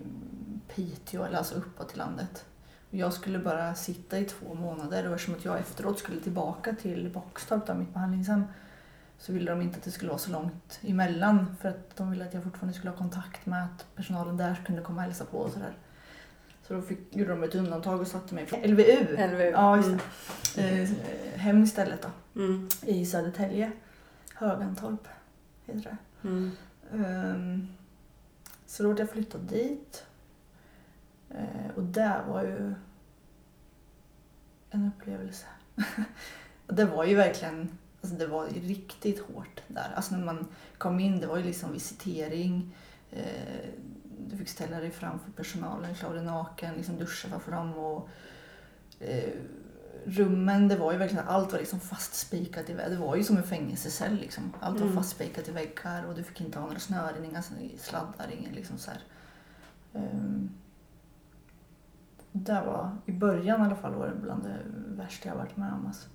Piteå, 0.76 1.24
eller 1.24 1.38
alltså 1.38 1.56
uppåt 1.56 1.94
i 1.94 1.98
landet. 1.98 2.46
Jag 2.90 3.14
skulle 3.14 3.40
bara 3.40 3.76
sitta 3.76 4.20
i 4.20 4.26
två 4.26 4.54
månader 4.54 5.08
och 5.08 5.14
eftersom 5.16 5.36
att 5.36 5.46
jag 5.46 5.60
efteråt 5.60 6.00
skulle 6.00 6.22
tillbaka 6.22 6.74
till 6.82 7.10
Boxtorp, 7.14 7.66
där 7.68 7.76
mitt 7.76 7.94
behandlingshem, 7.94 8.44
så 9.18 9.34
ville 9.34 9.52
de 9.52 9.62
inte 9.62 9.78
att 9.78 9.84
det 9.84 9.92
skulle 9.92 10.10
vara 10.10 10.20
så 10.20 10.32
långt 10.32 10.80
emellan 10.82 11.56
för 11.62 11.70
att 11.70 11.96
de 11.98 12.12
ville 12.12 12.26
att 12.26 12.34
jag 12.34 12.44
fortfarande 12.44 12.74
skulle 12.74 12.90
ha 12.92 12.98
kontakt 12.98 13.46
med 13.46 13.64
att 13.66 13.86
personalen 13.96 14.38
där 14.38 14.62
kunde 14.66 14.82
komma 14.82 14.98
och 14.98 15.04
hälsa 15.04 15.26
på 15.26 15.38
och 15.38 15.52
sådär. 15.52 15.74
Så 16.68 16.74
då 16.74 16.82
fick, 16.82 17.16
gjorde 17.16 17.32
de 17.32 17.44
ett 17.44 17.56
undantag 17.56 18.02
och 18.02 18.08
satte 18.08 18.36
mig 18.36 18.46
på 18.46 18.56
LVU. 18.68 19.18
LVU. 19.28 19.44
Ja, 19.52 19.78
just 19.78 19.90
Mm. 20.58 20.84
Eh, 20.84 20.90
hem 21.40 21.64
istället 21.64 22.02
då, 22.02 22.42
Mm. 22.42 22.70
i 22.82 23.06
Södertälje. 23.06 23.72
Högantorp 24.34 25.08
heter 25.66 25.82
det. 26.22 26.28
Mm. 26.28 26.52
Ehm, 26.94 27.68
så 28.66 28.84
då 28.84 28.90
vart 28.90 29.00
jag 29.00 29.10
flyttad 29.10 29.42
dit. 29.42 30.04
Eh, 31.30 31.72
och 31.76 31.84
det 31.84 32.22
var 32.28 32.44
ju 32.44 32.74
en 34.70 34.92
upplevelse. 34.98 35.46
det 36.68 36.86
var 36.86 37.06
ju 37.06 37.16
verkligen, 37.16 37.78
alltså 38.02 38.18
det 38.18 38.28
var 38.28 38.46
riktigt 38.48 39.20
hårt 39.20 39.62
där. 39.68 39.92
Alltså 39.96 40.16
när 40.16 40.26
man 40.26 40.48
kom 40.78 41.00
in, 41.00 41.20
det 41.20 41.28
var 41.28 41.38
ju 41.38 41.44
liksom 41.44 41.74
visitering. 41.74 42.76
Eh, 43.12 43.70
du 44.28 44.38
fick 44.38 44.50
ställa 44.50 44.80
dig 44.80 44.92
framför 44.92 45.32
personalen, 45.32 45.96
klä 45.96 46.10
dig 46.10 46.24
naken, 46.24 46.76
liksom 46.76 46.98
duscha 46.98 47.28
framför 47.30 47.52
dem. 47.52 47.74
Och, 47.78 48.10
eh, 49.00 49.34
rummen, 50.06 50.68
det 50.68 50.76
var 50.76 50.92
ju 50.92 50.98
verkligen, 50.98 51.28
allt 51.28 51.52
var 51.52 51.60
liksom 51.60 51.80
fastspikat 51.80 52.70
i 52.70 52.74
väggar. 52.74 52.90
Det 52.90 52.96
var 52.96 53.16
ju 53.16 53.24
som 53.24 53.38
en 53.38 53.44
fängelsecell 53.44 54.16
liksom. 54.16 54.54
Allt 54.60 54.80
var 54.80 54.86
Mm. 54.88 54.98
fastspikat 54.98 55.48
i 55.48 55.52
väggar 55.52 56.04
och 56.04 56.16
du 56.16 56.24
fick 56.24 56.42
inte 56.42 56.60
ha 56.60 56.66
några 56.66 56.80
snören, 56.80 57.26
inga 57.26 57.44
sladdar, 57.78 58.32
ingen 58.40 58.54
liksom 58.54 58.78
så 58.78 58.92
här. 58.92 59.02
Det 62.44 62.62
var, 62.66 62.98
i 63.06 63.12
början 63.12 63.62
i 63.62 63.66
alla 63.66 63.76
fall 63.76 63.94
var 63.94 64.08
det 64.08 64.16
bland 64.16 64.44
det 64.44 64.58
värsta 65.04 65.30
jag 65.30 65.36
varit 65.36 65.58
med 65.58 65.74
om. 65.74 65.88
Alltså. 65.88 66.10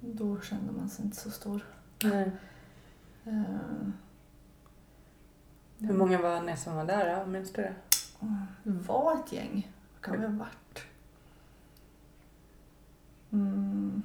Då 0.00 0.40
kände 0.40 0.72
man 0.72 0.88
sig 0.88 1.04
inte 1.04 1.16
så 1.16 1.30
stor. 1.30 1.64
Nej. 2.04 2.30
Ehm, 3.24 3.92
Hur 5.78 5.94
många 5.94 6.22
var 6.22 6.40
ni 6.42 6.56
som 6.56 6.76
var 6.76 6.84
där 6.84 7.16
då? 7.20 7.26
Minns 7.26 7.52
du 7.52 7.62
det? 7.62 7.74
Det 8.62 8.70
var 8.88 9.14
ett 9.14 9.32
gäng. 9.32 9.72
Vad 9.94 10.02
kan 10.02 10.20
vi 10.20 10.26
ha 10.26 10.34
varit? 10.38 10.82
Mm. 13.32 14.02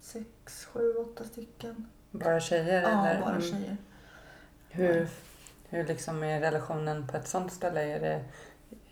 Sex, 0.00 0.64
sju, 0.64 0.92
åtta 0.94 1.24
stycken. 1.24 1.86
Bara 2.10 2.40
tjejer? 2.40 2.82
Ja, 2.82 3.06
eller? 3.08 3.20
bara 3.20 3.30
Mm. 3.36 3.42
tjejer. 3.42 3.76
Hur, 4.68 5.08
hur 5.68 5.86
liksom 5.86 6.22
är 6.22 6.40
relationen 6.40 7.06
på 7.06 7.16
ett 7.16 7.28
sånt 7.28 7.52
ställe? 7.52 7.82
Är, 7.82 8.00
det, 8.00 8.20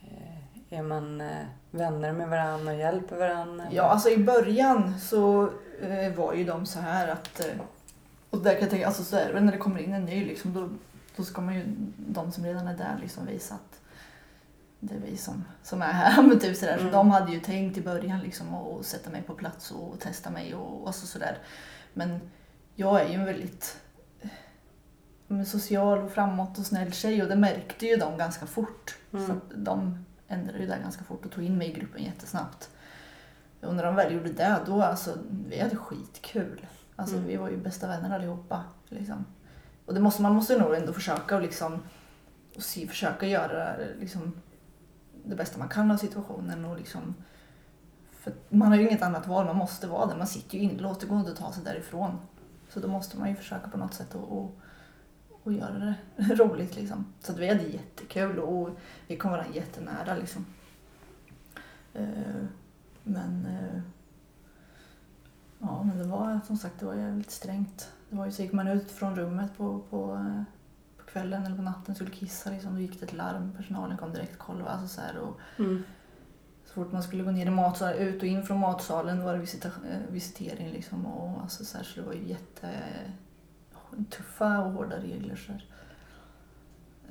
eh, 0.00 0.78
är 0.78 0.82
man 0.82 1.20
eh, 1.20 1.44
vänner 1.70 2.12
med 2.12 2.28
varandra 2.28 2.72
och 2.72 2.78
hjälper 2.78 3.16
varandra? 3.16 3.66
Ja, 3.70 3.82
alltså 3.82 4.08
i 4.08 4.18
början 4.18 5.00
så 5.00 5.50
eh, 5.82 6.12
var 6.16 6.34
ju 6.34 6.44
de 6.44 6.66
så 6.66 6.80
här 6.80 7.08
att... 7.08 7.40
Och 8.30 8.42
där 8.42 8.52
kan 8.52 8.60
jag 8.60 8.70
tänka, 8.70 8.86
alltså 8.86 9.04
så 9.04 9.16
är 9.16 9.32
det 9.32 9.40
när 9.40 9.52
det 9.52 9.58
kommer 9.58 9.80
in 9.80 9.92
en 9.92 10.04
ny 10.04 10.24
liksom, 10.24 10.54
då 10.54 10.68
då 11.16 11.24
ska 11.24 11.40
man 11.40 11.54
ju, 11.54 11.64
de 11.96 12.32
som 12.32 12.44
redan 12.44 12.68
är 12.68 12.76
där, 12.76 12.98
liksom 13.00 13.26
visa 13.26 13.54
att 13.54 13.80
det 14.80 14.94
är 14.94 14.98
vi 14.98 15.16
som, 15.16 15.44
som 15.62 15.82
är 15.82 15.92
här. 15.92 16.22
Men 16.28 16.38
typ 16.38 16.56
sådär. 16.56 16.78
Mm. 16.78 16.86
Så 16.86 16.92
de 16.92 17.10
hade 17.10 17.32
ju 17.32 17.40
tänkt 17.40 17.78
i 17.78 17.82
början 17.82 18.20
liksom 18.20 18.54
att 18.54 18.86
sätta 18.86 19.10
mig 19.10 19.22
på 19.22 19.34
plats 19.34 19.70
och 19.70 20.00
testa 20.00 20.30
mig 20.30 20.54
och, 20.54 20.86
och 20.86 20.94
så, 20.94 21.06
sådär. 21.06 21.38
Men 21.92 22.20
jag 22.74 23.00
är 23.00 23.08
ju 23.08 23.14
en 23.14 23.24
väldigt 23.24 23.80
men 25.34 25.46
social 25.46 25.98
och 25.98 26.10
framåt 26.10 26.58
och 26.58 26.66
snäll 26.66 26.92
tjej 26.92 27.22
och 27.22 27.28
det 27.28 27.36
märkte 27.36 27.86
ju 27.86 27.96
de 27.96 28.18
ganska 28.18 28.46
fort. 28.46 28.96
Mm. 29.12 29.26
Så 29.26 29.32
att 29.32 29.42
de 29.54 30.04
ändrade 30.28 30.58
ju 30.58 30.66
det 30.66 30.78
ganska 30.82 31.04
fort 31.04 31.24
och 31.24 31.32
tog 31.32 31.44
in 31.44 31.58
mig 31.58 31.70
i 31.70 31.72
gruppen 31.72 32.02
jättesnabbt. 32.02 32.70
Och 33.60 33.74
när 33.74 33.84
de 33.84 33.94
väl 33.94 34.14
gjorde 34.14 34.32
det, 34.32 34.60
då 34.66 34.82
alltså, 34.82 35.18
vi 35.48 35.60
hade 35.60 35.76
skitkul. 35.76 36.66
Alltså, 36.96 37.16
Mm. 37.16 37.28
Vi 37.28 37.36
var 37.36 37.48
ju 37.48 37.56
bästa 37.56 37.86
vänner 37.86 38.14
allihopa. 38.14 38.64
Liksom. 38.88 39.24
Och 39.86 39.94
det 39.94 40.00
måste, 40.00 40.22
man 40.22 40.34
måste 40.34 40.58
nog 40.58 40.74
ändå 40.74 40.92
försöka 40.92 41.36
och 41.36 41.42
liksom, 41.42 41.82
och 42.56 42.62
se, 42.62 42.86
försöka 42.86 43.26
göra 43.26 43.76
liksom, 44.00 44.32
det 45.24 45.36
bästa 45.36 45.58
man 45.58 45.68
kan 45.68 45.90
av 45.90 45.96
situationen. 45.96 46.64
Och 46.64 46.76
liksom, 46.76 47.14
för 48.12 48.32
man 48.48 48.68
har 48.68 48.76
ju 48.76 48.88
inget 48.88 49.02
annat 49.02 49.26
val, 49.26 49.46
man 49.46 49.56
måste 49.56 49.86
vara 49.86 50.06
där. 50.06 50.16
Man 50.16 50.26
sitter 50.26 50.58
ju 50.58 50.64
inlåst, 50.64 51.00
det 51.00 51.06
går 51.06 51.18
inte 51.18 51.30
att 51.30 51.38
ta 51.38 51.52
sig 51.52 51.64
därifrån. 51.64 52.18
Så 52.68 52.80
då 52.80 52.88
måste 52.88 53.18
man 53.18 53.28
ju 53.28 53.36
försöka 53.36 53.68
på 53.68 53.78
något 53.78 53.94
sätt 53.94 54.14
och, 54.14 54.60
och, 55.44 55.52
göra 55.52 55.78
det 55.78 55.94
roligt. 56.34 56.76
Liksom. 56.76 57.04
Så 57.20 57.32
att 57.32 57.38
vi 57.38 57.48
hade 57.48 57.62
jättekul 57.62 58.38
och 58.38 58.70
vi 59.06 59.16
kom 59.16 59.30
varandra 59.30 59.54
jättenära. 59.54 60.14
Liksom. 60.16 60.46
Eh, 61.94 62.44
men, 63.02 63.46
eh, 63.46 63.80
ja, 65.58 65.82
men 65.82 65.98
det 65.98 66.04
var 66.04 66.40
som 66.46 66.56
sagt 66.56 66.80
det 66.80 66.86
var 66.86 66.94
jävligt 66.94 67.30
strängt. 67.30 67.92
Det 68.10 68.16
var 68.16 68.26
ju 68.26 68.32
så 68.32 68.42
gick 68.42 68.52
man 68.52 68.68
ut 68.68 68.90
från 68.90 69.16
rummet 69.16 69.56
på, 69.56 69.80
på, 69.90 70.14
eh, 70.14 70.42
på 70.96 71.04
kvällen 71.04 71.46
eller 71.46 71.56
på 71.56 71.62
natten 71.62 71.94
skulle 71.94 72.10
kissa. 72.10 72.50
Liksom, 72.50 72.74
då 72.74 72.80
gick 72.80 73.00
det 73.00 73.06
ett 73.06 73.12
larm, 73.12 73.52
personalen 73.56 73.96
kom 73.96 74.12
direkt 74.12 74.32
och 74.32 74.38
kollade. 74.46 74.70
Alltså, 74.70 74.88
så 74.88 75.00
här, 75.00 75.18
och, 75.18 75.40
Mm. 75.58 75.82
så 76.64 76.72
fort 76.74 76.92
man 76.92 77.02
skulle 77.02 77.22
gå 77.24 77.30
ner 77.30 77.46
i 77.46 77.50
matsalen, 77.50 77.98
ut 77.98 78.22
och 78.22 78.28
in 78.28 78.42
från 78.46 78.58
matsalen 78.58 79.24
var 79.24 79.32
det 79.34 79.38
visita, 79.40 79.70
visitering. 80.10 80.70
Liksom, 80.70 81.06
och, 81.06 81.42
alltså, 81.42 81.64
så, 81.64 81.76
här, 81.76 81.84
så 81.84 82.00
det 82.00 82.06
var 82.06 82.12
ju 82.14 82.28
jätte 82.28 82.68
tuffa 84.10 84.58
och 84.58 84.72
hårda 84.72 84.96
regler. 84.96 85.36
Så 85.36 85.52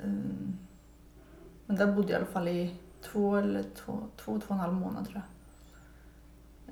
ehm, 0.02 0.58
Men 1.66 1.76
där 1.76 1.92
bodde 1.92 2.12
jag 2.12 2.20
i 2.20 2.22
alla 2.22 2.32
fall 2.32 2.48
i 2.48 2.76
två 3.02 3.36
eller 3.36 3.62
två, 3.62 4.06
två, 4.16 4.40
två 4.40 4.48
och 4.48 4.50
en 4.50 4.58
halv 4.58 4.74
månad 4.74 5.04
tror 5.04 5.22
jag. 5.22 5.34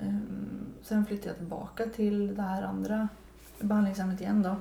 Ehm, 0.08 0.66
sen 0.82 1.06
flyttade 1.06 1.28
jag 1.28 1.36
tillbaka 1.36 1.86
till 1.86 2.34
det 2.34 2.42
här 2.42 2.62
andra 2.62 3.08
behandlingshemmet 3.60 4.20
igen 4.20 4.42
då. 4.42 4.56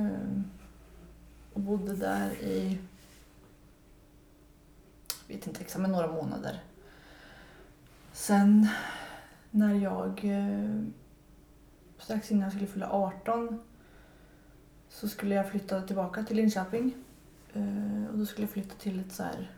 Ehm, 0.00 0.44
och 1.52 1.60
bodde 1.60 1.96
där 1.96 2.30
i, 2.30 2.78
jag 5.26 5.36
vet 5.36 5.46
inte 5.46 5.60
exakt, 5.60 5.82
men 5.82 5.92
några 5.92 6.12
månader. 6.12 6.62
Sen 8.12 8.68
när 9.50 9.74
jag, 9.74 10.24
eh, 10.24 10.82
strax 11.98 12.30
innan 12.30 12.42
jag 12.42 12.52
skulle 12.52 12.66
fylla 12.66 12.90
18 12.90 13.62
så 14.88 15.08
skulle 15.08 15.34
jag 15.34 15.50
flytta 15.50 15.82
tillbaka 15.82 16.22
till 16.22 16.36
Linköping. 16.36 16.94
Eh, 17.52 18.10
och 18.12 18.18
då 18.18 18.26
skulle 18.26 18.42
jag 18.42 18.50
flytta 18.50 18.74
till 18.74 19.00
ett 19.00 19.12
så 19.12 19.22
här, 19.22 19.50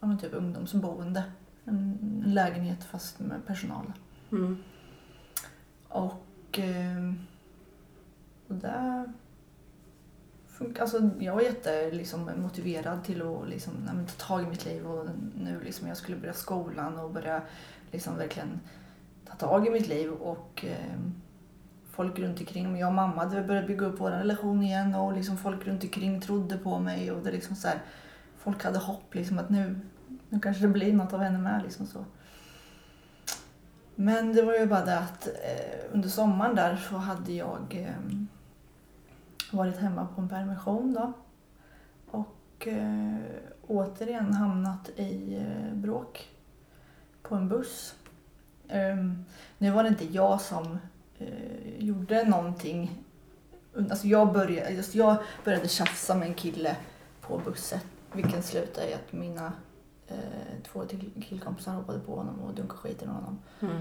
ja 0.00 0.06
men 0.06 0.18
typ 0.18 0.34
ungdomsboende. 0.34 1.24
En, 1.64 1.98
en 2.24 2.34
lägenhet 2.34 2.84
fast 2.84 3.20
med 3.20 3.46
personal. 3.46 3.92
Mm. 4.32 4.56
Och, 5.88 6.58
eh, 6.58 7.12
och 8.48 8.54
där 8.54 9.12
funkar, 10.46 10.82
alltså 10.82 11.10
jag 11.18 11.34
var 11.34 11.42
jätte 11.42 11.90
liksom, 11.90 12.30
motiverad 12.36 13.04
till 13.04 13.22
att 13.22 13.48
liksom, 13.48 13.72
men, 13.74 14.06
ta 14.06 14.26
tag 14.26 14.42
i 14.42 14.46
mitt 14.46 14.64
liv 14.64 14.86
och 14.86 15.08
nu 15.34 15.60
liksom 15.64 15.88
jag 15.88 15.96
skulle 15.96 16.16
börja 16.16 16.32
skolan 16.32 16.98
och 16.98 17.10
börja 17.10 17.42
liksom 17.92 18.16
verkligen 18.16 18.60
ta 19.26 19.34
tag 19.34 19.66
i 19.66 19.70
mitt 19.70 19.88
liv 19.88 20.10
och 20.10 20.64
eh, 20.64 20.98
folk 21.94 22.18
runt 22.18 22.40
omkring 22.40 22.72
mig, 22.72 22.80
jag 22.80 22.88
och 22.88 22.94
mamma 22.94 23.24
hade 23.24 23.42
börjat 23.42 23.66
bygga 23.66 23.86
upp 23.86 24.00
vår 24.00 24.10
relation 24.10 24.62
igen 24.62 24.94
och 24.94 25.12
liksom 25.12 25.36
folk 25.36 25.66
runt 25.66 25.84
omkring 25.84 26.20
trodde 26.20 26.58
på 26.58 26.78
mig 26.78 27.12
och 27.12 27.24
det 27.24 27.32
liksom 27.32 27.56
så 27.56 27.68
här, 27.68 27.82
folk 28.38 28.64
hade 28.64 28.78
hopp 28.78 29.14
liksom 29.14 29.38
att 29.38 29.50
nu, 29.50 29.80
nu 30.28 30.40
kanske 30.40 30.62
det 30.62 30.68
blir 30.68 30.92
något 30.92 31.12
av 31.12 31.20
henne 31.20 31.38
med 31.38 31.62
liksom 31.62 31.86
så. 31.86 32.04
Men 33.94 34.32
det 34.32 34.42
var 34.42 34.54
ju 34.54 34.66
bara 34.66 34.84
det 34.84 34.98
att 34.98 35.26
eh, 35.26 35.92
under 35.92 36.08
sommaren 36.08 36.56
där 36.56 36.76
så 36.76 36.96
hade 36.96 37.32
jag 37.32 37.74
eh, 37.88 38.16
varit 39.52 39.76
hemma 39.76 40.06
på 40.14 40.20
en 40.20 40.28
permission 40.28 40.94
då. 40.94 41.12
Och 42.10 42.68
eh, 42.68 43.16
återigen 43.66 44.34
hamnat 44.34 44.88
i 44.96 45.36
eh, 45.36 45.74
bråk 45.74 46.28
på 47.22 47.34
en 47.34 47.48
buss. 47.48 47.94
Um, 48.72 49.24
nu 49.58 49.70
var 49.70 49.82
det 49.82 49.88
inte 49.88 50.04
jag 50.04 50.40
som 50.40 50.78
eh, 51.26 51.84
gjorde 51.84 52.24
någonting. 52.24 53.04
Alltså 53.90 54.06
jag, 54.06 54.32
började, 54.32 54.76
alltså 54.76 54.98
jag 54.98 55.16
började 55.44 55.68
tjafsa 55.68 56.14
med 56.14 56.28
en 56.28 56.34
kille 56.34 56.76
på 57.20 57.38
bussen. 57.38 57.78
Vilket 58.12 58.44
slutade 58.44 58.90
i 58.90 58.94
att 58.94 59.12
mina 59.12 59.52
eh, 60.06 60.16
två 60.66 60.84
till 60.84 61.10
killkompisar 61.28 61.72
hoppade 61.72 61.98
på 61.98 62.16
honom 62.16 62.40
och 62.40 62.54
dunkade 62.54 62.78
skiten 62.78 63.08
ur 63.08 63.12
honom. 63.12 63.38
Mm. 63.60 63.80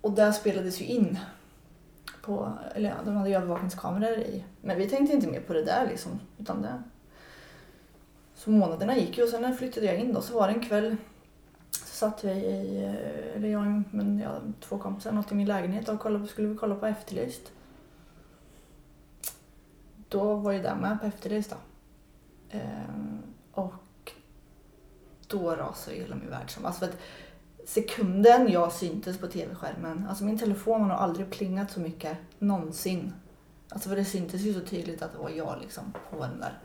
Och 0.00 0.12
där 0.12 0.32
spelades 0.32 0.80
ju 0.80 0.84
in. 0.84 1.18
På, 2.22 2.52
eller 2.74 2.88
ja, 2.88 2.94
de 3.04 3.16
hade 3.16 3.28
ju 3.28 3.36
övervakningskameror 3.36 4.18
i. 4.18 4.44
Men 4.60 4.78
vi 4.78 4.88
tänkte 4.88 5.14
inte 5.16 5.26
mer 5.28 5.40
på 5.40 5.52
det 5.52 5.64
där 5.64 5.86
liksom. 5.86 6.20
Utan 6.38 6.62
det. 6.62 6.82
Så 8.34 8.50
månaderna 8.50 8.96
gick 8.96 9.18
ju 9.18 9.24
och 9.24 9.30
sen 9.30 9.42
när 9.42 9.52
flyttade 9.52 9.86
jag 9.86 9.96
in 9.96 10.12
då 10.12 10.22
så 10.22 10.34
var 10.34 10.48
det 10.48 10.54
en 10.54 10.68
kväll. 10.68 10.96
Satt 11.96 12.24
vi 12.24 12.30
i, 12.30 12.84
eh, 12.84 13.36
eller 13.36 13.48
jag 13.48 13.82
men 13.90 14.18
jag, 14.18 14.52
två 14.60 14.78
kompisar, 14.78 15.12
något 15.12 15.32
i 15.32 15.34
min 15.34 15.46
lägenhet 15.46 15.88
och 15.88 16.00
kollade, 16.00 16.26
skulle 16.26 16.48
vi 16.48 16.56
kolla 16.56 16.74
på 16.74 16.86
Efterlyst. 16.86 17.52
Då 20.08 20.34
var 20.34 20.52
ju 20.52 20.62
där 20.62 20.74
med 20.74 21.00
på 21.00 21.06
Efterlyst 21.06 21.50
då. 21.50 21.56
Ehm, 22.58 23.22
och 23.52 24.12
då 25.26 25.56
rasade 25.56 25.96
ju 25.96 26.02
hela 26.02 26.16
min 26.16 26.30
värld 26.30 26.50
som. 26.50 26.64
Alltså 26.64 26.80
för 26.80 26.92
att 26.92 26.98
sekunden 27.64 28.48
jag 28.48 28.72
syntes 28.72 29.18
på 29.18 29.26
tv-skärmen, 29.26 30.06
alltså 30.08 30.24
min 30.24 30.38
telefon 30.38 30.80
har 30.80 30.88
nog 30.88 30.98
aldrig 30.98 31.30
plingat 31.30 31.70
så 31.70 31.80
mycket 31.80 32.18
någonsin. 32.38 33.12
Alltså 33.68 33.88
för 33.88 33.96
det 33.96 34.04
syntes 34.04 34.40
ju 34.40 34.54
så 34.54 34.60
tydligt 34.60 35.02
att 35.02 35.12
det 35.12 35.18
var 35.18 35.30
jag 35.30 35.58
liksom 35.60 35.92
på 36.10 36.20
den 36.20 36.40
där. 36.40 36.58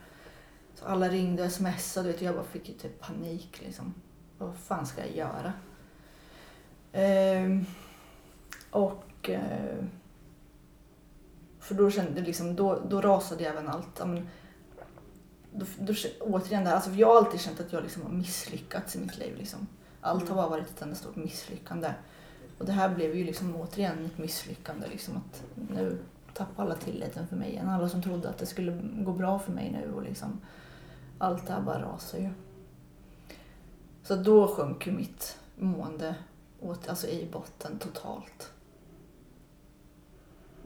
Så 0.75 0.85
alla 0.85 1.09
ringde 1.09 1.45
och 1.45 1.51
smsade 1.51 2.13
och 2.13 2.21
jag 2.21 2.35
bara 2.35 2.45
fick 2.45 2.69
ju 2.69 2.75
typ 2.75 2.99
panik 2.99 3.61
liksom. 3.65 3.93
Vad 4.41 4.55
fan 4.55 4.85
ska 4.85 5.01
jag 5.01 5.15
göra? 5.15 5.53
Ehm, 6.91 7.65
och 8.71 9.29
eh, 9.29 9.85
för 11.59 11.75
då 11.75 11.91
kände 11.91 12.21
liksom, 12.21 12.55
då, 12.55 12.79
då 12.89 13.01
rasade 13.01 13.45
även 13.45 13.67
allt. 13.67 13.99
Ja, 13.99 14.05
men, 14.05 14.29
då, 15.53 15.65
då, 15.79 15.93
återigen 16.19 16.63
där, 16.63 16.73
alltså 16.73 16.91
jag 16.91 17.07
har 17.07 17.17
alltid 17.17 17.41
känt 17.41 17.59
att 17.59 17.73
jag 17.73 17.83
liksom 17.83 18.03
har 18.03 18.09
misslyckats 18.09 18.95
i 18.95 18.99
mitt 18.99 19.17
liv. 19.17 19.37
Liksom. 19.37 19.67
Allt 20.01 20.29
har 20.29 20.35
bara 20.35 20.49
varit 20.49 20.69
ett 20.69 20.81
enda 20.81 20.95
stort 20.95 21.15
misslyckande. 21.15 21.93
Och 22.57 22.65
det 22.65 22.71
här 22.71 22.89
blev 22.89 23.15
ju 23.15 23.23
liksom 23.23 23.55
återigen 23.55 24.05
ett 24.05 24.17
misslyckande. 24.17 24.87
Liksom 24.87 25.17
att 25.17 25.43
nu 25.69 25.97
tappar 26.33 26.63
alla 26.63 26.75
tilliten 26.75 27.27
för 27.27 27.35
mig 27.35 27.49
igen. 27.49 27.69
Alla 27.69 27.89
som 27.89 28.03
trodde 28.03 28.29
att 28.29 28.37
det 28.37 28.45
skulle 28.45 28.81
gå 28.93 29.13
bra 29.13 29.39
för 29.39 29.51
mig 29.51 29.71
nu. 29.71 29.93
Och 29.93 30.03
liksom, 30.03 30.41
allt 31.17 31.47
det 31.47 31.53
här 31.53 31.61
bara 31.61 31.81
rasar 31.81 32.17
ju. 32.17 32.29
Så 34.03 34.15
då 34.15 34.47
sjönk 34.47 34.87
ju 34.87 34.93
mitt 34.93 35.37
mående 35.55 36.15
åt, 36.59 36.89
alltså 36.89 37.07
i 37.07 37.29
botten 37.31 37.79
totalt. 37.79 38.51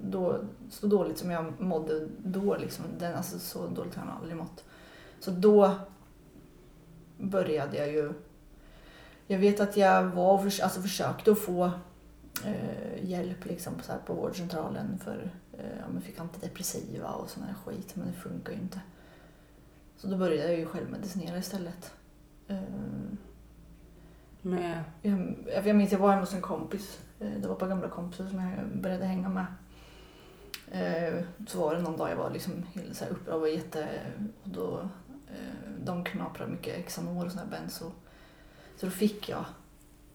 Då, 0.01 0.39
så 0.69 0.87
dåligt 0.87 1.17
som 1.17 1.31
jag 1.31 1.61
mådde 1.61 2.07
då, 2.17 2.57
liksom, 2.57 2.85
den, 2.99 3.15
alltså, 3.15 3.39
så 3.39 3.67
dåligt 3.67 3.95
har 3.95 4.05
jag 4.05 4.15
aldrig 4.15 4.37
mått. 4.37 4.63
Så 5.19 5.31
då 5.31 5.71
började 7.17 7.77
jag 7.77 7.91
ju 7.91 8.13
jag 9.27 9.39
vet 9.39 9.59
att 9.59 9.77
jag 9.77 10.03
var 10.03 10.37
för, 10.37 10.63
alltså 10.63 10.81
försökte 10.81 11.31
att 11.31 11.39
få 11.39 11.71
eh, 12.45 13.05
hjälp 13.09 13.45
liksom, 13.45 13.73
så 13.81 13.91
här, 13.91 13.99
på 13.99 14.13
vårdcentralen 14.13 14.99
för 15.03 15.31
eh, 15.53 15.77
ja, 15.79 15.85
men 15.93 16.01
fick 16.01 16.19
antidepressiva 16.19 17.09
och 17.09 17.29
sån 17.29 17.43
här 17.43 17.53
skit 17.65 17.95
men 17.95 18.07
det 18.07 18.13
funkar 18.13 18.53
ju 18.53 18.59
inte. 18.59 18.81
Så 19.97 20.07
då 20.07 20.17
började 20.17 20.51
jag 20.51 20.59
ju 20.59 20.65
självmedicinera 20.65 21.37
istället. 21.37 21.93
Eh, 22.47 22.57
Med, 24.41 24.83
jag, 25.01 25.67
jag 25.67 25.75
minns 25.75 25.91
jag 25.91 25.99
var 25.99 26.09
hemma 26.09 26.21
hos 26.21 26.33
en 26.33 26.41
kompis. 26.41 26.99
Eh, 27.19 27.31
det 27.31 27.47
var 27.47 27.53
ett 27.55 27.59
par 27.59 27.67
gamla 27.67 27.89
kompisar 27.89 28.25
som 28.27 28.39
jag 28.39 28.81
började 28.81 29.05
hänga 29.05 29.29
med. 29.29 29.45
Eh, 30.71 31.23
så 31.47 31.59
var 31.59 31.75
det 31.75 31.81
någon 31.81 31.97
dag 31.97 32.09
jag 32.11 32.15
var 32.15 32.29
liksom 32.29 32.63
helt 32.73 32.95
så 32.95 33.05
här 33.05 33.11
uppe 33.11 33.31
och 33.31 33.39
var 33.41 33.47
jätte... 33.47 33.87
Och 34.43 34.49
då, 34.49 34.89
de 35.83 36.03
knaprade 36.03 36.51
mycket 36.51 36.85
Xanol 36.85 37.25
och 37.25 37.31
sån 37.31 37.39
här 37.39 37.47
benzo. 37.47 37.91
Så 38.77 38.85
då 38.85 38.91
fick 38.91 39.29
jag, 39.29 39.45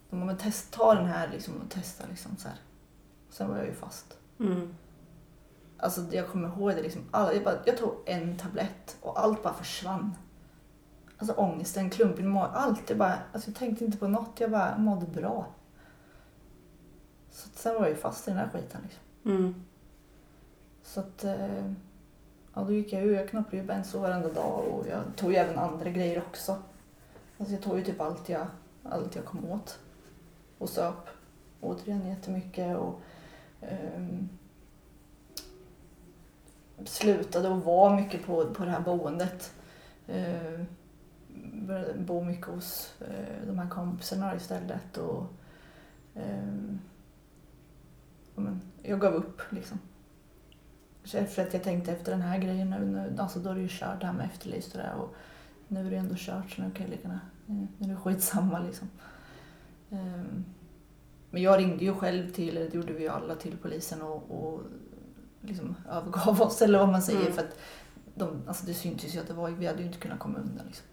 de 0.09 0.19
bara, 0.19 0.25
men 0.25 0.37
test, 0.37 0.73
ta 0.73 0.95
den 0.95 1.05
här 1.05 1.29
liksom 1.29 1.53
och 1.61 1.69
testa 1.69 2.03
liksom 2.09 2.37
så 2.37 2.47
här. 2.47 2.57
Sen 3.29 3.49
var 3.49 3.57
jag 3.57 3.65
ju 3.65 3.73
fast. 3.73 4.17
mm. 4.39 4.75
Alltså 5.77 6.01
jag 6.11 6.27
kommer 6.27 6.47
ihåg 6.47 6.69
det 6.71 6.81
liksom. 6.81 7.01
Alla, 7.11 7.33
jag, 7.33 7.43
bara, 7.43 7.55
jag 7.65 7.77
tog 7.77 7.93
en 8.05 8.37
tablett 8.37 8.97
och 9.01 9.19
allt 9.19 9.43
bara 9.43 9.53
försvann. 9.53 10.15
Alltså 11.21 11.35
ångesten, 11.35 11.89
klumpen 11.89 12.25
i 12.25 12.27
magen, 12.27 12.51
allt. 12.53 12.89
Jag, 12.89 12.97
bara, 12.97 13.19
alltså 13.33 13.49
jag 13.49 13.55
tänkte 13.55 13.85
inte 13.85 13.97
på 13.97 14.07
något, 14.07 14.39
jag 14.39 14.51
bara 14.51 14.77
mådde 14.77 15.05
bra. 15.05 15.47
Så 17.31 17.49
sen 17.53 17.73
var 17.73 17.81
jag 17.81 17.89
ju 17.89 17.95
fast 17.95 18.27
i 18.27 18.31
den 18.31 18.39
här 18.39 18.49
skiten 18.49 18.81
liksom. 18.83 19.01
Mm. 19.25 19.65
Så 20.83 20.99
att, 20.99 21.23
eh, 21.23 21.71
ja 22.53 22.61
då 22.61 22.73
gick 22.73 22.93
jag 22.93 23.03
ur. 23.03 23.15
Jag 23.15 23.29
knoppade 23.29 23.57
ju 23.57 23.63
benzo 23.63 23.99
varenda 23.99 24.29
dag 24.33 24.67
och 24.67 24.87
jag 24.87 25.01
tog 25.15 25.31
ju 25.31 25.37
även 25.37 25.59
andra 25.59 25.89
grejer 25.89 26.23
också. 26.27 26.57
Alltså 27.37 27.53
jag 27.53 27.63
tog 27.63 27.77
ju 27.77 27.83
typ 27.83 28.01
allt 28.01 28.29
jag, 28.29 28.47
allt 28.83 29.15
jag 29.15 29.25
kom 29.25 29.45
åt. 29.45 29.79
Och 30.57 30.69
söp 30.69 31.09
återigen 31.59 32.07
jättemycket 32.07 32.77
och 32.77 33.01
ehm, 33.61 34.29
slutade 36.85 37.53
att 37.53 37.65
vara 37.65 37.95
mycket 37.95 38.25
på, 38.25 38.53
på 38.53 38.65
det 38.65 38.71
här 38.71 38.81
boendet. 38.81 39.53
Eh, 40.07 40.61
började 41.53 41.99
bo 41.99 42.23
mycket 42.23 42.45
hos 42.45 42.93
eh, 43.01 43.47
de 43.47 43.59
här 43.59 43.69
kompisarna 43.69 44.35
istället. 44.35 44.97
Och, 44.97 45.33
ehm, 46.15 46.79
men, 48.35 48.61
jag 48.83 48.99
gav 48.99 49.13
upp 49.13 49.41
liksom. 49.49 49.79
Så 51.03 51.17
efter 51.17 51.47
att 51.47 51.53
jag 51.53 51.63
tänkte 51.63 51.91
efter 51.91 52.11
den 52.11 52.21
här 52.21 52.39
grejen 52.39 52.69
nu, 52.69 52.85
nu 52.85 53.15
alltså 53.19 53.39
då 53.39 53.49
är 53.49 53.55
det 53.55 53.61
ju 53.61 53.67
kört 53.71 53.99
det 53.99 54.05
här 54.05 54.13
med 54.13 54.25
efterlyst 54.25 54.75
och 54.75 54.81
det 54.81 54.93
och 54.93 55.15
nu 55.67 55.87
är 55.87 55.91
det 55.91 55.97
ändå 55.97 56.15
kört 56.17 56.51
så 56.51 56.61
nu 56.61 56.71
kan 56.71 56.85
jag 56.85 56.91
lika 56.91 57.07
gärna, 57.07 57.19
eh, 57.47 57.55
nu 57.77 57.85
är 57.85 57.89
det 57.89 57.95
skitsamma 57.95 58.59
liksom. 58.59 58.89
Ehm, 59.89 60.45
men 61.31 61.41
jag 61.41 61.59
ringde 61.59 61.85
ju 61.85 61.93
själv 61.93 62.31
till, 62.31 62.57
eller 62.57 62.69
det 62.69 62.75
gjorde 62.75 62.93
vi 62.93 63.07
alla, 63.07 63.35
till 63.35 63.57
polisen 63.57 64.01
och, 64.01 64.31
och 64.31 64.61
liksom 65.41 65.75
övergav 65.89 66.41
oss 66.41 66.61
eller 66.61 66.79
vad 66.79 66.89
man 66.89 67.01
säger 67.01 67.21
Mm. 67.21 67.33
för 67.33 67.41
att 67.41 67.57
de, 68.15 68.41
alltså 68.47 68.65
det 68.65 68.73
syntes 68.73 69.15
ju 69.15 69.19
att 69.19 69.27
det 69.27 69.33
var, 69.33 69.49
vi 69.49 69.67
hade 69.67 69.79
ju 69.79 69.85
inte 69.85 69.99
kunnat 69.99 70.19
komma 70.19 70.39
undan 70.39 70.65
liksom. 70.67 70.85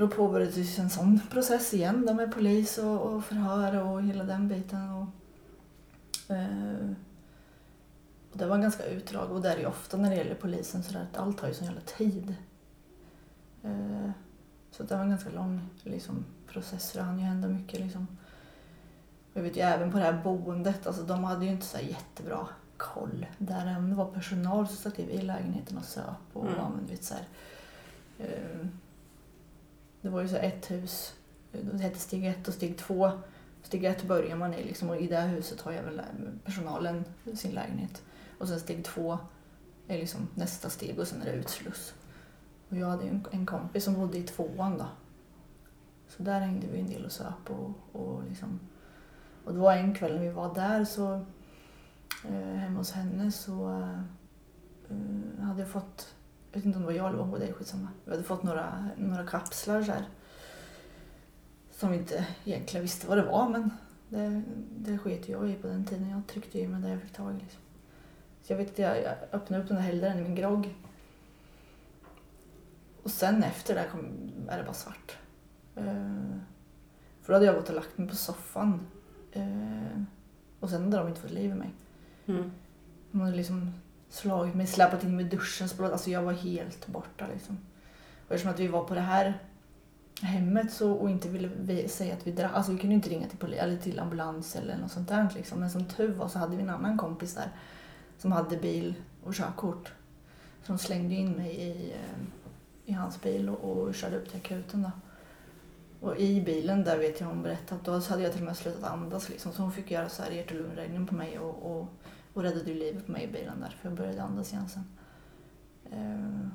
Då 0.00 0.08
påbörjades 0.08 0.78
en 0.78 0.90
sån 0.90 1.20
process 1.30 1.74
igen 1.74 2.06
då 2.06 2.14
med 2.14 2.34
polis 2.34 2.78
och, 2.78 3.00
och 3.00 3.24
förhör 3.24 3.82
och 3.82 4.02
hela 4.02 4.24
den 4.24 4.48
biten. 4.48 4.90
Och, 4.90 5.06
eh, 6.34 6.90
och 8.32 8.38
det 8.38 8.46
var 8.46 8.54
en 8.54 8.62
ganska 8.62 8.84
utdrag 8.84 9.32
och 9.32 9.40
det 9.40 9.48
är 9.48 9.58
ju 9.58 9.66
ofta 9.66 9.96
när 9.96 10.10
det 10.10 10.16
gäller 10.16 10.34
polisen 10.34 10.82
så 10.82 10.92
där 10.92 11.02
att 11.02 11.16
allt 11.16 11.38
tar 11.38 11.48
ju 11.48 11.54
sån 11.54 11.66
jävla 11.66 11.80
tid. 11.80 12.34
Eh, 13.62 14.10
så 14.70 14.82
det 14.82 14.94
var 14.94 15.02
en 15.02 15.10
ganska 15.10 15.30
lång 15.30 15.68
liksom, 15.82 16.24
process, 16.48 16.92
det 16.92 17.02
hann 17.02 17.18
ju 17.18 17.24
hända 17.24 17.48
mycket 17.48 17.80
liksom. 17.80 18.06
Jag 19.34 19.42
vet 19.42 19.56
ju 19.56 19.60
även 19.60 19.92
på 19.92 19.98
det 19.98 20.04
här 20.04 20.22
boendet, 20.24 20.86
alltså 20.86 21.02
de 21.02 21.24
hade 21.24 21.44
ju 21.44 21.50
inte 21.50 21.66
så 21.66 21.78
jättebra 21.78 22.46
koll. 22.76 23.26
Där 23.38 23.66
även 23.66 23.90
det 23.90 23.96
var 23.96 24.12
personal 24.12 24.68
som 24.68 24.76
satt 24.76 24.98
i 24.98 25.22
lägenheten 25.22 25.78
och 25.78 25.84
söp 25.84 26.04
och 26.32 26.46
Mm. 26.46 26.58
ja, 26.58 26.68
men, 26.68 26.86
vet, 26.86 27.04
så 27.04 27.14
här, 27.14 27.24
eh, 28.18 28.66
det 30.00 30.08
var 30.08 30.22
ju 30.22 30.28
så 30.28 30.36
ett 30.36 30.70
hus, 30.70 31.14
det 31.52 31.82
hette 31.82 31.98
steg 31.98 32.26
ett 32.26 32.48
och 32.48 32.54
steg 32.54 32.78
två. 32.78 33.10
Steg 33.62 33.84
ett 33.84 34.04
börjar 34.04 34.36
man 34.36 34.54
i 34.54 34.64
liksom, 34.64 34.90
och 34.90 34.96
i 34.96 35.06
det 35.06 35.16
här 35.16 35.28
huset 35.28 35.60
har 35.60 35.72
ju 35.72 35.78
även 35.78 36.00
personalen 36.44 37.04
sin 37.34 37.50
lägenhet. 37.50 38.02
Och 38.38 38.48
sen 38.48 38.60
steg 38.60 38.84
två 38.84 39.18
är 39.86 39.98
liksom 39.98 40.28
nästa 40.34 40.70
steg 40.70 40.98
och 40.98 41.08
sen 41.08 41.22
är 41.22 41.26
det 41.26 41.32
utsluss. 41.32 41.94
Och 42.68 42.76
jag 42.76 42.86
hade 42.86 43.04
ju 43.04 43.10
en, 43.10 43.26
en 43.30 43.46
kompis 43.46 43.84
som 43.84 43.94
bodde 43.94 44.18
i 44.18 44.22
tvåan 44.22 44.78
då. 44.78 44.86
Så 46.08 46.22
där 46.22 46.40
hängde 46.40 46.66
vi 46.66 46.80
en 46.80 46.88
del 46.88 47.04
och 47.04 47.12
söp 47.12 47.50
och, 47.50 48.00
och 48.00 48.24
liksom 48.28 48.60
och 49.44 49.52
det 49.52 49.58
var 49.58 49.72
en 49.72 49.94
kväll 49.94 50.14
när 50.14 50.22
vi 50.22 50.28
var 50.28 50.54
där 50.54 50.84
så 50.84 51.14
eh, 52.24 52.54
hemma 52.54 52.78
hos 52.78 52.92
henne 52.92 53.32
så 53.32 53.70
eh, 54.90 55.44
hade 55.44 55.60
jag 55.60 55.68
fått, 55.68 56.14
jag 56.52 56.58
vet 56.58 56.64
inte 56.64 56.76
om 56.76 56.82
det 56.82 56.86
var 56.86 56.94
jag 56.94 57.08
eller 57.08 57.20
om 57.20 57.26
det 57.26 57.32
var 57.32 57.38
dig, 57.38 57.52
skitsamma. 57.52 57.88
Jag 58.04 58.12
hade 58.12 58.22
fått 58.22 58.42
några, 58.42 58.88
några 58.96 59.26
kapslar 59.26 59.82
så 59.82 59.92
här. 59.92 60.04
Som 61.70 61.90
vi 61.90 61.96
inte 61.96 62.26
egentligen 62.44 62.82
visste 62.82 63.06
vad 63.06 63.18
det 63.18 63.24
var 63.24 63.48
men 63.48 63.70
det, 64.08 64.42
det 64.78 64.98
sket 64.98 65.28
jag 65.28 65.50
i 65.50 65.54
på 65.54 65.66
den 65.66 65.84
tiden. 65.84 66.10
Jag 66.10 66.26
tryckte 66.26 66.58
i 66.58 66.68
mig 66.68 66.82
det 66.82 66.88
jag 66.88 67.00
fick 67.00 67.12
tag 67.12 67.34
i. 67.34 67.38
Liksom. 67.38 67.60
Så 68.42 68.52
jag 68.52 68.56
vet 68.58 68.70
att 68.70 68.78
jag, 68.78 69.02
jag 69.02 69.14
öppnade 69.32 69.62
upp 69.62 69.68
den 69.68 69.76
där 69.76 69.84
hällde 69.84 70.08
den 70.08 70.18
i 70.18 70.22
min 70.22 70.34
grogg. 70.34 70.74
Och 73.02 73.10
sen 73.10 73.42
efter 73.42 73.74
det 73.74 73.88
kom, 73.92 74.30
är 74.48 74.58
det 74.58 74.64
bara 74.64 74.74
svart. 74.74 75.18
Eh, 75.74 76.36
för 77.22 77.32
då 77.32 77.32
hade 77.32 77.46
jag 77.46 77.54
gått 77.54 77.68
och 77.68 77.74
lagt 77.74 77.98
mig 77.98 78.08
på 78.08 78.16
soffan. 78.16 78.86
Eh, 79.32 80.02
och 80.60 80.70
sen 80.70 80.82
hade 80.82 80.96
de 80.96 81.08
inte 81.08 81.20
fått 81.20 81.30
liv 81.30 81.50
i 81.50 81.54
mig. 81.54 81.70
Mm. 82.26 82.50
Hade 83.12 83.36
liksom 83.36 83.72
slagit 84.10 84.54
mig, 84.54 84.66
släpat 84.66 85.04
in 85.04 85.16
mig 85.16 85.24
i 85.24 85.28
duschen. 85.28 85.68
så- 85.68 85.84
Alltså 85.84 86.10
jag 86.10 86.22
var 86.22 86.32
helt 86.32 86.86
borta 86.86 87.26
liksom. 87.32 87.58
Och 88.28 88.34
eftersom 88.34 88.50
att 88.54 88.60
vi 88.60 88.68
var 88.68 88.84
på 88.84 88.94
det 88.94 89.00
här 89.00 89.38
hemmet 90.22 90.72
så, 90.72 90.92
och 90.92 91.10
inte 91.10 91.28
ville 91.28 91.50
vi 91.60 91.88
säga 91.88 92.14
att 92.14 92.26
vi 92.26 92.32
drack. 92.32 92.52
Alltså 92.54 92.72
vi 92.72 92.78
kunde 92.78 92.94
inte 92.94 93.10
ringa 93.10 93.28
till, 93.28 93.38
poli- 93.38 93.58
eller 93.58 93.76
till 93.76 94.00
ambulans 94.00 94.56
eller 94.56 94.76
något 94.78 94.92
sånt 94.92 95.08
där 95.08 95.28
liksom. 95.34 95.60
Men 95.60 95.70
som 95.70 95.84
tur 95.84 96.12
var 96.14 96.28
så 96.28 96.38
hade 96.38 96.56
vi 96.56 96.62
en 96.62 96.70
annan 96.70 96.98
kompis 96.98 97.34
där 97.34 97.48
som 98.18 98.32
hade 98.32 98.56
bil 98.56 98.94
och 99.24 99.34
körkort. 99.34 99.92
Så 100.62 100.72
de 100.72 100.78
slängde 100.78 101.14
in 101.14 101.32
mig 101.32 101.50
i, 101.54 101.92
eh, 101.92 102.20
i 102.84 102.92
hans 102.92 103.20
bil 103.22 103.48
och, 103.48 103.64
och 103.78 103.94
körde 103.94 104.16
upp 104.16 104.28
till 104.28 104.36
akuten 104.40 104.82
då. 104.82 104.90
Och 106.06 106.16
i 106.18 106.40
bilen 106.40 106.84
där 106.84 106.98
vet 106.98 107.20
jag 107.20 107.26
hon 107.26 107.42
berättade 107.42 107.80
då 107.84 107.98
hade 108.00 108.22
jag 108.22 108.32
till 108.32 108.40
och 108.40 108.46
med 108.46 108.56
slutat 108.56 108.90
andas 108.92 109.28
liksom. 109.28 109.52
Så 109.52 109.62
hon 109.62 109.72
fick 109.72 109.90
göra 109.90 110.08
så 110.08 110.22
här 110.22 110.30
hjärt 110.30 110.50
och 110.50 110.56
lungräddning 110.56 111.06
på 111.06 111.14
mig 111.14 111.38
och, 111.38 111.72
och, 111.76 111.88
och 112.34 112.42
räddade 112.42 112.70
ju 112.70 112.78
livet 112.78 113.06
på 113.06 113.12
mig 113.12 113.24
i 113.24 113.32
bilen 113.32 113.60
där 113.60 113.68
för 113.68 113.88
jag 113.88 113.98
började 113.98 114.22
andas 114.22 114.52
igen 114.52 114.68
sen. 114.68 114.84
Eh, 115.90 116.48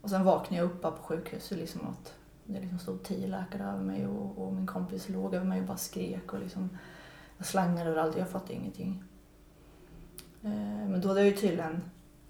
och 0.00 0.10
sen 0.10 0.24
vaknade 0.24 0.62
jag 0.62 0.70
upp 0.70 0.82
på 0.82 0.90
sjukhuset 0.90 1.58
liksom 1.58 1.86
att 1.86 2.14
det 2.44 2.60
liksom 2.60 2.78
stod 2.78 3.02
tio 3.02 3.26
läkare 3.26 3.64
över 3.64 3.82
mig 3.82 4.06
och, 4.06 4.38
och 4.38 4.52
min 4.54 4.66
kompis 4.66 5.08
låg 5.08 5.34
över 5.34 5.46
mig 5.46 5.60
och 5.60 5.66
bara 5.66 5.76
skrek 5.76 6.32
och 6.32 6.40
liksom 6.40 6.78
jag 7.36 7.46
slangade 7.46 7.90
överallt. 7.90 8.16
Jag 8.16 8.28
fattade 8.28 8.54
ingenting. 8.54 9.04
Eh, 10.42 10.88
men 10.88 11.00
då 11.00 11.08
hade 11.08 11.20
jag 11.20 11.28
ju 11.28 11.36
tydligen 11.36 11.82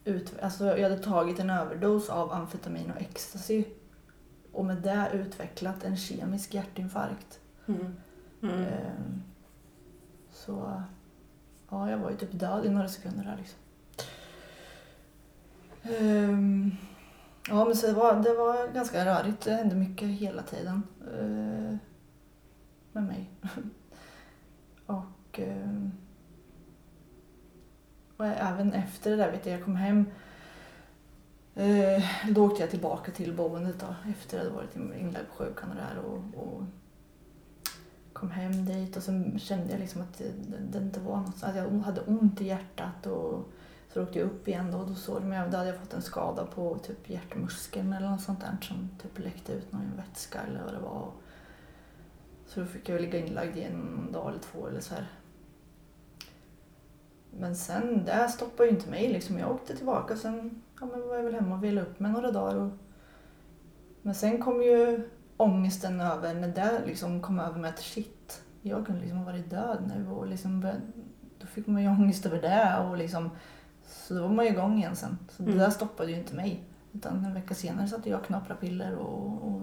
ut, 0.04 0.34
alltså 0.42 0.64
jag 0.64 0.90
hade 0.90 1.02
tagit 1.02 1.38
en 1.38 1.50
överdos 1.50 2.10
av 2.10 2.32
amfetamin 2.32 2.90
och 2.90 3.00
ecstasy 3.00 3.64
och 4.52 4.64
med 4.64 4.76
det 4.76 5.10
utvecklat 5.12 5.84
en 5.84 5.96
kemisk 5.96 6.54
hjärtinfarkt. 6.54 7.40
Mm. 7.66 7.96
Mm. 8.42 8.54
Ehm, 8.64 9.22
Så 10.30 10.82
ja, 11.70 11.90
jag 11.90 11.98
var 11.98 12.10
ju 12.10 12.16
typ 12.16 12.32
död 12.32 12.66
i 12.66 12.70
några 12.70 12.88
sekunder 12.88 13.24
där 13.24 13.36
liksom. 13.36 13.58
Um, 16.04 16.76
Ja, 17.48 17.64
men 17.64 17.76
så 17.76 17.86
det 17.86 17.92
var, 17.92 18.16
det 18.16 18.34
var 18.34 18.72
ganska 18.72 19.06
rörigt. 19.06 19.44
Det 19.44 19.52
hände 19.52 19.76
mycket 19.76 20.08
hela 20.08 20.42
tiden 20.42 20.82
uh, 21.20 21.76
med 22.92 23.02
mig. 23.02 23.30
och, 24.86 25.38
um, 25.38 25.92
och 28.16 28.26
även 28.26 28.72
efter 28.72 29.10
det 29.10 29.16
där, 29.16 29.30
vet 29.30 29.46
jag, 29.46 29.54
jag 29.54 29.64
kom 29.64 29.76
hem 29.76 30.06
Eh, 31.58 32.04
då 32.30 32.46
åkte 32.46 32.62
jag 32.62 32.70
tillbaka 32.70 33.12
till 33.12 33.32
boendet 33.32 33.80
då, 33.80 34.10
efter 34.10 34.26
att 34.26 34.32
jag 34.32 34.38
hade 34.38 34.50
varit 34.50 34.76
inlagd 34.76 35.28
på 35.28 35.44
sjukan 35.44 35.70
och 35.70 35.76
det 35.76 35.82
här 35.82 35.98
och, 35.98 36.42
och 36.42 36.62
kom 38.16 38.30
hem 38.30 38.64
dit 38.64 38.96
och 38.96 39.02
sen 39.02 39.38
kände 39.38 39.72
jag 39.72 39.80
liksom 39.80 40.02
att 40.02 40.18
det, 40.18 40.32
det, 40.72 40.78
inte 40.78 41.00
var 41.00 41.16
något, 41.16 41.42
att 41.42 41.56
jag 41.56 41.70
hade 41.70 42.00
ont 42.00 42.40
i 42.40 42.46
hjärtat 42.46 43.06
och 43.06 43.52
så 43.92 44.02
åkte 44.02 44.18
jag 44.18 44.26
upp 44.26 44.48
igen 44.48 44.70
då 44.70 44.78
och 44.78 44.88
då 44.88 44.94
såg 44.94 45.22
de 45.22 45.32
att 45.32 45.50
då 45.50 45.56
hade 45.56 45.70
jag 45.70 45.78
fått 45.78 45.94
en 45.94 46.02
skada 46.02 46.46
på 46.46 46.78
typ 46.78 47.10
hjärtmuskeln 47.10 47.92
eller 47.92 48.08
något 48.10 48.20
sånt 48.20 48.40
där 48.40 48.56
som 48.60 48.88
typ 49.02 49.18
läckte 49.18 49.52
ut 49.52 49.72
någon 49.72 49.92
vätska 49.96 50.40
eller 50.40 50.62
vad 50.64 50.74
det 50.74 50.80
var. 50.80 51.10
Så 52.46 52.60
då 52.60 52.66
fick 52.66 52.88
jag 52.88 53.00
ligga 53.00 53.18
inlagd 53.18 53.56
i 53.56 53.62
en 53.62 54.08
dag 54.12 54.28
eller 54.28 54.40
två 54.40 54.66
eller 54.66 54.80
så 54.80 54.94
här. 54.94 55.06
Men 57.30 57.56
sen, 57.56 58.04
det 58.04 58.28
stoppade 58.28 58.68
ju 58.68 58.76
inte 58.76 58.90
mig 58.90 59.12
liksom. 59.12 59.38
Jag 59.38 59.50
åkte 59.50 59.76
tillbaka 59.76 60.14
och 60.14 60.20
sen 60.20 60.62
ja, 60.80 60.86
men 60.86 61.08
var 61.08 61.16
jag 61.16 61.22
väl 61.22 61.34
hemma 61.34 61.54
och 61.54 61.64
vilade 61.64 61.86
upp 61.86 62.00
mig 62.00 62.12
några 62.12 62.30
dagar. 62.30 62.56
Och... 62.56 62.70
Men 64.02 64.14
sen 64.14 64.42
kom 64.42 64.62
ju 64.62 65.08
ångesten 65.36 66.00
över 66.00 66.34
när 66.34 66.48
det 66.48 66.82
liksom 66.86 67.22
kom 67.22 67.40
över 67.40 67.60
mig 67.60 67.70
att 67.70 67.80
shit, 67.80 68.15
jag 68.68 68.86
kunde 68.86 69.00
liksom 69.00 69.18
ha 69.18 69.24
varit 69.24 69.50
död 69.50 69.92
nu 69.96 70.08
och 70.10 70.26
liksom 70.26 70.60
började... 70.60 70.80
då 71.38 71.46
fick 71.46 71.66
man 71.66 71.82
ju 71.82 71.88
ångest 71.98 72.26
över 72.26 72.42
det 72.42 72.78
och 72.88 72.96
liksom 72.96 73.30
så 73.88 74.14
då 74.14 74.22
var 74.22 74.28
man 74.28 74.44
ju 74.44 74.50
igång 74.50 74.78
igen 74.78 74.96
sen. 74.96 75.18
Så 75.30 75.42
det 75.42 75.48
Mm. 75.48 75.58
där 75.58 75.70
stoppade 75.70 76.10
ju 76.10 76.18
inte 76.18 76.34
mig. 76.34 76.60
Utan 76.92 77.24
en 77.24 77.34
vecka 77.34 77.54
senare 77.54 77.88
satt 77.88 78.06
jag 78.06 78.20
och 78.20 78.26
knaprade 78.26 78.60
piller 78.60 78.94
och, 78.94 79.42
och 79.48 79.62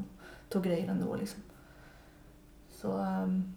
tog 0.49 0.63
grejer 0.63 0.87
ändå 0.91 1.15
liksom. 1.15 1.41
Så 2.81 2.91
um, 2.97 3.53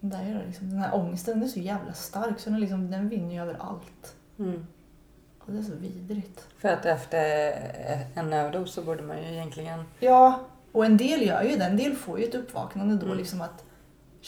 det 0.00 0.16
är 0.16 0.34
det 0.34 0.46
liksom. 0.46 0.70
Den 0.70 0.78
här 0.78 0.94
ångesten 0.94 1.34
den 1.34 1.42
är 1.48 1.52
så 1.52 1.60
jävla 1.60 1.92
stark 1.92 2.38
så 2.38 2.50
den, 2.50 2.60
liksom, 2.60 2.90
den 2.90 3.08
vinner 3.08 3.34
ju 3.34 3.40
över 3.42 3.56
allt. 3.60 4.16
Mm. 4.38 4.66
Och 5.38 5.52
det 5.52 5.58
är 5.58 5.62
så 5.62 5.74
vidrigt. 5.74 6.46
För 6.58 6.68
att 6.68 6.84
efter 6.84 7.52
en 8.14 8.32
överdos 8.32 8.72
så 8.74 8.82
borde 8.82 9.02
man 9.02 9.16
ju 9.22 9.32
egentligen... 9.32 9.84
Ja, 10.00 10.40
och 10.72 10.84
en 10.86 10.96
del 10.96 11.22
gör 11.26 11.42
ju 11.42 11.56
det. 11.56 11.64
En 11.64 11.76
del 11.76 11.94
får 11.96 12.18
ju 12.18 12.24
ett 12.24 12.34
uppvaknande 12.34 12.96
då 12.96 13.06
Mm. 13.06 13.18
liksom 13.18 13.40
att 13.40 13.64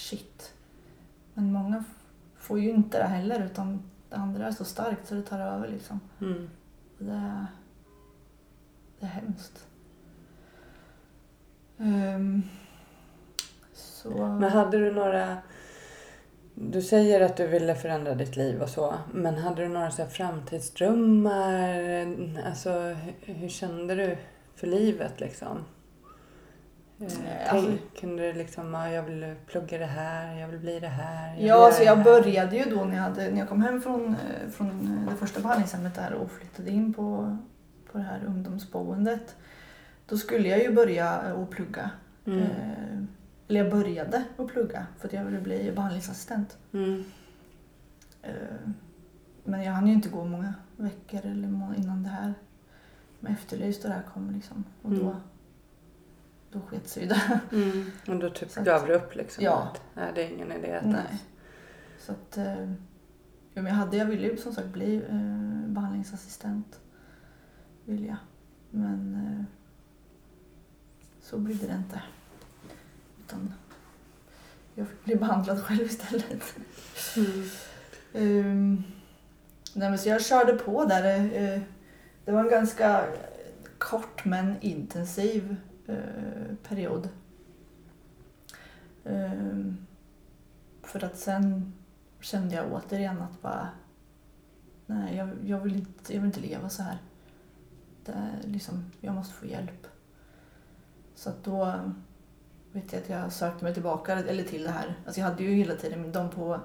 shit. 0.01 0.55
Men 1.35 1.53
många 1.53 1.85
får 2.37 2.61
ju 2.61 2.71
inte 2.71 2.99
det 2.99 3.05
heller 3.05 3.45
utan 3.45 3.83
det 4.09 4.17
andra 4.17 4.47
är 4.47 4.53
så 4.53 4.65
starkt 4.65 5.09
så 5.09 5.15
det 5.15 5.23
tar 5.23 5.41
över 5.41 5.69
liksom. 5.69 6.01
Mm. 6.21 6.51
Det, 6.99 7.13
är, 7.13 7.47
det 9.01 9.07
är 9.07 9.11
hemskt. 9.11 9.67
Ehm, 11.79 12.43
så... 13.73 14.11
Men 14.11 14.51
hade 14.51 14.79
du 14.79 14.93
några... 14.93 15.39
Du 16.55 16.83
säger 16.83 17.21
att 17.21 17.37
du 17.37 17.47
ville 17.47 17.75
förändra 17.75 18.15
ditt 18.15 18.37
liv 18.37 18.63
och 18.63 18.69
så. 18.69 18.95
Men 19.13 19.39
hade 19.39 19.63
du 19.63 19.69
några 19.69 19.91
så 19.91 20.07
framtidsdrömmar? 20.07 21.79
Alltså, 22.47 22.71
hur, 22.71 23.35
hur 23.35 23.49
kände 23.49 23.95
du 23.95 24.17
för 24.55 24.67
livet 24.67 25.21
liksom? 25.21 25.65
Eh, 27.01 27.07
Eh, 27.47 27.55
alltså- 27.55 27.73
kunde 28.01 28.23
du 28.23 28.39
liksom, 28.39 28.75
ja, 28.75 28.91
jag 28.91 29.03
vill 29.03 29.35
plugga 29.47 29.79
det 29.79 29.87
här, 29.87 30.35
jag 30.41 30.49
vill 30.49 30.61
bli 30.61 30.81
det 30.81 30.87
här. 30.89 31.35
Ja, 31.37 31.41
göra 31.47 31.65
alltså 31.67 31.83
jag 31.83 32.03
började 32.05 32.57
ju 32.57 32.65
då 32.65 32.85
när 32.85 32.95
jag, 32.97 33.03
hade, 33.03 33.31
när 33.31 33.39
jag 33.39 33.49
kom 33.49 33.63
hem 33.63 33.81
från, 33.83 34.09
eh, 34.09 34.49
från 34.51 35.01
det 35.11 35.17
första 35.17 35.41
behandlingshemmet 35.41 35.95
där 35.95 36.13
och 36.13 36.31
flyttade 36.31 36.71
in 36.71 36.95
på, 36.95 37.37
på 37.93 37.99
det 37.99 38.05
här 38.05 38.25
ungdomsboendet. 38.27 39.37
Då 40.07 40.17
skulle 40.17 40.49
jag 40.49 40.59
ju 40.63 40.73
börja 40.75 41.23
eh, 41.27 41.43
att 41.43 41.51
plugga. 41.51 41.91
Mm. 42.27 42.39
Eh, 42.39 43.03
eller 43.49 43.61
jag 43.65 43.71
började 43.71 44.25
att 44.39 44.49
plugga 44.49 44.87
för 44.99 45.09
att 45.09 45.13
jag 45.15 45.25
ville 45.25 45.41
bli 45.41 45.73
behandlingsassistent. 45.73 46.59
Mm. 46.73 47.05
Eh, 48.23 48.33
men 49.45 49.63
jag 49.63 49.73
hann 49.73 49.87
ju 49.87 49.93
inte 49.93 50.09
gå 50.09 50.25
många 50.25 50.55
veckor 50.77 51.21
eller 51.27 51.49
må- 51.49 51.75
innan 51.77 52.03
det 52.03 52.09
här 52.09 52.35
med 53.21 53.33
Efterlyst 53.33 53.85
och 53.85 53.91
det 53.91 53.97
här 53.97 54.03
kom 54.15 54.31
liksom. 54.31 54.65
Och 54.83 54.91
då, 54.91 55.01
Mm. 55.01 55.17
Då 56.53 56.61
sket 56.61 56.89
sig 56.89 57.07
det. 57.07 57.41
Mm. 57.53 57.91
Och 58.09 58.17
då 58.17 58.31
typ 58.31 58.51
Så 58.51 58.63
gav 58.63 58.87
du 58.87 58.93
upp 58.95 59.15
liksom? 59.15 59.45
Ja. 59.45 59.63
Att, 59.75 59.83
nej, 59.95 60.13
det 60.15 60.25
är 60.25 60.29
ingen 60.31 60.53
idé 60.53 60.75
att 60.77 60.85
Nej. 60.87 60.95
ens- 61.09 61.21
Så 61.99 62.13
att, 62.13 62.37
eh, 62.37 62.61
ja, 63.55 63.63
men 63.63 63.67
jag, 63.67 63.73
hade, 63.75 63.97
jag 63.97 64.07
ville 64.07 64.27
ju 64.29 64.37
som 64.37 64.53
sagt 64.53 64.69
bli 64.69 64.97
eh, 64.97 65.69
behandlingsassistent. 65.73 66.81
Vill 67.85 68.07
jag. 68.07 68.17
Men 68.71 69.15
eh, 69.15 69.45
så 71.23 71.39
blev 71.39 71.59
det 71.59 71.75
inte. 71.75 72.03
Utan 73.27 73.55
jag 74.75 74.89
fick 74.89 75.05
bli 75.05 75.17
behandlad 75.17 75.63
själv 75.65 75.81
istället. 75.83 76.55
Mm. 77.17 77.43
Ehm, 78.13 78.83
nej, 79.75 79.91
men 79.91 79.99
så 79.99 80.09
jag 80.09 80.25
körde 80.25 80.53
på 80.53 80.85
där. 80.85 81.05
eh, 81.35 81.61
det 82.25 82.33
var 82.33 82.41
en 82.45 82.51
ganska 82.51 83.05
kort 83.79 84.25
men 84.25 84.55
intensiv 84.61 85.57
Eh, 85.91 86.55
period. 86.69 87.09
Ehm, 89.05 89.87
för 90.83 91.05
att 91.05 91.19
sen 91.19 91.73
kände 92.21 92.55
jag 92.55 92.73
återigen 92.73 93.23
att 93.23 93.43
bara 93.43 93.69
nej, 94.87 95.17
jag, 95.17 95.31
jag, 95.45 95.61
vill, 95.61 95.77
inte, 95.77 96.15
jag 96.15 96.21
vill 96.21 96.29
inte 96.29 96.41
leva 96.41 96.69
så 96.69 96.83
här. 96.83 96.99
Det 98.05 98.13
är 98.13 98.41
liksom, 98.45 98.91
jag 99.01 99.15
måste 99.15 99.35
få 99.35 99.47
hjälp. 99.47 99.87
Så 101.15 101.31
att 101.31 101.45
då 101.45 101.81
vet 102.73 102.93
jag 102.93 103.03
att 103.03 103.09
jag 103.09 103.33
sökte 103.33 103.65
mig 103.65 103.75
tillbaka 103.75 104.13
eller 104.13 104.45
till 104.45 104.63
det 104.63 104.71
här. 104.71 104.95
Alltså 105.07 105.21
jag 105.21 105.29
hade 105.29 105.43
ju 105.43 105.55
hela 105.55 105.75
tiden 105.75 106.13
de 106.13 106.31
på 106.31 106.61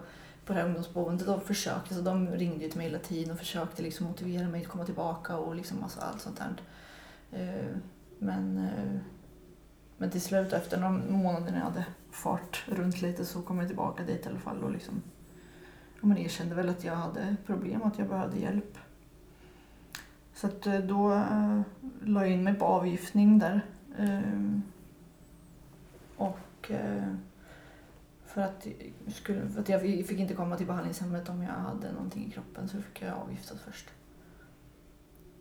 på 0.45 0.53
det 0.53 0.59
här 0.59 0.65
ungdomsboendet, 0.65 1.27
de 1.27 1.41
försökte, 1.41 1.95
alltså 1.95 2.01
de 2.01 2.27
ringde 2.31 2.63
ju 2.63 2.69
till 2.69 2.77
mig 2.77 2.87
hela 2.87 2.99
tiden 2.99 3.31
och 3.31 3.39
försökte 3.39 3.81
liksom 3.81 4.07
motivera 4.07 4.47
mig 4.47 4.61
att 4.61 4.67
komma 4.67 4.85
tillbaka 4.85 5.37
och 5.37 5.55
liksom 5.55 5.83
alltså 5.83 5.99
allt 5.99 6.21
sånt 6.21 6.37
där. 6.37 6.55
Ehm, 7.31 7.81
men, 8.19 8.57
eh, 8.57 9.01
men 9.97 10.09
till 10.09 10.21
slut 10.21 10.53
efter 10.53 10.77
några 10.79 10.93
månader 11.09 11.51
när 11.51 11.57
jag 11.57 11.65
hade 11.65 11.85
fart 12.11 12.65
runt 12.67 13.01
lite 13.01 13.25
så 13.25 13.41
kom 13.41 13.59
jag 13.59 13.67
tillbaka 13.67 14.03
dit 14.03 14.25
i 14.25 14.29
alla 14.29 14.39
fall 14.39 14.63
och 14.63 14.71
liksom 14.71 15.01
ja, 16.01 16.07
men 16.07 16.17
erkände 16.17 16.55
väl 16.55 16.69
att 16.69 16.83
jag 16.83 16.95
hade 16.95 17.35
problem 17.45 17.81
och 17.81 17.87
att 17.87 17.99
jag 17.99 18.07
behövde 18.07 18.39
hjälp. 18.39 18.77
Så 20.33 20.47
att 20.47 20.67
eh, 20.67 20.79
då 20.79 21.13
eh, 21.13 21.61
la 22.01 22.21
jag 22.21 22.31
in 22.31 22.43
mig 22.43 22.55
på 22.55 22.65
avgiftning 22.65 23.39
där. 23.39 23.61
Eh, 23.97 24.59
Och 26.17 26.71
eh, 26.71 27.13
för 28.25 28.41
att, 28.41 28.67
jag 29.05 29.13
skulle, 29.13 29.49
för 29.49 29.61
att 29.61 29.69
jag 29.69 29.81
fick 29.81 30.19
inte 30.19 30.33
komma 30.33 30.57
till 30.57 30.65
behandlingshemmet 30.67 31.29
om 31.29 31.43
jag 31.43 31.51
hade 31.51 31.91
någonting 31.91 32.27
i 32.27 32.31
kroppen 32.31 32.69
så 32.69 32.81
fick 32.81 33.01
jag 33.01 33.13
avgiftas 33.17 33.59
först. 33.61 33.89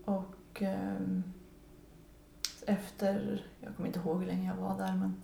Och 0.05 0.63
eh, 0.63 0.99
efter, 2.67 3.47
jag 3.61 3.77
kommer 3.77 3.87
inte 3.87 3.99
ihåg 3.99 4.21
hur 4.21 4.27
länge 4.27 4.49
jag 4.49 4.57
var 4.57 4.79
där 4.79 4.95
men 4.95 5.23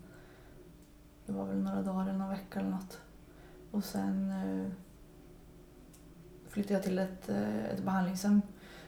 det 1.27 1.33
var 1.33 1.45
väl 1.45 1.59
några 1.59 1.83
dagar 1.83 2.03
eller 2.03 2.19
några 2.19 2.31
veckor 2.31 2.61
eller 2.61 2.71
något. 2.71 3.01
Och 3.71 3.85
sen 3.85 4.31
eh, 4.31 4.73
flyttade 6.49 6.75
jag 6.75 6.83
till 6.83 6.99
ett, 6.99 7.29
eh, 7.29 7.65
ett 7.65 7.85
behandlingshem 7.85 8.43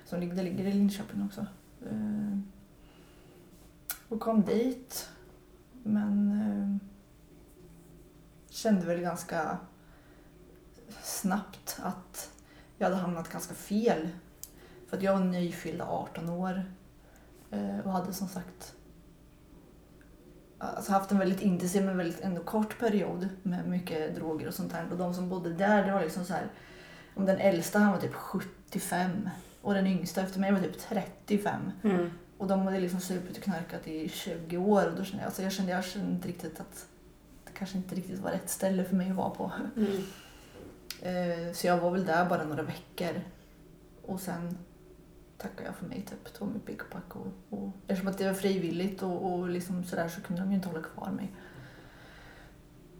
som 0.04 0.20
ligger, 0.20 0.34
det 0.34 0.42
ligger 0.42 0.64
i 0.64 0.72
Linköping 0.72 1.24
också. 1.26 1.46
Eh, 1.86 2.38
och 4.08 4.20
kom 4.20 4.42
dit. 4.42 5.08
Men 5.82 6.40
eh, 6.40 6.88
kände 8.50 8.86
väl 8.86 9.00
ganska 9.00 9.58
snabbt 11.02 11.80
att 11.82 12.32
jag 12.78 12.86
hade 12.86 13.00
hamnat 13.00 13.32
ganska 13.32 13.54
fel. 13.54 14.08
För 14.86 14.96
att 14.96 15.02
jag 15.02 15.18
var 15.18 15.24
nyfyllda 15.24 15.86
18 15.86 16.28
år 16.28 16.64
och 17.84 17.92
hade 17.92 18.12
som 18.12 18.28
sagt 18.28 18.74
alltså 20.58 20.92
haft 20.92 21.10
en 21.12 21.18
väldigt 21.18 21.40
intensiv 21.40 21.84
men 21.84 21.96
väldigt 21.96 22.20
ändå 22.20 22.42
kort 22.42 22.78
period 22.78 23.28
med 23.42 23.68
mycket 23.68 24.14
droger 24.16 24.48
och 24.48 24.54
sånt 24.54 24.72
där. 24.72 24.86
Och 24.90 24.96
de 24.96 25.14
som 25.14 25.28
bodde 25.28 25.52
där, 25.52 25.84
det 25.86 25.92
var 25.92 26.00
liksom 26.00 26.24
så 26.24 26.32
här, 26.32 26.46
om 27.14 27.24
den 27.26 27.38
äldsta 27.38 27.78
han 27.78 27.92
var 27.92 28.00
typ 28.00 28.14
75 28.14 29.28
och 29.62 29.74
den 29.74 29.86
yngsta 29.86 30.22
efter 30.22 30.40
mig 30.40 30.52
var 30.52 30.60
typ 30.60 30.78
35. 30.78 31.70
Mm. 31.82 32.10
Och 32.38 32.46
de 32.48 32.60
hade 32.60 32.80
liksom 32.80 33.00
supit 33.00 33.36
och 33.36 33.42
knarkat 33.42 33.88
i 33.88 34.08
20 34.08 34.56
år 34.56 34.86
och 34.86 34.96
då 34.96 35.04
kände 35.04 35.22
jag, 35.22 35.26
alltså 35.26 35.42
jag 35.42 35.52
kände, 35.52 35.72
jag 35.72 35.84
kände 35.84 36.10
inte 36.12 36.28
riktigt 36.28 36.60
att 36.60 36.86
det 37.44 37.52
kanske 37.54 37.76
inte 37.76 37.94
riktigt 37.94 38.18
var 38.18 38.30
rätt 38.30 38.50
ställe 38.50 38.84
för 38.84 38.96
mig 38.96 39.10
att 39.10 39.16
vara 39.16 39.30
på. 39.30 39.52
Mm. 39.76 40.02
Eh, 41.02 41.52
Så 41.52 41.66
jag 41.66 41.78
var 41.78 41.90
väl 41.90 42.06
där 42.06 42.24
bara 42.28 42.44
några 42.44 42.62
veckor. 42.62 43.20
Och 44.06 44.20
sen 44.20 44.58
tackade 45.42 45.68
jag 45.68 45.76
för 45.76 45.86
mig, 45.86 46.02
typ 46.02 46.34
tog 46.34 46.52
mitt 46.52 46.66
pick 46.66 46.82
och. 46.82 47.26
Och, 47.50 47.70
eftersom 47.86 48.08
att 48.08 48.18
det 48.18 48.26
var 48.26 48.34
frivilligt 48.34 49.02
och, 49.02 49.32
och 49.32 49.48
liksom 49.48 49.84
sådär 49.84 50.08
så 50.08 50.20
kunde 50.20 50.42
de 50.42 50.48
ju 50.50 50.54
inte 50.56 50.68
hålla 50.68 50.82
kvar 50.82 51.10
mig. 51.10 51.32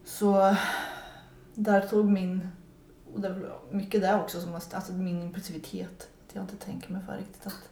Så 0.05 0.57
där 1.55 1.81
tog 1.81 2.11
min, 2.11 2.49
och 3.15 3.21
det 3.21 3.29
var 3.29 3.61
mycket 3.71 4.01
där 4.01 4.21
också, 4.21 4.41
som 4.41 4.53
var, 4.53 4.63
alltså 4.73 4.93
min 4.93 5.23
impulsivitet. 5.23 6.09
Att 6.27 6.35
jag 6.35 6.45
inte 6.45 6.57
tänker 6.57 6.93
mig 6.93 7.03
för 7.07 7.17
riktigt. 7.17 7.47
Att, 7.47 7.69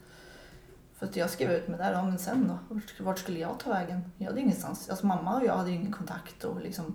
för 0.95 1.07
att 1.07 1.17
jag 1.17 1.31
skrev 1.31 1.51
ut 1.53 1.69
mig 1.69 1.79
där, 1.79 1.93
ja 1.93 2.03
men 2.03 2.19
sen 2.19 2.49
då? 2.49 2.75
Vart, 2.75 3.01
vart 3.01 3.19
skulle 3.19 3.39
jag 3.39 3.59
ta 3.59 3.71
vägen? 3.71 4.13
Jag 4.19 4.27
hade 4.27 4.41
ingenstans, 4.41 4.91
alltså 4.91 5.07
mamma 5.07 5.37
och 5.37 5.45
jag 5.45 5.57
hade 5.57 5.71
ju 5.71 5.77
ingen 5.77 5.93
kontakt 5.93 6.45
och 6.45 6.61
liksom 6.61 6.95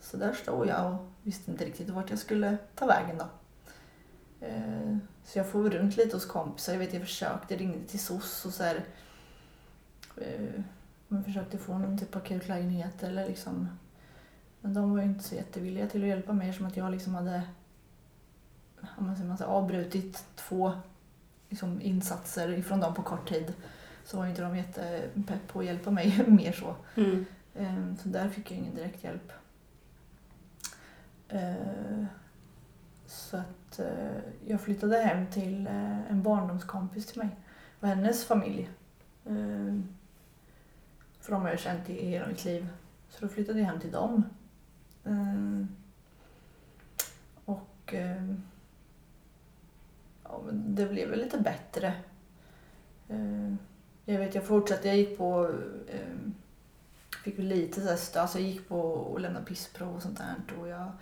så 0.00 0.16
där 0.16 0.32
stod 0.32 0.66
jag 0.66 0.92
och 0.92 1.06
visste 1.22 1.50
inte 1.50 1.64
riktigt 1.64 1.88
vart 1.88 2.10
jag 2.10 2.18
skulle 2.18 2.56
ta 2.74 2.86
vägen 2.86 3.18
då. 3.18 3.24
Eh, 4.40 4.96
Så 5.24 5.38
jag 5.38 5.46
for 5.46 5.70
runt 5.70 5.96
lite 5.96 6.16
hos 6.16 6.26
kompisar. 6.26 6.72
Jag 6.72 6.78
vet 6.80 6.92
jag 6.92 7.02
försökte, 7.02 7.56
ringde 7.56 7.86
till 7.88 8.00
SOS 8.00 8.44
och 8.46 8.52
så 8.52 8.62
här. 8.62 8.84
eh, 10.16 10.60
Man 11.08 11.24
försökte 11.24 11.58
få 11.58 11.78
någon 11.78 11.98
typ 11.98 12.16
av 12.16 12.22
akutlägenhet 12.22 13.02
eller 13.02 13.26
liksom. 13.28 13.68
Men 14.60 14.74
de 14.74 14.90
var 14.92 14.98
ju 14.98 15.04
inte 15.04 15.24
så 15.24 15.34
jättevilliga 15.34 15.86
till 15.88 16.02
att 16.02 16.08
hjälpa 16.08 16.32
mig 16.32 16.52
som 16.52 16.66
att 16.66 16.76
jag 16.76 16.90
liksom 16.90 17.14
hade 17.14 17.42
om 18.98 19.06
man 19.06 19.16
säger, 19.16 19.28
man 19.28 19.38
säger, 19.38 19.50
avbrutit 19.50 20.24
två 20.36 20.72
liksom, 21.48 21.80
insatser 21.82 22.52
ifrån 22.52 22.80
dem 22.80 22.94
på 22.94 23.02
kort 23.02 23.28
tid. 23.28 23.52
Så 24.04 24.16
var 24.16 24.24
ju 24.24 24.30
inte 24.30 24.42
de 24.42 24.56
jättepepp 24.56 25.48
på 25.48 25.58
att 25.60 25.64
hjälpa 25.66 25.90
mig 25.90 26.24
mer 26.28 26.52
så. 26.52 26.74
Mm. 26.96 27.26
Eh, 27.54 27.94
Så 28.02 28.08
där 28.08 28.28
fick 28.28 28.50
jag 28.50 28.58
ingen 28.58 28.74
direkt 28.74 29.04
hjälp. 29.04 29.32
Så 33.08 33.36
att 33.36 33.78
eh, 33.78 34.18
jag 34.46 34.60
flyttade 34.60 34.98
hem 34.98 35.26
till 35.26 35.66
eh, 35.66 36.10
en 36.10 36.22
barndomskompis 36.22 37.06
till 37.06 37.18
mig 37.18 37.28
och 37.80 37.88
hennes 37.88 38.24
familj. 38.24 38.70
Eh, 39.26 39.78
För 41.20 41.32
de 41.32 41.42
har 41.42 41.48
jag 41.48 41.58
känt 41.58 41.90
i 41.90 42.06
hela 42.06 42.26
mitt 42.26 42.44
liv. 42.44 42.68
Så 43.10 43.20
då 43.20 43.28
flyttade 43.28 43.58
jag 43.58 43.66
hem 43.66 43.80
till 43.80 43.90
dem. 43.92 44.24
Eh, 45.04 45.64
Och 47.44 47.94
eh, 47.94 48.34
ja, 50.24 50.40
men 50.46 50.74
det 50.74 50.86
blev 50.86 51.08
väl 51.08 51.18
lite 51.20 51.38
bättre. 51.38 51.92
Eh, 53.08 53.54
Jag 54.04 54.18
vet, 54.18 54.34
jag 54.34 54.44
fortsatte, 54.44 54.88
jag 54.88 54.96
gick 54.96 55.18
på 55.18 55.50
eh, 55.88 56.16
fick 57.24 57.38
lite 57.38 57.80
så 57.80 57.88
här 57.88 57.96
stöd. 57.96 58.22
Alltså 58.22 58.38
jag 58.38 58.48
gick 58.48 58.68
på 58.68 58.80
och 58.80 59.20
lämnade 59.20 59.44
pissprov 59.46 59.94
och 59.96 60.02
sånt 60.02 60.18
där. 60.18 60.34
Och 60.60 60.68
jag 60.68 60.92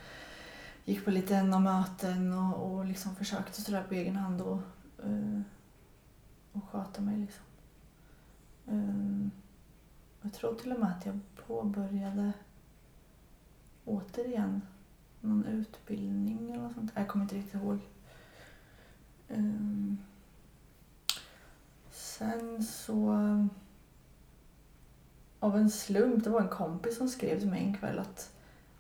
gick 0.87 1.05
på 1.05 1.11
lite 1.11 1.43
NA-möten 1.43 2.33
och, 2.33 2.73
och 2.73 2.85
liksom 2.85 3.17
försökte 3.17 3.63
sådär 3.63 3.85
på 3.89 3.95
egen 3.95 4.17
hand 4.17 4.41
och, 4.41 4.61
eh, 5.05 5.41
och 6.53 6.69
sköta 6.69 7.03
mig 7.03 7.17
liksom. 7.17 7.45
Ehm, 8.67 9.31
jag 10.23 10.33
tror 10.33 10.55
till 10.55 10.73
och 10.73 10.81
med 10.81 10.91
att 10.91 11.07
jag 11.07 11.21
påbörjade 11.47 12.33
återigen 13.85 14.63
någon 15.21 15.45
utbildning 15.45 16.51
eller 16.51 16.63
något 16.63 16.75
sånt. 16.75 16.93
Jag 16.95 17.09
kommer 17.09 17.23
inte 17.23 17.37
riktigt 17.37 17.55
ihåg. 17.55 17.79
Ehm, 19.29 19.99
sen 21.91 22.65
så... 22.65 23.13
Av 25.41 25.57
en 25.57 25.71
slump, 25.71 26.25
det 26.25 26.31
var 26.31 26.41
en 26.41 26.49
kompis 26.49 26.97
som 26.99 27.09
skrev 27.09 27.39
till 27.39 27.51
mig 27.51 27.65
en 27.65 27.77
kväll 27.79 27.99
att 27.99 28.33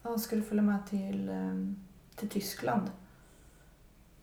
han 0.03 0.21
skulle 0.21 0.43
följa 0.43 0.63
med 0.63 0.87
till, 0.87 1.29
um, 1.29 1.86
till 2.17 2.29
Tyskland. 2.29 2.91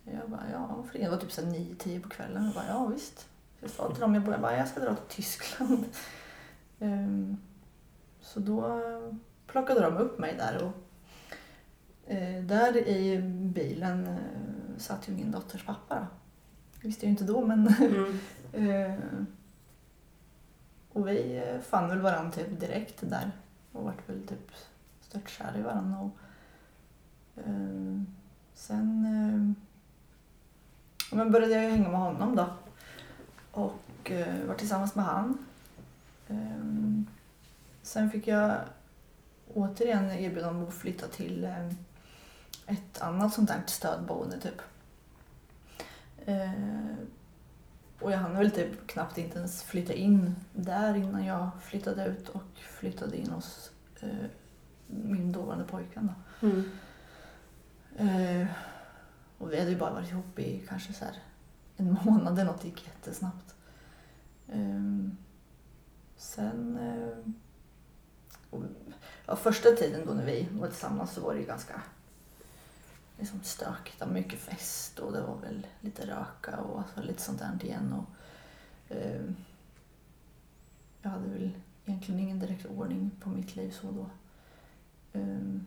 Jag 0.03 0.29
bara, 0.29 0.43
ja, 0.51 0.83
för 0.91 0.99
det 0.99 1.09
var 1.09 1.17
typ 1.17 1.29
9-10 1.29 2.01
på 2.01 2.09
kvällen. 2.09 2.45
Jag 2.45 2.53
bara, 2.53 2.67
ja 2.67 2.85
visst. 2.85 3.27
Jag 3.59 3.69
sa 3.69 3.91
till 3.91 4.01
dem, 4.01 4.15
jag 4.15 4.23
bara, 4.23 4.57
jag 4.57 4.67
ska 4.67 4.79
dra 4.79 4.95
till 4.95 5.15
Tyskland. 5.15 5.85
Ehm, 6.79 7.37
så 8.21 8.39
då 8.39 8.81
plockade 9.47 9.81
de 9.81 9.97
upp 9.97 10.19
mig 10.19 10.35
där 10.37 10.63
och 10.63 10.73
eh, 12.11 12.43
där 12.43 12.77
i 12.77 13.21
bilen 13.53 14.07
eh, 14.07 14.77
satt 14.77 15.09
ju 15.09 15.13
min 15.13 15.31
dotters 15.31 15.65
pappa. 15.65 15.95
Då. 15.95 16.05
Det 16.81 16.87
visste 16.87 17.05
jag 17.05 17.07
ju 17.07 17.11
inte 17.11 17.33
då 17.33 17.45
men 17.45 17.67
Mm. 18.53 18.91
Eh, 18.91 18.99
och 20.93 21.07
vi 21.07 21.43
fann 21.69 21.89
väl 21.89 22.01
varandra 22.01 22.31
typ 22.31 22.59
direkt 22.59 23.09
där 23.09 23.31
och 23.71 23.83
vart 23.83 24.09
väl 24.09 24.27
typ 24.27 24.51
störtkära 25.01 25.57
i 25.57 25.61
varandra. 25.61 25.99
Och, 25.99 26.17
Ehm, 27.37 28.05
sen 28.53 29.05
eh, 29.05 29.63
men 31.15 31.31
började 31.31 31.53
jag 31.53 31.71
hänga 31.71 31.89
med 31.89 31.99
honom 31.99 32.35
då 32.35 32.49
och 33.51 34.11
eh, 34.11 34.45
var 34.45 34.55
tillsammans 34.55 34.95
med 34.95 35.05
han. 35.05 35.45
Eh, 36.27 37.05
sen 37.81 38.11
fick 38.11 38.27
jag 38.27 38.57
återigen 39.53 40.11
erbjudande 40.11 40.59
om 40.61 40.67
att 40.67 40.73
flytta 40.73 41.07
till 41.07 41.43
eh, 41.43 41.67
ett 42.67 43.01
annat 43.01 43.33
sånt 43.33 43.49
där 43.49 43.61
stödboende 43.65 44.39
typ. 44.39 44.61
Eh, 46.25 46.95
och 47.99 48.11
jag 48.11 48.17
hann 48.17 48.37
väl 48.37 48.51
typ 48.51 48.87
knappt 48.87 49.17
inte 49.17 49.37
ens 49.37 49.63
flytta 49.63 49.93
in 49.93 50.35
där 50.53 50.95
innan 50.95 51.25
jag 51.25 51.49
flyttade 51.61 52.05
ut 52.05 52.29
och 52.29 52.43
flyttade 52.55 53.17
in 53.17 53.29
hos 53.29 53.71
eh, 54.01 54.25
min 54.87 55.31
dåvarande 55.31 55.65
pojkvän. 55.65 56.11
Då. 56.39 56.47
Mm. 56.47 56.71
Eh, 57.97 58.47
och 59.37 59.51
vi 59.51 59.59
hade 59.59 59.71
ju 59.71 59.77
bara 59.77 59.93
varit 59.93 60.11
ihop 60.11 60.39
i 60.39 60.65
kanske 60.67 60.93
så 60.93 61.05
här 61.05 61.15
en 61.77 61.97
månad 62.05 62.33
eller 62.33 62.51
något, 62.51 62.61
det 62.61 62.67
gick 62.67 62.87
jättesnabbt. 62.87 63.55
Eh, 64.47 65.09
sen... 66.15 66.77
Eh, 66.77 67.17
och, 68.49 68.63
ja, 69.25 69.35
första 69.35 69.69
tiden 69.69 70.05
då 70.05 70.13
när 70.13 70.25
vi 70.25 70.47
var 70.51 70.67
tillsammans 70.67 71.11
så 71.11 71.21
var 71.21 71.33
det 71.33 71.39
ju 71.39 71.45
ganska 71.45 71.81
liksom 73.17 73.43
stökigt. 73.43 73.99
Det 73.99 74.05
var 74.05 74.13
mycket 74.13 74.39
fest 74.39 74.99
och 74.99 75.11
det 75.11 75.21
var 75.21 75.37
väl 75.37 75.67
lite 75.79 76.07
röka 76.07 76.57
och 76.57 76.79
alltså 76.79 77.01
lite 77.01 77.21
sånt 77.21 77.39
där 77.39 77.65
igen. 77.65 77.93
Och, 77.93 78.05
eh, 78.95 79.21
jag 81.01 81.09
hade 81.09 81.29
väl 81.29 81.51
egentligen 81.85 82.19
ingen 82.19 82.39
direkt 82.39 82.65
ordning 82.65 83.11
på 83.19 83.29
mitt 83.29 83.55
liv 83.55 83.71
så 83.71 83.91
då. 83.91 84.09
Eh, 85.19 85.59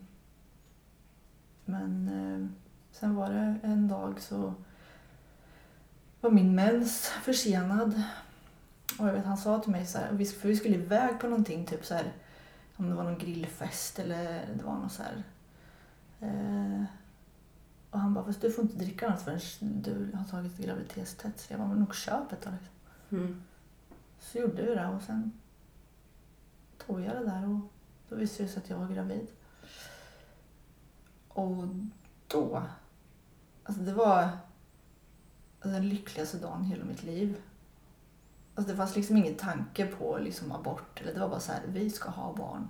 men 1.66 2.08
eh, 2.08 2.48
sen 2.92 3.14
var 3.14 3.30
det 3.30 3.58
en 3.62 3.88
dag 3.88 4.20
så 4.20 4.54
var 6.20 6.30
min 6.30 6.54
mens 6.54 7.08
försenad. 7.08 8.02
Och 8.98 9.08
jag 9.08 9.12
vet, 9.12 9.24
han 9.24 9.36
sa 9.36 9.58
till 9.58 9.72
mig 9.72 9.86
så 9.86 9.98
här, 9.98 10.12
vi- 10.12 10.24
för 10.26 10.48
vi 10.48 10.56
skulle 10.56 10.74
iväg 10.76 11.20
på 11.20 11.26
någonting, 11.28 11.66
typ 11.66 11.84
så 11.84 11.94
här, 11.94 12.12
om 12.76 12.88
det 12.88 12.94
var 12.94 13.04
någon 13.04 13.18
grillfest 13.18 13.98
eller 13.98 14.46
det 14.56 14.62
var 14.64 14.74
något 14.76 14.92
så 14.92 15.02
här. 15.02 15.22
Eh, 16.20 16.84
och 17.90 17.98
han 18.00 18.14
bara, 18.14 18.24
fast 18.24 18.40
du 18.40 18.52
får 18.52 18.64
inte 18.64 18.76
dricka 18.76 19.10
något 19.10 19.22
förrän 19.22 19.40
du 19.60 20.10
har 20.16 20.24
tagit 20.24 20.58
graviditetstest. 20.58 21.40
Så 21.40 21.52
jag 21.52 21.60
bara, 21.60 21.68
men 21.68 21.78
nog 21.78 21.94
köp 21.94 22.32
ett 22.32 22.42
då 22.42 22.50
liksom. 22.50 22.74
Mm. 23.18 23.42
Så 24.20 24.38
gjorde 24.38 24.62
vi 24.62 24.74
det 24.74 24.86
och 24.86 25.02
sen 25.02 25.32
tog 26.86 27.00
jag 27.00 27.16
det 27.16 27.24
där 27.24 27.48
och 27.48 27.60
då 28.08 28.16
visste 28.16 28.42
det 28.42 28.48
sig 28.48 28.62
att 28.62 28.70
jag 28.70 28.78
var 28.78 28.88
gravid. 28.88 29.26
Och 31.37 31.66
då, 32.28 32.62
alltså 33.64 33.82
det 33.82 33.93
var 33.93 34.16
alltså 34.22 35.80
den 35.80 35.89
lyckligaste 35.89 36.39
dagen 36.39 36.64
i 36.64 36.68
hela 36.68 36.84
mitt 36.84 37.03
liv. 37.03 37.37
Alltså 38.55 38.72
det 38.72 38.76
fanns 38.76 38.97
liksom 38.97 39.16
ingen 39.16 39.34
tanke 39.34 39.87
på 39.87 40.18
liksom 40.18 40.53
abort 40.53 41.01
eller 41.01 41.14
det 41.14 41.20
var 41.20 41.28
bara 41.28 41.41
så 41.41 41.53
här, 41.53 41.62
vi 41.66 41.91
ska 41.91 42.11
ha 42.11 42.32
barn. 42.32 42.68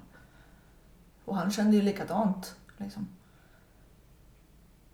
Och 1.24 1.36
han 1.36 1.50
kände 1.50 1.76
ju 1.76 1.82
likadant 1.82 2.56
liksom. 2.76 3.08